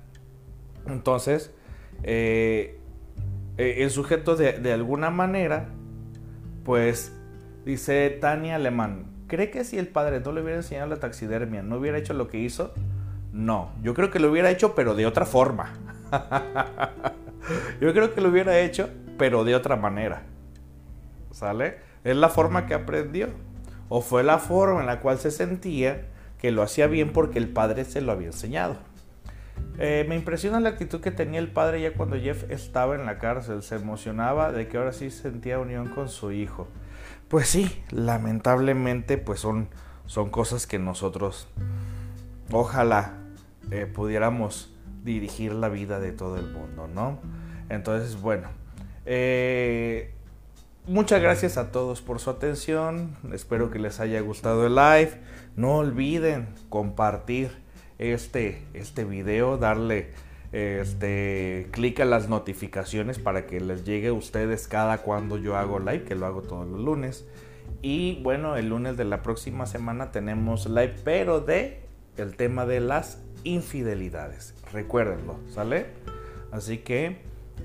Entonces, 0.87 1.53
eh, 2.03 2.79
eh, 3.57 3.75
el 3.79 3.89
sujeto 3.89 4.35
de, 4.35 4.53
de 4.53 4.73
alguna 4.73 5.09
manera, 5.09 5.69
pues, 6.63 7.13
dice 7.65 8.09
Tania 8.21 8.55
Alemán, 8.55 9.05
¿cree 9.27 9.49
que 9.49 9.63
si 9.63 9.77
el 9.77 9.87
padre 9.87 10.19
no 10.19 10.31
le 10.31 10.41
hubiera 10.41 10.57
enseñado 10.57 10.87
la 10.87 10.97
taxidermia, 10.97 11.63
no 11.63 11.77
hubiera 11.77 11.97
hecho 11.97 12.13
lo 12.13 12.27
que 12.27 12.39
hizo? 12.39 12.73
No, 13.31 13.71
yo 13.83 13.93
creo 13.93 14.11
que 14.11 14.19
lo 14.19 14.31
hubiera 14.31 14.49
hecho, 14.49 14.75
pero 14.75 14.95
de 14.95 15.05
otra 15.05 15.25
forma. 15.25 15.73
yo 17.81 17.91
creo 17.91 18.13
que 18.13 18.21
lo 18.21 18.29
hubiera 18.29 18.59
hecho, 18.59 18.89
pero 19.17 19.43
de 19.43 19.55
otra 19.55 19.75
manera. 19.75 20.23
¿Sale? 21.31 21.79
Es 22.05 22.15
la 22.15 22.29
forma 22.29 22.65
que 22.65 22.73
aprendió. 22.73 23.27
O 23.89 24.01
fue 24.01 24.23
la 24.23 24.37
forma 24.37 24.79
en 24.79 24.85
la 24.85 25.01
cual 25.01 25.17
se 25.19 25.31
sentía 25.31 26.05
que 26.39 26.51
lo 26.51 26.61
hacía 26.61 26.87
bien 26.87 27.11
porque 27.11 27.37
el 27.37 27.49
padre 27.49 27.83
se 27.83 27.99
lo 27.99 28.13
había 28.13 28.27
enseñado. 28.27 28.77
Eh, 29.77 30.05
me 30.07 30.15
impresiona 30.15 30.59
la 30.59 30.69
actitud 30.69 31.01
que 31.01 31.11
tenía 31.11 31.39
el 31.39 31.51
padre 31.51 31.81
ya 31.81 31.93
cuando 31.93 32.17
Jeff 32.17 32.49
estaba 32.49 32.95
en 32.95 33.05
la 33.05 33.17
cárcel. 33.19 33.61
Se 33.61 33.75
emocionaba 33.75 34.51
de 34.51 34.67
que 34.67 34.77
ahora 34.77 34.93
sí 34.93 35.11
sentía 35.11 35.59
unión 35.59 35.89
con 35.89 36.09
su 36.09 36.31
hijo. 36.31 36.67
Pues 37.27 37.47
sí, 37.47 37.83
lamentablemente 37.91 39.17
pues 39.17 39.39
son, 39.39 39.67
son 40.05 40.29
cosas 40.29 40.67
que 40.67 40.79
nosotros 40.79 41.47
ojalá 42.51 43.13
eh, 43.71 43.85
pudiéramos 43.87 44.71
dirigir 45.03 45.53
la 45.53 45.69
vida 45.69 45.99
de 45.99 46.11
todo 46.11 46.37
el 46.37 46.47
mundo, 46.51 46.87
¿no? 46.87 47.19
Entonces, 47.69 48.21
bueno, 48.21 48.49
eh, 49.05 50.13
muchas 50.87 51.21
gracias 51.21 51.57
a 51.57 51.71
todos 51.71 52.01
por 52.01 52.19
su 52.19 52.29
atención, 52.29 53.15
espero 53.33 53.71
que 53.71 53.79
les 53.79 53.99
haya 53.99 54.19
gustado 54.21 54.67
el 54.67 54.75
live, 54.75 55.19
no 55.55 55.77
olviden 55.77 56.47
compartir 56.69 57.64
este, 57.99 58.63
este 58.73 59.05
video, 59.05 59.57
darle 59.57 60.09
este 60.51 61.67
clic 61.71 61.99
a 61.99 62.05
las 62.05 62.29
notificaciones 62.29 63.19
para 63.19 63.45
que 63.45 63.59
les 63.59 63.83
llegue 63.83 64.07
a 64.07 64.13
ustedes 64.13 64.67
cada 64.69 64.99
cuando 64.99 65.37
yo 65.37 65.57
hago 65.57 65.79
live, 65.79 66.03
que 66.03 66.15
lo 66.15 66.25
hago 66.25 66.41
todos 66.43 66.67
los 66.67 66.79
lunes. 66.79 67.25
Y 67.81 68.21
bueno, 68.23 68.55
el 68.55 68.69
lunes 68.69 68.95
de 68.97 69.05
la 69.05 69.21
próxima 69.21 69.65
semana 69.65 70.11
tenemos 70.11 70.67
live, 70.67 70.95
pero 71.03 71.41
de 71.41 71.81
el 72.17 72.35
tema 72.35 72.65
de 72.65 72.79
las 72.79 73.21
infidelidades. 73.43 74.55
Recuérdenlo, 74.71 75.37
¿sale? 75.49 75.87
Así 76.51 76.79
que 76.79 77.17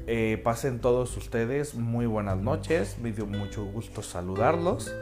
eh, 0.07 0.41
pasen 0.43 0.81
todos 0.81 1.17
ustedes 1.17 1.75
muy 1.75 2.07
buenas 2.07 2.39
noches. 2.39 2.99
Me 3.01 3.13
dio 3.13 3.27
mucho 3.27 3.65
gusto 3.65 4.03
saludarlos. 4.03 4.95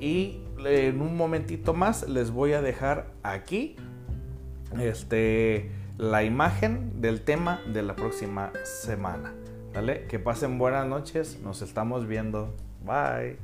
Y 0.00 0.42
en 0.64 1.00
un 1.00 1.16
momentito 1.16 1.72
más 1.72 2.08
les 2.08 2.30
voy 2.30 2.52
a 2.52 2.60
dejar 2.60 3.12
aquí 3.22 3.76
este, 4.78 5.70
la 5.98 6.24
imagen 6.24 7.00
del 7.00 7.22
tema 7.22 7.60
de 7.72 7.82
la 7.82 7.96
próxima 7.96 8.52
semana. 8.64 9.32
Que 10.08 10.18
pasen 10.18 10.56
buenas 10.56 10.86
noches. 10.86 11.38
Nos 11.42 11.60
estamos 11.60 12.06
viendo. 12.06 12.54
Bye. 12.84 13.36